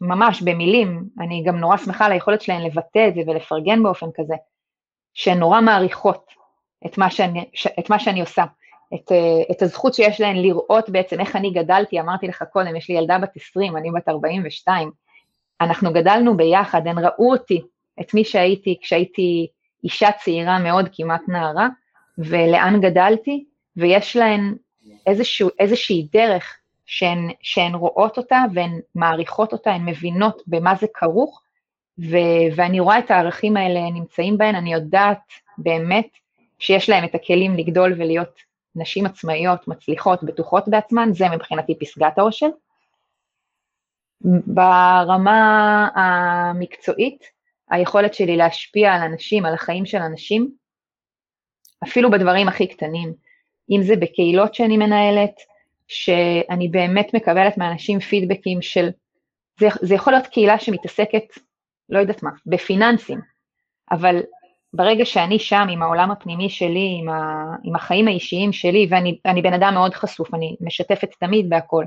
ממש 0.00 0.42
במילים, 0.42 1.08
אני 1.20 1.42
גם 1.46 1.56
נורא 1.56 1.76
שמחה 1.76 2.06
על 2.06 2.12
היכולת 2.12 2.40
שלהן 2.40 2.62
לבטא 2.62 3.08
את 3.08 3.14
זה 3.14 3.20
ולפרגן 3.26 3.82
באופן 3.82 4.06
כזה, 4.14 4.34
שהן 5.14 5.38
נורא 5.38 5.60
מעריכות 5.60 6.30
את 6.86 6.98
מה 6.98 7.10
שאני, 7.10 7.44
את 7.78 7.90
מה 7.90 7.98
שאני 7.98 8.20
עושה, 8.20 8.44
את, 8.94 9.12
את 9.50 9.62
הזכות 9.62 9.94
שיש 9.94 10.20
להן 10.20 10.36
לראות 10.36 10.90
בעצם 10.90 11.20
איך 11.20 11.36
אני 11.36 11.50
גדלתי, 11.50 12.00
אמרתי 12.00 12.28
לך 12.28 12.44
קודם, 12.52 12.76
יש 12.76 12.88
לי 12.88 12.96
ילדה 12.96 13.18
בת 13.18 13.36
20, 13.36 13.76
אני 13.76 13.90
בת 13.90 14.08
42, 14.08 14.90
אנחנו 15.60 15.92
גדלנו 15.92 16.36
ביחד, 16.36 16.86
הן 16.86 16.98
ראו 16.98 17.32
אותי, 17.32 17.62
את 18.00 18.14
מי 18.14 18.24
שהייתי 18.24 18.78
כשהייתי 18.82 19.46
אישה 19.84 20.08
צעירה 20.12 20.58
מאוד, 20.58 20.88
כמעט 20.92 21.20
נערה, 21.28 21.68
ולאן 22.18 22.80
גדלתי, 22.80 23.44
ויש 23.76 24.16
להן 24.16 24.54
איזשהו, 25.06 25.50
איזושהי 25.58 26.08
דרך 26.12 26.58
שהן, 26.86 27.30
שהן 27.42 27.74
רואות 27.74 28.18
אותה 28.18 28.44
והן 28.54 28.80
מעריכות 28.94 29.52
אותה, 29.52 29.70
הן 29.70 29.88
מבינות 29.88 30.42
במה 30.46 30.74
זה 30.74 30.86
כרוך, 30.94 31.42
ו, 31.98 32.16
ואני 32.56 32.80
רואה 32.80 32.98
את 32.98 33.10
הערכים 33.10 33.56
האלה 33.56 33.80
נמצאים 33.80 34.38
בהן, 34.38 34.54
אני 34.54 34.72
יודעת 34.72 35.22
באמת 35.58 36.08
שיש 36.58 36.88
להם 36.88 37.04
את 37.04 37.14
הכלים 37.14 37.56
לגדול 37.56 37.92
ולהיות 37.92 38.40
נשים 38.76 39.06
עצמאיות, 39.06 39.68
מצליחות, 39.68 40.24
בטוחות 40.24 40.68
בעצמן, 40.68 41.08
זה 41.12 41.28
מבחינתי 41.28 41.78
פסגת 41.78 42.18
העושר. 42.18 42.48
ברמה 44.46 45.88
המקצועית, 45.94 47.24
היכולת 47.70 48.14
שלי 48.14 48.36
להשפיע 48.36 48.92
על 48.92 49.02
אנשים, 49.02 49.46
על 49.46 49.54
החיים 49.54 49.86
של 49.86 49.98
אנשים, 49.98 50.50
אפילו 51.84 52.10
בדברים 52.10 52.48
הכי 52.48 52.66
קטנים, 52.66 53.12
אם 53.70 53.82
זה 53.82 53.96
בקהילות 53.96 54.54
שאני 54.54 54.76
מנהלת, 54.76 55.34
שאני 55.88 56.68
באמת 56.68 57.14
מקבלת 57.14 57.58
מאנשים 57.58 58.00
פידבקים 58.00 58.62
של, 58.62 58.88
זה, 59.60 59.68
זה 59.80 59.94
יכול 59.94 60.12
להיות 60.12 60.26
קהילה 60.26 60.58
שמתעסקת, 60.58 61.24
לא 61.88 61.98
יודעת 61.98 62.22
מה, 62.22 62.30
בפיננסים, 62.46 63.20
אבל 63.90 64.22
ברגע 64.72 65.04
שאני 65.04 65.38
שם 65.38 65.66
עם 65.70 65.82
העולם 65.82 66.10
הפנימי 66.10 66.50
שלי, 66.50 66.98
עם, 67.00 67.08
ה, 67.08 67.44
עם 67.64 67.76
החיים 67.76 68.08
האישיים 68.08 68.52
שלי, 68.52 68.88
ואני 68.90 69.42
בן 69.42 69.52
אדם 69.52 69.74
מאוד 69.74 69.94
חשוף, 69.94 70.34
אני 70.34 70.56
משתפת 70.60 71.08
תמיד 71.20 71.50
בהכל, 71.50 71.84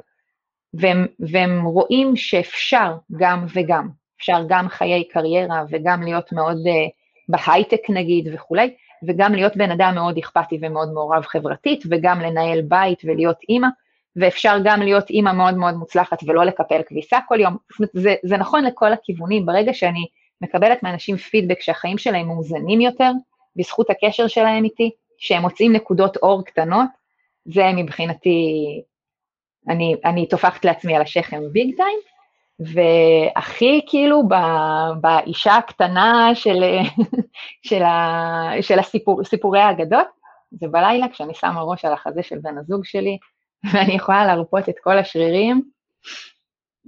והם, 0.73 1.05
והם 1.19 1.65
רואים 1.65 2.15
שאפשר 2.15 2.95
גם 3.17 3.45
וגם, 3.53 3.89
אפשר 4.17 4.39
גם 4.49 4.69
חיי 4.69 5.07
קריירה 5.07 5.63
וגם 5.69 6.03
להיות 6.03 6.31
מאוד 6.31 6.57
uh, 6.57 6.89
בהייטק 7.29 7.89
נגיד 7.89 8.29
וכולי, 8.33 8.75
וגם 9.07 9.33
להיות 9.33 9.57
בן 9.57 9.71
אדם 9.71 9.91
מאוד 9.95 10.17
אכפתי 10.17 10.59
ומאוד 10.61 10.89
מעורב 10.93 11.23
חברתית, 11.23 11.83
וגם 11.89 12.19
לנהל 12.19 12.61
בית 12.61 13.01
ולהיות 13.03 13.37
אימא, 13.49 13.67
ואפשר 14.15 14.57
גם 14.63 14.81
להיות 14.81 15.09
אימא 15.09 15.31
מאוד 15.31 15.57
מאוד 15.57 15.73
מוצלחת 15.73 16.17
ולא 16.27 16.43
לקפל 16.43 16.81
כביסה 16.85 17.17
כל 17.27 17.39
יום. 17.39 17.57
זאת 17.71 17.79
אומרת, 17.79 17.91
זה, 17.93 18.15
זה 18.23 18.37
נכון 18.37 18.65
לכל 18.65 18.93
הכיוונים, 18.93 19.45
ברגע 19.45 19.73
שאני 19.73 20.05
מקבלת 20.41 20.83
מאנשים 20.83 21.17
פידבק 21.17 21.61
שהחיים 21.61 21.97
שלהם 21.97 22.27
מאוזנים 22.27 22.81
יותר, 22.81 23.11
בזכות 23.55 23.89
הקשר 23.89 24.27
שלהם 24.27 24.63
איתי, 24.63 24.91
שהם 25.17 25.41
מוצאים 25.41 25.73
נקודות 25.73 26.17
אור 26.17 26.45
קטנות, 26.45 26.89
זה 27.45 27.63
מבחינתי 27.75 28.45
אני, 29.69 29.95
אני 30.05 30.27
טופחת 30.27 30.65
לעצמי 30.65 30.95
על 30.95 31.01
השכם 31.01 31.41
ביג 31.51 31.75
טיים, 31.75 31.99
והכי 32.59 33.81
כאילו 33.87 34.27
ב, 34.27 34.35
באישה 35.01 35.55
הקטנה 35.55 36.29
של, 36.33 36.63
של, 37.67 37.83
ה, 37.83 38.51
של 38.61 38.79
הסיפור, 38.79 39.23
סיפורי 39.23 39.59
האגדות, 39.59 40.07
זה 40.51 40.67
בלילה 40.67 41.09
כשאני 41.09 41.33
שמה 41.33 41.61
ראש 41.61 41.85
על 41.85 41.93
החזה 41.93 42.23
של 42.23 42.37
בן 42.41 42.57
הזוג 42.57 42.85
שלי, 42.85 43.17
ואני 43.73 43.93
יכולה 43.93 44.25
להרפות 44.25 44.69
את 44.69 44.75
כל 44.83 44.97
השרירים, 44.97 45.69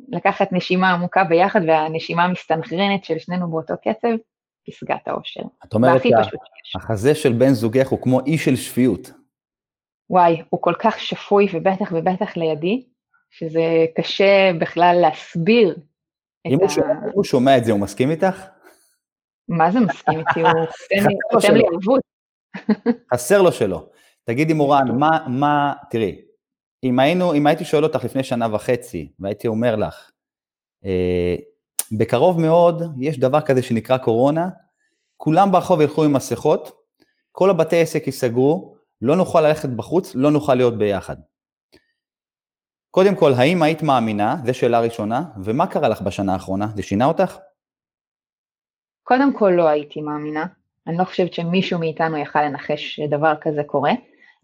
לקחת 0.09 0.47
נשימה 0.51 0.91
עמוקה 0.91 1.24
ביחד, 1.24 1.61
והנשימה 1.67 2.24
המסתנכרנת 2.24 3.05
של 3.05 3.19
שנינו 3.19 3.51
באותו 3.51 3.74
קצב, 3.82 4.07
פסגת 4.67 5.07
האושר. 5.07 5.41
את 5.65 5.74
אומרת 5.74 6.01
שהחזה 6.63 7.15
של 7.15 7.34
בן 7.34 7.53
זוגך 7.53 7.88
הוא 7.88 8.01
כמו 8.01 8.19
אי 8.26 8.38
של 8.38 8.55
שפיות. 8.55 9.11
וואי, 10.09 10.41
הוא 10.49 10.61
כל 10.61 10.74
כך 10.80 10.99
שפוי 10.99 11.47
ובטח 11.53 11.91
ובטח 11.91 12.38
לידי, 12.38 12.86
שזה 13.30 13.86
קשה 13.95 14.51
בכלל 14.59 14.97
להסביר 15.01 15.76
אם 16.45 16.57
ה... 16.63 16.82
אם 16.82 17.09
הוא 17.13 17.24
שומע 17.24 17.57
את 17.57 17.65
זה, 17.65 17.72
הוא 17.72 17.80
מסכים 17.80 18.11
איתך? 18.11 18.47
מה 19.49 19.72
זה 19.72 19.80
מסכים 19.80 20.19
איתי? 20.19 20.41
הוא 20.41 20.49
חותם 21.34 21.53
לי 21.55 21.63
ערבות. 21.72 22.01
חסר 23.13 23.41
לו 23.41 23.51
שלא. 23.51 23.86
תגידי 24.24 24.53
מורן, 24.53 24.88
מה, 24.99 25.09
מה, 25.28 25.74
תראי, 25.89 26.22
אם, 26.84 27.00
היינו, 27.00 27.34
אם 27.34 27.48
הייתי 27.48 27.66
שואל 27.66 27.84
אותך 27.84 28.04
לפני 28.04 28.24
שנה 28.24 28.56
וחצי, 28.56 29.12
והייתי 29.20 29.48
אומר 29.48 29.76
לך, 29.76 30.12
אה, 30.86 31.36
בקרוב 31.98 32.40
מאוד 32.40 32.84
יש 33.00 33.20
דבר 33.20 33.42
כזה 33.42 33.64
שנקרא 33.64 33.98
קורונה, 33.98 34.50
כולם 35.18 35.52
ברחוב 35.52 35.82
ילכו 35.82 36.04
עם 36.04 36.14
מסכות, 36.14 36.72
כל 37.32 37.50
הבתי 37.50 37.82
עסק 37.82 38.08
ייסגרו, 38.08 38.76
לא 39.02 39.16
נוכל 39.16 39.42
ללכת 39.42 39.70
בחוץ, 39.70 40.16
לא 40.16 40.32
נוכל 40.32 40.56
להיות 40.56 40.78
ביחד. 40.78 41.16
קודם 42.92 43.16
כל, 43.16 43.32
האם 43.34 43.64
היית 43.64 43.84
מאמינה? 43.84 44.36
זו 44.46 44.54
שאלה 44.54 44.80
ראשונה. 44.80 45.24
ומה 45.44 45.68
קרה 45.68 45.90
לך 45.90 46.02
בשנה 46.02 46.34
האחרונה? 46.34 46.68
זה 46.76 46.84
שינה 46.84 47.06
אותך? 47.06 47.38
קודם 49.04 49.38
כל 49.38 49.50
לא 49.50 49.68
הייתי 49.68 50.02
מאמינה. 50.02 50.46
אני 50.88 50.98
לא 50.98 51.04
חושבת 51.04 51.34
שמישהו 51.34 51.80
מאיתנו 51.80 52.18
יכל 52.18 52.42
לנחש 52.42 52.96
שדבר 52.96 53.34
כזה 53.42 53.62
קורה. 53.64 53.92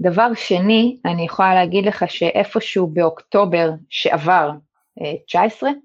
דבר 0.02 0.34
שני, 0.34 0.98
אני 1.06 1.26
יכולה 1.26 1.54
להגיד 1.54 1.86
לך 1.86 2.06
שאיפשהו 2.08 2.88
באוקטובר 2.88 3.70
שעבר, 3.90 4.52
19, 5.26 5.70
אה, 5.70 5.76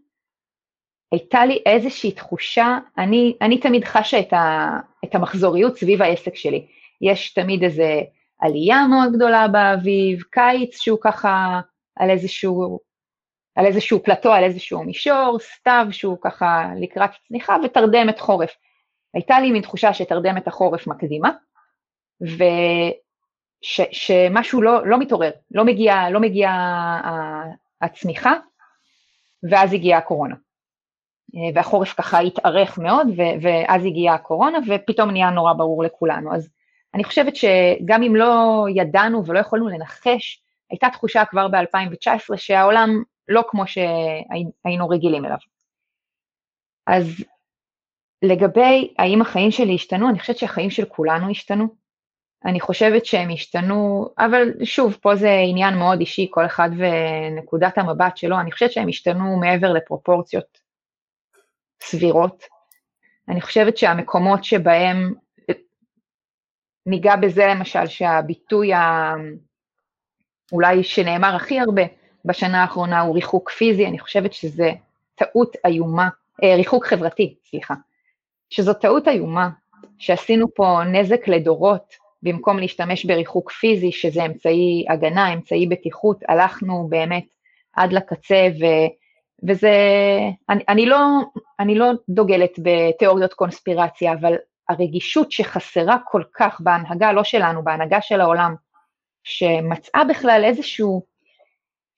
הייתה 1.13 1.47
לי 1.47 1.63
איזושהי 1.67 2.13
תחושה, 2.13 2.79
אני, 2.99 3.37
אני 3.41 3.61
תמיד 3.61 3.85
חשה 3.85 4.21
את, 4.21 4.33
ה, 4.33 4.71
את 5.05 5.15
המחזוריות 5.15 5.77
סביב 5.77 6.03
העסק 6.03 6.37
שלי. 6.37 6.67
יש 7.01 7.35
תמיד 7.35 7.63
איזה 7.63 8.01
עלייה 8.41 8.87
מאוד 8.87 9.13
גדולה 9.13 9.49
באביב, 9.49 10.23
קיץ 10.31 10.77
שהוא 10.81 10.99
ככה 11.03 11.61
על 11.97 12.11
איזשהו, 12.11 12.81
על 13.57 13.67
איזשהו 13.67 14.03
פלטו, 14.03 14.33
על 14.33 14.45
איזשהו 14.45 14.85
מישור, 14.85 15.39
סתיו 15.41 15.87
שהוא 15.91 16.17
ככה 16.21 16.67
לקראת 16.81 17.11
צניחה, 17.29 17.57
ותרדמת 17.65 18.21
חורף. 18.21 18.51
הייתה 19.15 19.41
לי 19.41 19.51
מין 19.51 19.63
תחושה 19.63 19.95
שתרדמת 19.95 20.49
החורף 20.49 20.87
מקדימה, 20.87 21.31
ושמשהו 23.63 24.63
לא, 24.63 24.87
לא 24.87 24.99
מתעורר, 24.99 25.31
לא 25.51 25.65
מגיע, 25.65 26.11
לא 26.11 26.21
מגיע 26.21 26.51
הצמיחה, 27.81 28.33
ואז 29.51 29.73
הגיעה 29.73 29.99
הקורונה. 29.99 30.35
והחורף 31.55 31.95
ככה 31.95 32.19
התארך 32.19 32.79
מאוד, 32.79 33.07
ואז 33.43 33.85
הגיעה 33.85 34.15
הקורונה, 34.15 34.59
ופתאום 34.69 35.11
נהיה 35.11 35.31
נורא 35.31 35.53
ברור 35.53 35.85
לכולנו. 35.85 36.35
אז 36.35 36.49
אני 36.95 37.05
חושבת 37.05 37.37
שגם 37.37 38.03
אם 38.03 38.17
לא 38.17 38.65
ידענו 38.75 39.27
ולא 39.27 39.39
יכולנו 39.39 39.69
לנחש, 39.69 40.43
הייתה 40.71 40.89
תחושה 40.93 41.25
כבר 41.25 41.49
ב-2019 41.49 42.37
שהעולם 42.37 43.03
לא 43.29 43.43
כמו 43.49 43.65
שהיינו 43.67 44.89
רגילים 44.89 45.25
אליו. 45.25 45.37
אז 46.87 47.25
לגבי 48.23 48.95
האם 48.99 49.23
החיים 49.23 49.51
שלי 49.51 49.75
השתנו, 49.75 50.09
אני 50.09 50.19
חושבת 50.19 50.39
שהחיים 50.39 50.71
של 50.71 50.85
כולנו 50.85 51.31
השתנו. 51.31 51.82
אני 52.45 52.61
חושבת 52.61 53.07
שהם 53.07 53.31
השתנו, 53.31 54.09
אבל 54.19 54.49
שוב, 54.65 54.99
פה 55.03 55.15
זה 55.15 55.31
עניין 55.49 55.75
מאוד 55.75 56.01
אישי, 56.01 56.27
כל 56.31 56.47
אחד 56.47 56.71
ונקודת 56.79 57.79
המבט 57.79 58.17
שלו, 58.17 58.41
אני 58.41 58.53
חושבת 58.53 58.73
שהם 58.73 58.89
השתנו 58.89 59.37
מעבר 59.37 59.73
לפרופורציות 59.73 60.59
סבירות. 61.83 62.45
אני 63.29 63.41
חושבת 63.41 63.77
שהמקומות 63.77 64.45
שבהם, 64.45 65.15
ניגע 66.87 67.17
בזה 67.17 67.47
למשל, 67.47 67.87
שהביטוי 67.87 68.75
ה... 68.75 69.15
אולי 70.53 70.85
שנאמר 70.85 71.37
הכי 71.37 71.61
הרבה 71.61 71.83
בשנה 72.25 72.63
האחרונה 72.63 73.01
הוא 73.01 73.15
ריחוק 73.15 73.51
פיזי, 73.51 73.87
אני 73.87 73.99
חושבת 73.99 74.33
שזה 74.33 74.71
טעות 75.15 75.57
איומה, 75.67 76.09
אה, 76.43 76.57
ריחוק 76.57 76.87
חברתי, 76.87 77.35
סליחה, 77.51 77.75
שזו 78.51 78.75
טעות 78.75 79.09
איומה, 79.09 79.51
שעשינו 79.99 80.47
פה 80.55 80.81
נזק 80.93 81.29
לדורות, 81.29 82.02
במקום 82.23 82.59
להשתמש 82.59 83.05
בריחוק 83.05 83.51
פיזי, 83.51 83.93
שזה 83.93 84.25
אמצעי 84.25 84.85
הגנה, 84.89 85.33
אמצעי 85.33 85.67
בטיחות, 85.67 86.17
הלכנו 86.29 86.87
באמת 86.91 87.25
עד 87.73 87.93
לקצה, 87.93 88.49
ו, 88.61 88.65
וזה, 89.49 89.71
אני, 90.49 90.65
אני, 90.69 90.87
לא, 90.87 90.99
אני 91.61 91.75
לא 91.75 91.87
דוגלת 92.09 92.53
בתיאוריות 92.63 93.35
קונספירציה, 93.35 94.13
אבל 94.13 94.35
הרגישות 94.69 95.33
שחסרה 95.33 95.97
כל 96.05 96.23
כך 96.35 96.61
בהנהגה, 96.61 97.13
לא 97.13 97.25
שלנו, 97.25 97.65
בהנהגה 97.65 98.01
של 98.01 98.21
העולם, 98.21 98.55
שמצאה 99.25 100.05
בכלל 100.05 100.43
איזשהו, 100.45 101.03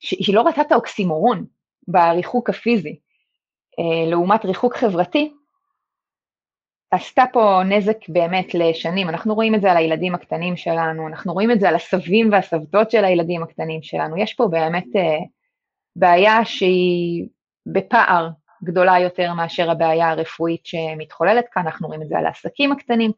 שהיא 0.01 0.35
לא 0.35 0.43
ראתה 0.43 0.61
את 0.61 0.73
האוקסימורון 0.73 1.45
בריחוק 1.89 2.51
הפיזי, 2.51 2.99
אה, 3.79 4.11
לעומת 4.11 4.45
ריחוק 4.45 4.77
חברתי, 4.77 5.33
עשתה 6.95 7.25
פה 7.33 7.61
נזק 7.69 8.09
באמת 8.09 8.55
לשנים, 8.55 9.09
אנחנו 9.09 9.35
רואים 9.35 9.55
את 9.55 9.61
זה 9.61 9.71
על 9.71 9.77
הילדים 9.77 10.15
הקטנים 10.15 10.57
שלנו, 10.57 11.09
אנחנו 11.09 11.33
רואים 11.33 11.51
את 11.51 11.61
זה 11.61 11.69
על 11.69 11.75
הסבים 11.75 12.33
והסבתות 12.33 12.91
של 12.91 13.05
הילדים 13.05 13.43
הקטנים 13.43 13.83
שלנו, 13.83 14.17
יש 14.19 14.35
פה 14.35 14.47
באמת 14.47 14.85
uh, 14.85 15.25
בעיה 15.97 16.45
שהיא 16.45 17.27
בפער 17.67 18.29
גדולה 18.65 19.01
יותר 19.01 19.33
מאשר 19.33 19.71
הבעיה 19.71 20.11
הרפואית 20.11 20.67
שמתחוללת 20.67 21.45
כאן, 21.53 21.63
אנחנו 21.63 21.87
רואים 21.87 22.03
את 22.03 22.09
זה 22.09 22.19
על 22.19 22.27
העסקים 22.27 22.73
הקטנים, 22.73 23.11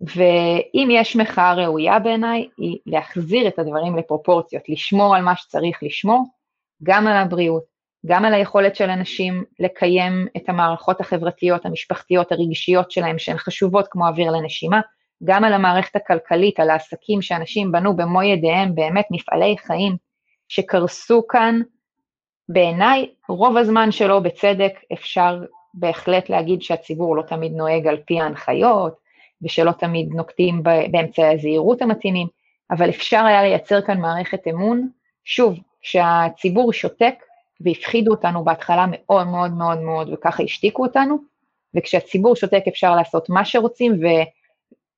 ואם 0.00 0.88
יש 0.90 1.16
מחאה 1.16 1.54
ראויה 1.54 1.98
בעיניי, 1.98 2.48
היא 2.58 2.78
להחזיר 2.86 3.48
את 3.48 3.58
הדברים 3.58 3.96
לפרופורציות, 3.96 4.62
לשמור 4.68 5.16
על 5.16 5.22
מה 5.22 5.36
שצריך 5.36 5.82
לשמור, 5.82 6.24
גם 6.82 7.06
על 7.06 7.16
הבריאות, 7.16 7.77
גם 8.08 8.24
על 8.24 8.34
היכולת 8.34 8.76
של 8.76 8.90
אנשים 8.90 9.44
לקיים 9.58 10.26
את 10.36 10.48
המערכות 10.48 11.00
החברתיות, 11.00 11.66
המשפחתיות, 11.66 12.32
הרגשיות 12.32 12.90
שלהם, 12.90 13.18
שהן 13.18 13.36
חשובות 13.36 13.88
כמו 13.90 14.06
אוויר 14.06 14.30
לנשימה, 14.30 14.80
גם 15.24 15.44
על 15.44 15.52
המערכת 15.52 15.96
הכלכלית, 15.96 16.60
על 16.60 16.70
העסקים 16.70 17.22
שאנשים 17.22 17.72
בנו 17.72 17.96
במו 17.96 18.22
ידיהם, 18.22 18.74
באמת 18.74 19.06
מפעלי 19.10 19.56
חיים 19.58 19.96
שקרסו 20.48 21.26
כאן, 21.28 21.60
בעיניי, 22.48 23.10
רוב 23.28 23.56
הזמן 23.56 23.92
שלא 23.92 24.20
בצדק, 24.20 24.72
אפשר 24.92 25.38
בהחלט 25.74 26.28
להגיד 26.28 26.62
שהציבור 26.62 27.16
לא 27.16 27.22
תמיד 27.22 27.52
נוהג 27.52 27.86
על 27.86 27.96
פי 28.06 28.20
ההנחיות, 28.20 28.94
ושלא 29.42 29.72
תמיד 29.72 30.08
נוקטים 30.14 30.62
באמצעי 30.62 31.34
הזהירות 31.34 31.82
המתאימים, 31.82 32.26
אבל 32.70 32.90
אפשר 32.90 33.24
היה 33.24 33.42
לייצר 33.42 33.82
כאן 33.82 34.00
מערכת 34.00 34.48
אמון, 34.48 34.88
שוב, 35.24 35.58
שהציבור 35.82 36.72
שותק 36.72 37.14
והפחידו 37.60 38.10
אותנו 38.10 38.44
בהתחלה 38.44 38.86
מאוד 38.88 39.26
מאוד 39.26 39.52
מאוד 39.52 39.78
מאוד, 39.78 40.08
וככה 40.12 40.42
השתיקו 40.42 40.82
אותנו, 40.82 41.18
וכשהציבור 41.76 42.36
שותק 42.36 42.62
אפשר 42.68 42.96
לעשות 42.96 43.30
מה 43.30 43.44
שרוצים, 43.44 43.92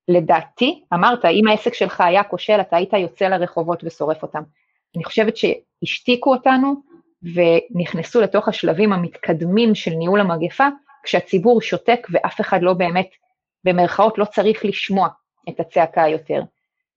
ולדעתי, 0.09 0.85
אמרת, 0.95 1.25
אם 1.25 1.47
העסק 1.49 1.75
שלך 1.75 2.01
היה 2.01 2.25
כושל, 2.25 2.61
אתה 2.61 2.77
היית 2.77 2.93
יוצא 2.93 3.29
לרחובות 3.29 3.85
ושורף 3.85 4.23
אותם. 4.23 4.43
אני 4.97 5.05
חושבת 5.05 5.35
שהשתיקו 5.37 6.35
אותנו, 6.35 6.75
ונכנסו 7.23 8.21
לתוך 8.21 8.49
השלבים 8.49 8.93
המתקדמים 8.93 9.75
של 9.75 9.91
ניהול 9.91 10.21
המגפה, 10.21 10.69
כשהציבור 11.03 11.63
שותק 11.63 12.07
ואף 12.11 12.41
אחד 12.41 12.63
לא 12.63 12.75
באמת, 12.75 13.09
במרכאות, 13.65 14.19
לא 14.19 14.25
צריך 14.25 14.65
לשמוע 14.65 15.09
את 15.49 15.61
הצעקה 15.61 16.09
יותר, 16.09 16.43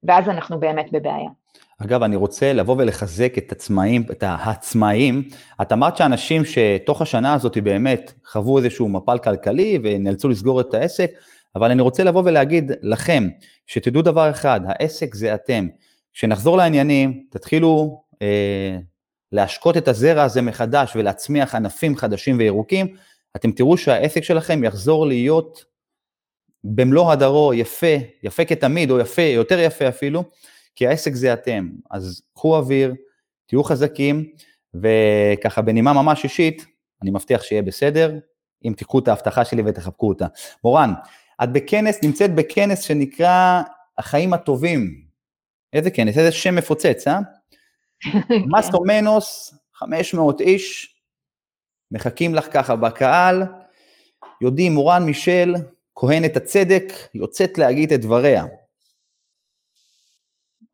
ואז 0.04 0.30
אנחנו 0.30 0.60
באמת 0.60 0.92
בבעיה. 0.92 1.30
אגב, 1.78 2.04
אני 2.04 2.16
רוצה 2.16 2.54
לבוא 2.54 2.76
ולחזק 2.78 3.38
את 3.38 3.52
עצמאים, 3.52 4.04
את 4.12 4.24
העצמאים. 4.28 5.30
את 5.62 5.72
אמרת 5.72 5.98
שאנשים 5.98 6.42
שתוך 6.46 7.02
השנה 7.02 7.34
הזאת 7.34 7.58
באמת 7.58 8.14
חוו 8.26 8.58
איזשהו 8.58 8.90
מפל 8.90 9.18
כלכלי 9.18 9.80
ונאלצו 9.84 10.30
לסגור 10.30 10.62
את 10.62 10.74
העסק, 10.74 11.12
אבל 11.56 11.72
אני 11.72 11.82
רוצה 11.82 12.04
לבוא 12.04 12.22
ולהגיד 12.26 12.72
לכם, 12.82 13.30
שתדעו 13.68 14.02
דבר 14.02 14.30
אחד, 14.30 14.62
העסק 14.68 15.16
זה 15.16 15.34
אתם. 15.34 15.68
כשנחזור 16.14 16.58
לעניינים, 16.58 17.24
תתחילו 17.30 18.02
אה, 18.22 18.78
להשקות 19.32 19.78
את 19.78 19.88
הזרע 19.88 20.24
הזה 20.24 20.42
מחדש 20.42 20.94
ולהצמיח 20.96 21.56
ענפים 21.56 21.98
חדשים 21.98 22.38
וירוקים, 22.38 22.96
אתם 23.36 23.52
תראו 23.52 23.78
שהעסק 23.78 24.24
שלכם 24.24 24.64
יחזור 24.64 25.08
להיות 25.08 25.66
במלוא 26.64 27.12
הדרו 27.12 27.54
יפה, 27.54 27.96
יפה 28.24 28.46
כתמיד, 28.46 28.92
או 28.92 29.00
יפה, 29.00 29.22
יותר 29.22 29.60
יפה 29.60 29.88
אפילו, 29.88 30.24
כי 30.76 30.88
העסק 30.88 31.14
זה 31.14 31.34
אתם. 31.34 31.70
אז 31.92 32.22
קחו 32.34 32.58
אוויר, 32.58 32.96
תהיו 33.46 33.64
חזקים, 33.64 34.26
וככה 34.74 35.62
בנימה 35.62 35.94
ממש 35.94 36.24
אישית, 36.24 36.66
אני 37.02 37.12
מבטיח 37.12 37.44
שיהיה 37.44 37.62
בסדר, 37.62 38.20
אם 38.66 38.74
תיקחו 38.78 39.00
את 39.00 39.08
ההבטחה 39.08 39.46
שלי 39.46 39.62
ותחבקו 39.66 40.10
אותה. 40.10 40.28
מורן, 40.64 40.94
את 41.44 41.52
בכנס, 41.52 42.04
נמצאת 42.04 42.36
בכנס 42.36 42.82
שנקרא 42.82 43.62
החיים 43.98 44.34
הטובים. 44.34 45.04
איזה 45.74 45.92
כנס? 45.92 46.18
איזה 46.18 46.32
שם 46.32 46.56
מפוצץ, 46.56 47.08
אה? 47.08 47.20
מסטו 48.58 48.80
מנוס, 48.88 49.56
500 49.74 50.42
איש, 50.42 50.96
מחכים 51.92 52.36
לך 52.36 52.54
ככה 52.54 52.76
בקהל, 52.76 53.44
יודעים, 54.42 54.74
מורן 54.74 55.04
מישל, 55.04 55.56
כהנת 55.96 56.38
הצדק, 56.38 56.94
יוצאת 57.14 57.58
להגיד 57.58 57.94
את 57.94 58.02
דבריה. 58.02 58.46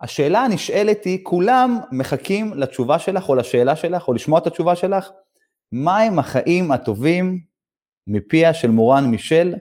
השאלה 0.02 0.40
הנשאלת 0.40 1.04
היא, 1.06 1.20
כולם 1.24 1.78
מחכים 1.92 2.54
לתשובה 2.54 3.00
שלך 3.00 3.30
או 3.30 3.36
לשאלה 3.36 3.76
שלך 3.76 4.08
או 4.08 4.14
לשמוע 4.14 4.40
את 4.40 4.48
התשובה 4.48 4.76
שלך, 4.76 5.10
מהם 5.72 6.20
החיים 6.20 6.72
הטובים 6.72 7.40
מפיה 8.08 8.54
של 8.54 8.68
מורן 8.68 9.06
מישל? 9.06 9.54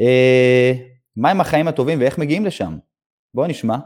אה, 0.00 0.72
מהם 1.16 1.40
החיים 1.40 1.68
הטובים 1.68 2.00
ואיך 2.00 2.18
מגיעים 2.18 2.46
לשם? 2.46 2.78
בואו 3.34 3.46
נשמע. 3.46 3.76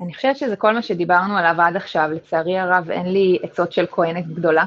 אני 0.00 0.14
חושבת 0.14 0.36
שזה 0.36 0.56
כל 0.56 0.74
מה 0.74 0.82
שדיברנו 0.82 1.36
עליו 1.36 1.60
עד 1.62 1.76
עכשיו, 1.76 2.10
לצערי 2.12 2.58
הרב 2.58 2.90
אין 2.90 3.12
לי 3.12 3.38
עצות 3.42 3.72
של 3.72 3.86
כהנת 3.86 4.26
גדולה. 4.26 4.64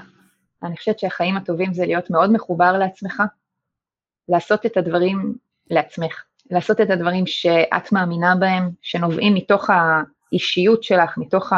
אני 0.64 0.78
חושבת 0.78 0.99
שהחיים 0.99 1.38
הטובים 1.38 1.74
זה 1.74 1.86
להיות 1.86 2.09
מאוד 2.09 2.32
מחובר 2.32 2.78
לעצמך, 2.78 3.24
לעשות 4.30 4.66
את 4.66 4.78
הדברים 4.78 5.36
לעצמך. 5.70 6.24
לעשות 6.51 6.81
את 6.81 6.89
הדברים 6.89 7.27
שאת 7.27 7.91
מאמינה 7.91 8.35
בהם, 8.35 8.69
שנובעים 8.81 9.33
מתוך 9.33 9.69
האישיות 9.69 10.83
שלך, 10.83 11.17
מתוך 11.17 11.53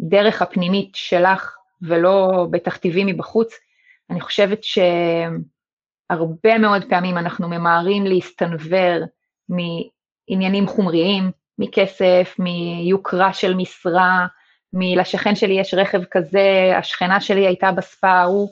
הדרך 0.00 0.42
הפנימית 0.42 0.94
שלך, 0.94 1.56
ולא 1.82 2.46
בתכתיבים 2.50 3.06
מבחוץ. 3.06 3.52
אני 4.10 4.20
חושבת 4.20 4.60
שהרבה 4.64 6.58
מאוד 6.58 6.84
פעמים 6.88 7.18
אנחנו 7.18 7.48
ממהרים 7.48 8.06
להסתנוור 8.06 9.04
מעניינים 9.48 10.66
חומריים, 10.66 11.30
מכסף, 11.58 12.36
מיוקרה 12.38 13.32
של 13.32 13.54
משרה, 13.54 14.26
מלשכן 14.72 15.34
שלי 15.34 15.60
יש 15.60 15.74
רכב 15.74 16.04
כזה, 16.10 16.72
השכנה 16.78 17.20
שלי 17.20 17.46
הייתה 17.46 17.72
בספה 17.72 18.08
ההוא. 18.08 18.48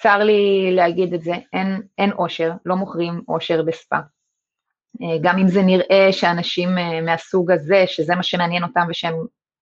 צר 0.00 0.18
לי 0.18 0.70
להגיד 0.72 1.14
את 1.14 1.22
זה, 1.22 1.34
אין, 1.52 1.82
אין 1.98 2.12
אושר, 2.12 2.52
לא 2.66 2.76
מוכרים 2.76 3.22
אושר 3.28 3.62
בספה. 3.62 3.96
אה, 5.02 5.18
גם 5.22 5.38
אם 5.38 5.48
זה 5.48 5.62
נראה 5.62 6.08
שאנשים 6.12 6.78
אה, 6.78 7.00
מהסוג 7.00 7.50
הזה, 7.50 7.84
שזה 7.86 8.14
מה 8.14 8.22
שמעניין 8.22 8.62
אותם 8.62 8.86
ושהם 8.88 9.14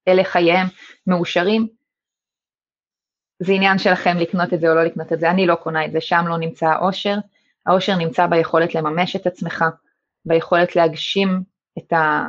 אלה 0.09 0.25
חייהם 0.25 0.67
מאושרים, 1.07 1.69
זה 3.43 3.53
עניין 3.53 3.79
שלכם 3.79 4.17
לקנות 4.17 4.55
את 4.55 4.61
זה 4.61 4.71
או 4.71 4.75
לא 4.75 4.85
לקנות 4.85 5.13
את 5.13 5.21
זה, 5.21 5.31
אני 5.31 5.47
לא 5.47 5.55
קונה 5.55 5.85
את 5.85 5.93
זה, 5.93 6.01
שם 6.01 6.25
לא 6.29 6.39
נמצא 6.39 6.67
האושר, 6.67 7.15
האושר 7.67 7.97
נמצא 7.97 8.27
ביכולת 8.27 8.75
לממש 8.75 9.17
את 9.17 9.27
עצמך, 9.27 9.65
ביכולת 10.25 10.77
להגשים 10.77 11.43
את, 11.79 11.93
ה... 11.93 12.29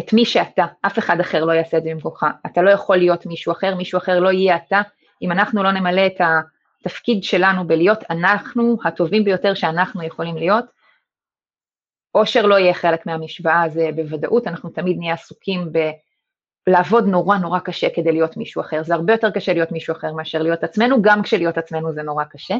את 0.00 0.12
מי 0.12 0.24
שאתה, 0.24 0.64
אף 0.86 0.98
אחד 0.98 1.20
אחר 1.20 1.44
לא 1.44 1.52
יעשה 1.52 1.78
את 1.78 1.82
זה 1.82 1.90
במקומך, 1.90 2.26
אתה 2.46 2.62
לא 2.62 2.70
יכול 2.70 2.96
להיות 2.96 3.26
מישהו 3.26 3.52
אחר, 3.52 3.74
מישהו 3.74 3.98
אחר 3.98 4.20
לא 4.20 4.32
יהיה 4.32 4.56
אתה, 4.56 4.82
אם 5.22 5.32
אנחנו 5.32 5.62
לא 5.62 5.72
נמלא 5.72 6.06
את 6.06 6.20
התפקיד 6.80 7.24
שלנו 7.24 7.66
בלהיות 7.66 7.98
אנחנו 8.10 8.76
הטובים 8.84 9.24
ביותר 9.24 9.54
שאנחנו 9.54 10.02
יכולים 10.02 10.36
להיות, 10.36 10.64
עושר 12.12 12.46
לא 12.46 12.58
יהיה 12.58 12.74
חלק 12.74 13.06
מהמשוואה, 13.06 13.68
זה 13.68 13.90
בוודאות, 13.96 14.46
אנחנו 14.46 14.70
תמיד 14.70 14.98
נהיה 14.98 15.14
עסוקים 15.14 15.72
בלעבוד 16.66 17.06
נורא 17.06 17.38
נורא 17.38 17.58
קשה 17.58 17.88
כדי 17.94 18.12
להיות 18.12 18.36
מישהו 18.36 18.60
אחר, 18.60 18.82
זה 18.82 18.94
הרבה 18.94 19.12
יותר 19.12 19.30
קשה 19.30 19.52
להיות 19.52 19.72
מישהו 19.72 19.96
אחר 19.96 20.12
מאשר 20.12 20.42
להיות 20.42 20.64
עצמנו, 20.64 21.02
גם 21.02 21.22
כשלהיות 21.22 21.58
עצמנו 21.58 21.92
זה 21.92 22.02
נורא 22.02 22.24
קשה. 22.24 22.56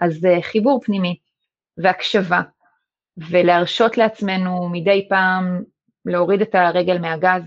אז 0.00 0.24
uh, 0.24 0.42
חיבור 0.42 0.80
פנימי 0.84 1.16
והקשבה, 1.78 2.40
ולהרשות 3.16 3.98
לעצמנו 3.98 4.68
מדי 4.68 5.06
פעם 5.08 5.62
להוריד 6.04 6.40
את 6.40 6.54
הרגל 6.54 6.98
מהגז, 6.98 7.42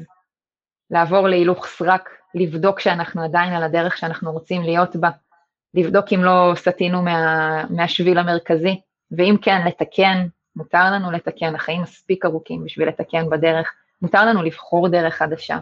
לעבור 0.91 1.27
להילוך 1.27 1.65
סרק, 1.65 2.09
לבדוק 2.35 2.79
שאנחנו 2.79 3.23
עדיין 3.23 3.53
על 3.53 3.63
הדרך 3.63 3.97
שאנחנו 3.97 4.31
רוצים 4.31 4.61
להיות 4.61 4.95
בה, 4.95 5.09
לבדוק 5.73 6.05
אם 6.13 6.23
לא 6.23 6.51
סטינו 6.55 7.01
מה, 7.01 7.63
מהשביל 7.69 8.17
המרכזי, 8.17 8.81
ואם 9.11 9.35
כן, 9.41 9.67
לתקן, 9.67 10.27
מותר 10.57 10.91
לנו 10.91 11.11
לתקן, 11.11 11.55
החיים 11.55 11.81
מספיק 11.81 12.25
ארוכים 12.25 12.63
בשביל 12.65 12.87
לתקן 12.87 13.29
בדרך, 13.29 13.73
מותר 14.01 14.25
לנו 14.25 14.43
לבחור 14.43 14.87
דרך 14.87 15.13
חדשה. 15.13 15.59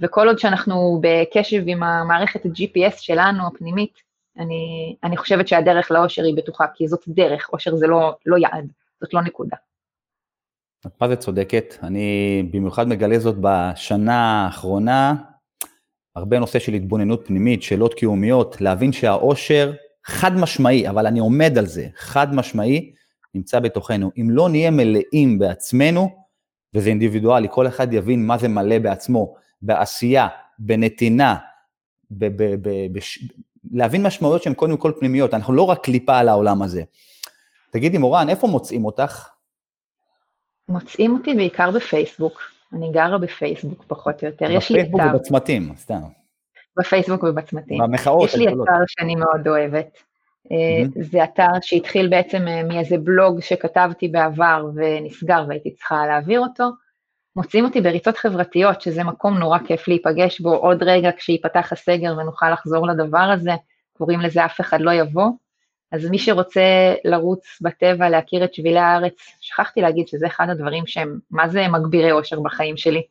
וכל 0.00 0.28
עוד 0.28 0.38
שאנחנו 0.38 1.00
בקשב 1.02 1.62
עם 1.66 1.82
המערכת 1.82 2.46
ה-GPS 2.46 2.96
שלנו, 2.96 3.46
הפנימית, 3.46 3.92
אני, 4.38 4.96
אני 5.04 5.16
חושבת 5.16 5.48
שהדרך 5.48 5.90
לאושר 5.90 6.22
היא 6.22 6.36
בטוחה, 6.36 6.64
כי 6.74 6.88
זאת 6.88 7.00
דרך, 7.08 7.50
אושר 7.52 7.76
זה 7.76 7.86
לא, 7.86 8.16
לא 8.26 8.36
יעד, 8.36 8.72
זאת 9.00 9.14
לא 9.14 9.22
נקודה. 9.22 9.56
את 10.86 10.92
מה 11.00 11.08
זה 11.08 11.16
צודקת, 11.16 11.74
אני 11.82 12.42
במיוחד 12.50 12.88
מגלה 12.88 13.18
זאת 13.18 13.36
בשנה 13.40 14.44
האחרונה, 14.44 15.14
הרבה 16.16 16.38
נושא 16.38 16.58
של 16.58 16.72
התבוננות 16.72 17.26
פנימית, 17.26 17.62
שאלות 17.62 17.94
קיומיות, 17.94 18.60
להבין 18.60 18.92
שהאושר 18.92 19.72
חד 20.04 20.32
משמעי, 20.36 20.88
אבל 20.88 21.06
אני 21.06 21.18
עומד 21.18 21.58
על 21.58 21.66
זה, 21.66 21.86
חד 21.96 22.34
משמעי, 22.34 22.92
נמצא 23.34 23.60
בתוכנו. 23.60 24.10
אם 24.20 24.30
לא 24.30 24.48
נהיה 24.48 24.70
מלאים 24.70 25.38
בעצמנו, 25.38 26.08
וזה 26.74 26.88
אינדיבידואלי, 26.88 27.48
כל 27.50 27.66
אחד 27.66 27.92
יבין 27.92 28.26
מה 28.26 28.38
זה 28.38 28.48
מלא 28.48 28.78
בעצמו, 28.78 29.34
בעשייה, 29.62 30.28
בנתינה, 30.58 31.36
ב- 32.10 32.42
ב- 32.42 32.68
ב- 32.68 32.92
בש... 32.92 33.18
להבין 33.72 34.02
משמעויות 34.02 34.42
שהן 34.42 34.54
קודם 34.54 34.76
כל 34.76 34.92
פנימיות, 34.98 35.34
אנחנו 35.34 35.52
לא 35.52 35.62
רק 35.62 35.84
קליפה 35.84 36.18
על 36.18 36.28
העולם 36.28 36.62
הזה. 36.62 36.82
תגידי 37.70 37.98
מורן, 37.98 38.28
איפה 38.28 38.46
מוצאים 38.46 38.84
אותך? 38.84 39.28
מוצאים 40.68 41.14
אותי 41.14 41.34
בעיקר 41.34 41.70
בפייסבוק, 41.70 42.40
אני 42.72 42.92
גרה 42.92 43.18
בפייסבוק 43.18 43.84
פחות 43.86 44.22
או 44.22 44.28
יותר, 44.28 44.50
יש 44.50 44.70
לי 44.70 44.80
אתר. 44.80 44.88
בפייסבוק 44.88 45.14
ובצמתים, 45.14 45.72
סתם. 45.76 46.00
בפייסבוק 46.76 47.22
ובצמתים. 47.22 47.78
במחאות 47.78 48.28
יש 48.28 48.34
לי 48.34 48.46
אתר 48.46 48.82
שאני 48.86 49.14
מאוד 49.14 49.48
אוהבת. 49.48 50.02
Mm-hmm. 50.46 51.02
זה 51.02 51.24
אתר 51.24 51.60
שהתחיל 51.62 52.08
בעצם 52.08 52.48
אה, 52.48 52.62
מאיזה 52.62 52.98
בלוג 52.98 53.40
שכתבתי 53.40 54.08
בעבר 54.08 54.66
ונסגר 54.74 55.44
והייתי 55.48 55.74
צריכה 55.74 56.06
להעביר 56.06 56.40
אותו. 56.40 56.64
מוצאים 57.36 57.64
אותי 57.64 57.80
בריצות 57.80 58.16
חברתיות, 58.16 58.80
שזה 58.80 59.04
מקום 59.04 59.38
נורא 59.38 59.58
כיף 59.58 59.88
להיפגש 59.88 60.40
בו 60.40 60.54
עוד 60.54 60.82
רגע 60.82 61.10
כשיפתח 61.16 61.72
הסגר 61.72 62.14
ונוכל 62.18 62.50
לחזור 62.50 62.86
לדבר 62.86 63.18
הזה, 63.18 63.50
קוראים 63.92 64.20
לזה 64.20 64.44
אף 64.44 64.60
אחד 64.60 64.80
לא 64.80 64.90
יבוא. 64.90 65.30
אז 65.92 66.10
מי 66.10 66.18
שרוצה 66.18 66.94
לרוץ 67.04 67.58
בטבע, 67.60 68.08
להכיר 68.08 68.44
את 68.44 68.54
שבילי 68.54 68.78
הארץ, 68.78 69.14
שכחתי 69.40 69.80
להגיד 69.80 70.08
שזה 70.08 70.26
אחד 70.26 70.46
הדברים 70.50 70.86
שהם, 70.86 71.18
מה 71.30 71.48
זה 71.48 71.68
מגבירי 71.68 72.12
אושר 72.12 72.40
בחיים 72.40 72.76
שלי. 72.76 73.02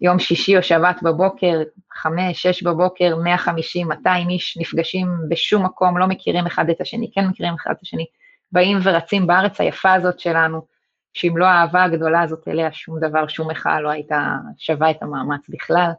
יום 0.00 0.18
שישי 0.18 0.56
או 0.56 0.62
שבת 0.62 0.96
בבוקר, 1.02 1.62
חמש, 1.92 2.42
שש 2.42 2.62
בבוקר, 2.62 3.16
150, 3.16 3.88
200 3.88 4.30
איש 4.30 4.58
נפגשים 4.60 5.08
בשום 5.28 5.64
מקום, 5.64 5.98
לא 5.98 6.06
מכירים 6.06 6.46
אחד 6.46 6.70
את 6.70 6.80
השני, 6.80 7.10
כן 7.14 7.26
מכירים 7.26 7.54
אחד 7.54 7.70
את 7.70 7.82
השני, 7.82 8.06
באים 8.52 8.78
ורצים 8.82 9.26
בארץ 9.26 9.60
היפה 9.60 9.92
הזאת 9.92 10.20
שלנו, 10.20 10.66
שאם 11.14 11.36
לא 11.36 11.44
האהבה 11.44 11.84
הגדולה 11.84 12.22
הזאת 12.22 12.48
אליה, 12.48 12.72
שום 12.72 13.00
דבר, 13.00 13.26
שום 13.26 13.50
מחאה 13.50 13.80
לא 13.80 13.90
הייתה 13.90 14.36
שווה 14.58 14.90
את 14.90 15.02
המאמץ 15.02 15.40
בכלל. 15.48 15.90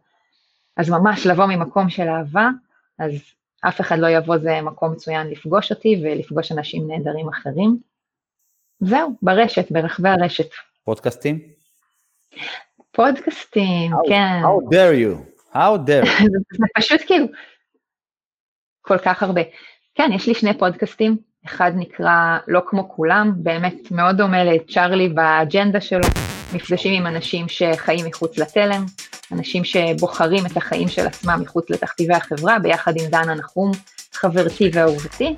אז 0.77 0.89
ממש 0.89 1.27
לבוא 1.27 1.45
ממקום 1.45 1.89
של 1.89 2.07
אהבה, 2.07 2.49
אז 2.99 3.11
אף 3.61 3.81
אחד 3.81 3.99
לא 3.99 4.07
יבוא, 4.07 4.37
זה 4.37 4.61
מקום 4.61 4.91
מצוין 4.91 5.27
לפגוש 5.27 5.71
אותי 5.71 6.01
ולפגוש 6.03 6.51
אנשים 6.51 6.87
נהדרים 6.87 7.29
אחרים. 7.29 7.77
זהו, 8.79 9.15
ברשת, 9.21 9.71
ברחבי 9.71 10.09
הרשת. 10.09 10.49
פודקאסטים? 10.83 11.39
פודקאסטים, 12.95 13.93
how, 13.93 14.09
כן. 14.09 14.41
How 14.43 14.73
dare 14.73 14.95
you? 14.95 15.35
How 15.53 15.87
dare 15.87 16.05
you? 16.05 16.23
זה 16.57 16.65
פשוט 16.77 17.01
כאילו, 17.05 17.25
כל 18.81 18.97
כך 18.97 19.23
הרבה. 19.23 19.41
כן, 19.95 20.09
יש 20.13 20.27
לי 20.27 20.33
שני 20.33 20.57
פודקאסטים, 20.57 21.17
אחד 21.45 21.71
נקרא 21.75 22.37
לא 22.47 22.61
כמו 22.65 22.89
כולם, 22.89 23.31
באמת 23.35 23.91
מאוד 23.91 24.17
דומה 24.17 24.43
לצ'ארלי 24.43 25.09
באג'נדה 25.09 25.81
שלו, 25.81 26.07
מפגשים 26.53 26.93
עם 26.93 27.15
אנשים 27.15 27.47
שחיים 27.47 28.05
מחוץ 28.05 28.37
לתלם, 28.37 28.85
אנשים 29.31 29.63
שבוחרים 29.63 30.45
את 30.45 30.57
החיים 30.57 30.87
של 30.87 31.07
עצמם 31.07 31.39
מחוץ 31.41 31.69
לתכתיבי 31.69 32.13
החברה, 32.13 32.59
ביחד 32.59 32.93
עם 32.97 33.05
דנה 33.09 33.35
נחום, 33.35 33.71
חברתי 34.13 34.69
ואהובתי. 34.73 35.35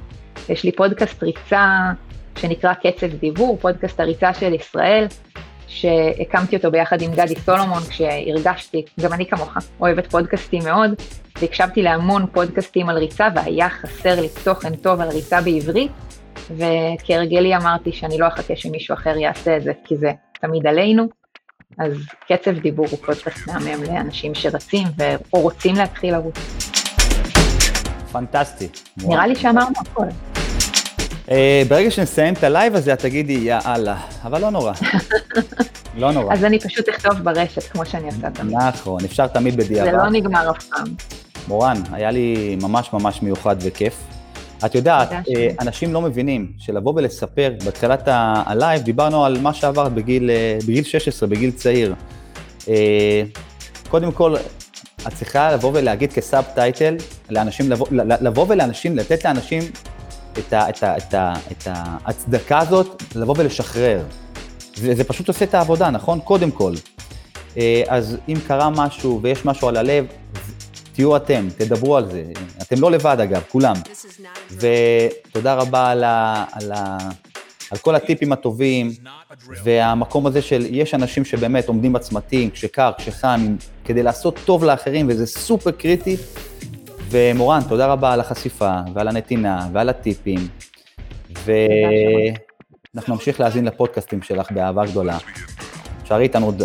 יש 0.49 0.63
לי 0.63 0.71
פודקאסט 0.71 1.23
ריצה 1.23 1.91
שנקרא 2.37 2.73
קצב 2.73 3.07
דיבור, 3.07 3.57
פודקאסט 3.61 3.99
הריצה 3.99 4.33
של 4.33 4.53
ישראל, 4.53 5.05
שהקמתי 5.67 6.55
אותו 6.55 6.71
ביחד 6.71 7.01
עם 7.01 7.11
גדי 7.11 7.35
סולומון 7.35 7.83
כשהרגשתי, 7.83 8.85
גם 9.01 9.13
אני 9.13 9.25
כמוך, 9.25 9.57
אוהבת 9.79 10.11
פודקאסטים 10.11 10.63
מאוד, 10.63 10.91
והקשבתי 11.41 11.81
להמון 11.81 12.25
פודקאסטים 12.31 12.89
על 12.89 12.97
ריצה 12.97 13.27
והיה 13.35 13.69
חסר 13.69 14.21
לי 14.21 14.27
תוכן 14.43 14.75
טוב 14.75 15.01
על 15.01 15.09
ריצה 15.09 15.41
בעברית, 15.41 15.91
וכהרגלי 16.57 17.55
אמרתי 17.55 17.91
שאני 17.91 18.17
לא 18.17 18.27
אחכה 18.27 18.55
שמישהו 18.55 18.93
אחר 18.93 19.17
יעשה 19.17 19.57
את 19.57 19.63
זה, 19.63 19.71
כי 19.85 19.97
זה 19.97 20.11
תמיד 20.41 20.67
עלינו. 20.67 21.07
אז 21.79 21.93
קצב 22.27 22.59
דיבור 22.59 22.85
הוא 22.91 22.99
פודקאסט 23.05 23.47
מהמם 23.47 23.83
לאנשים 23.83 24.35
שרצים 24.35 24.87
או 25.33 25.41
רוצים 25.41 25.75
להתחיל 25.75 26.13
לרוץ. 26.13 26.37
פנטסטי. 28.11 28.67
נראה 28.97 29.27
לי 29.27 29.35
שאמרנו 29.35 29.73
הכל. 29.79 30.36
אה, 31.31 31.63
ברגע 31.67 31.91
שנסיים 31.91 32.33
את 32.33 32.43
הלייב 32.43 32.75
הזה, 32.75 32.93
את 32.93 32.99
תגידי, 32.99 33.33
יא 33.33 33.57
אללה, 33.65 34.01
אבל 34.23 34.41
לא 34.41 34.49
נורא. 34.49 34.73
לא 35.97 36.11
נורא. 36.11 36.33
אז 36.33 36.45
אני 36.45 36.59
פשוט 36.59 36.89
אכתוב 36.89 37.13
ברשת, 37.23 37.63
כמו 37.63 37.85
שאני 37.85 38.05
עושה 38.05 38.29
תמיד. 38.29 38.57
נכון, 38.57 39.05
אפשר 39.05 39.27
תמיד 39.27 39.57
בדיעבד. 39.57 39.91
זה 39.91 39.97
לא 39.97 40.09
נגמר 40.09 40.51
אף 40.51 40.63
פעם. 40.63 40.87
מורן, 41.47 41.81
היה 41.91 42.11
לי 42.11 42.57
ממש 42.61 42.93
ממש 42.93 43.21
מיוחד 43.21 43.55
וכיף. 43.59 43.93
את 44.65 44.75
יודעת, 44.75 45.11
אה, 45.11 45.49
אנשים 45.61 45.93
לא 45.93 46.01
מבינים 46.01 46.51
שלבוא 46.57 46.93
ולספר, 46.95 47.51
בתחילת 47.65 48.03
הלייב 48.05 48.81
דיברנו 48.81 49.25
על 49.25 49.37
מה 49.41 49.53
שעברת 49.53 49.93
בגיל, 49.93 50.29
אה, 50.29 50.57
בגיל 50.67 50.83
16, 50.83 51.29
בגיל 51.29 51.51
צעיר. 51.51 51.95
קודם 53.89 54.11
כל, 54.11 54.35
את 55.07 55.13
צריכה 55.13 55.51
לבוא 55.51 55.71
ולהגיד 55.73 56.13
כסאב 56.13 56.43
טייטל, 56.55 56.95
לאנשים, 57.29 57.69
לבוא, 57.69 57.87
לבוא 58.21 58.45
ולאנשים, 58.49 58.95
לתת 58.95 59.25
לאנשים 59.25 59.63
את, 60.39 60.53
ה, 60.53 60.69
את, 60.69 60.83
ה, 60.83 60.97
את, 60.97 61.13
ה, 61.13 61.33
את 61.51 61.67
ההצדקה 61.67 62.59
הזאת 62.59 63.03
לבוא 63.15 63.35
ולשחרר. 63.37 64.03
וזה 64.79 65.03
פשוט 65.03 65.27
עושה 65.27 65.45
את 65.45 65.53
העבודה, 65.53 65.89
נכון? 65.89 66.19
קודם 66.19 66.51
כל. 66.51 66.73
אה, 67.57 67.83
אז 67.87 68.17
אם 68.29 68.37
קרה 68.47 68.69
משהו 68.69 69.19
ויש 69.23 69.45
משהו 69.45 69.67
על 69.67 69.77
הלב, 69.77 70.05
תהיו 70.93 71.15
אתם, 71.15 71.47
תדברו 71.57 71.97
על 71.97 72.11
זה. 72.11 72.23
אתם 72.61 72.81
לא 72.81 72.91
לבד 72.91 73.17
אגב, 73.19 73.41
כולם. 73.49 73.75
ותודה 74.51 75.53
רבה 75.53 75.89
על, 75.89 76.03
ה, 76.03 76.45
על, 76.51 76.71
ה, 76.71 76.97
על 77.71 77.77
כל 77.77 77.95
הטיפים 77.95 78.31
הטובים, 78.31 78.91
והמקום 79.63 80.25
הזה 80.25 80.41
של, 80.41 80.65
יש 80.69 80.93
אנשים 80.93 81.25
שבאמת 81.25 81.67
עומדים 81.67 81.93
בצמתים, 81.93 82.49
כשקר, 82.49 82.91
כשחם, 82.97 83.55
כדי 83.85 84.03
לעשות 84.03 84.39
טוב 84.45 84.63
לאחרים, 84.63 85.05
וזה 85.09 85.25
סופר 85.25 85.71
קריטי, 85.71 86.17
ומורן, 87.09 87.61
תודה 87.69 87.87
רבה 87.87 88.13
על 88.13 88.19
החשיפה 88.19 88.79
ועל 88.93 89.07
הנתינה 89.07 89.67
ועל 89.73 89.89
הטיפים, 89.89 90.47
ואנחנו 91.45 93.13
נמשיך 93.13 93.39
להאזין 93.39 93.65
לפודקאסטים 93.65 94.21
שלך 94.21 94.51
באהבה 94.51 94.85
גדולה. 94.85 95.17
שערי 96.03 96.23
איתנו 96.23 96.45
עוד 96.45 96.61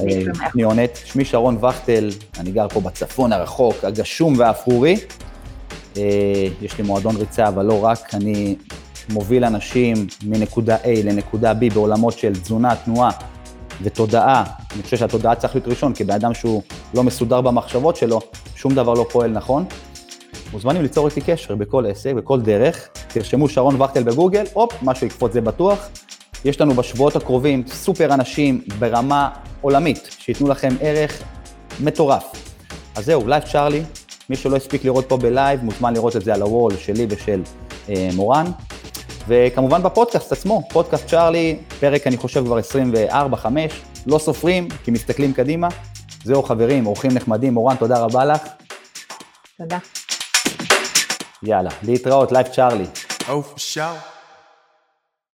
שניונת. 0.52 0.90
אה, 0.90 1.06
שמי 1.06 1.24
שרון 1.24 1.64
וכטל, 1.64 2.10
אני 2.38 2.50
גר 2.50 2.68
פה 2.68 2.80
בצפון 2.80 3.32
הרחוק, 3.32 3.84
הגשום 3.84 4.34
והאפרורי. 4.38 4.96
אה, 5.96 6.02
יש 6.62 6.78
לי 6.78 6.84
מועדון 6.84 7.16
ריצה, 7.16 7.48
אבל 7.48 7.64
לא 7.64 7.84
רק, 7.84 8.14
אני 8.14 8.56
מוביל 9.12 9.44
אנשים 9.44 10.06
מנקודה 10.24 10.76
A 10.76 10.88
לנקודה 11.04 11.52
B 11.52 11.74
בעולמות 11.74 12.18
של 12.18 12.32
תזונה, 12.32 12.76
תנועה 12.76 13.10
ותודעה. 13.82 14.44
אני 14.74 14.82
חושב 14.82 14.96
שהתודעה 14.96 15.34
צריך 15.34 15.54
להיות 15.54 15.68
ראשון, 15.68 15.94
כי 15.94 16.04
בן 16.04 16.14
אדם 16.14 16.34
שהוא 16.34 16.62
לא 16.94 17.02
מסודר 17.02 17.40
במחשבות 17.40 17.96
שלו, 17.96 18.20
שום 18.54 18.74
דבר 18.74 18.94
לא 18.94 19.06
פועל 19.10 19.30
נכון. 19.30 19.64
מוזמנים 20.52 20.82
ליצור 20.82 21.08
איתי 21.08 21.20
קשר 21.20 21.54
בכל 21.54 21.86
עסק, 21.86 22.12
בכל 22.14 22.40
דרך, 22.40 22.88
תרשמו 23.08 23.48
שרון 23.48 23.82
וכטל 23.82 24.02
בגוגל, 24.02 24.44
הופ, 24.52 24.72
משהו 24.82 25.06
יקפוץ 25.06 25.32
זה 25.32 25.40
בטוח. 25.40 25.88
יש 26.44 26.60
לנו 26.60 26.74
בשבועות 26.74 27.16
הקרובים 27.16 27.62
סופר 27.66 28.14
אנשים 28.14 28.60
ברמה 28.78 29.28
עולמית, 29.60 30.16
שייתנו 30.18 30.48
לכם 30.48 30.68
ערך 30.80 31.22
מטורף. 31.80 32.24
אז 32.96 33.04
זהו, 33.04 33.28
לייב 33.28 33.42
צ'ארלי, 33.42 33.82
מי 34.30 34.36
שלא 34.36 34.56
הספיק 34.56 34.84
לראות 34.84 35.08
פה 35.08 35.16
בלייב, 35.16 35.64
מוזמן 35.64 35.94
לראות 35.94 36.16
את 36.16 36.22
זה 36.22 36.34
על 36.34 36.42
ה 36.42 36.49
wall 36.49 36.76
שלי 36.76 37.06
ושל 37.08 37.42
אה, 37.88 38.08
מורן. 38.14 38.46
וכמובן 39.28 39.82
בפודקאסט 39.82 40.32
עצמו, 40.32 40.62
פודקאסט 40.72 41.06
צ'ארלי, 41.06 41.58
פרק 41.80 42.06
אני 42.06 42.16
חושב 42.16 42.44
כבר 42.44 42.58
24-5, 43.10 43.46
לא 44.06 44.18
סופרים, 44.18 44.68
כי 44.84 44.90
מסתכלים 44.90 45.32
קדימה. 45.32 45.68
זהו 46.24 46.42
חברים, 46.42 46.86
אורחים 46.86 47.10
נחמדים, 47.14 47.54
מורן, 47.54 47.76
תודה 47.76 47.98
רבה 47.98 48.24
לך. 48.24 48.40
תודה. 49.58 49.78
יאללה, 51.42 51.70
להתראות, 51.82 52.32
לייב 52.32 52.46
צ'ארלי. 52.46 52.86
For 53.20 53.58
sure. 53.58 54.21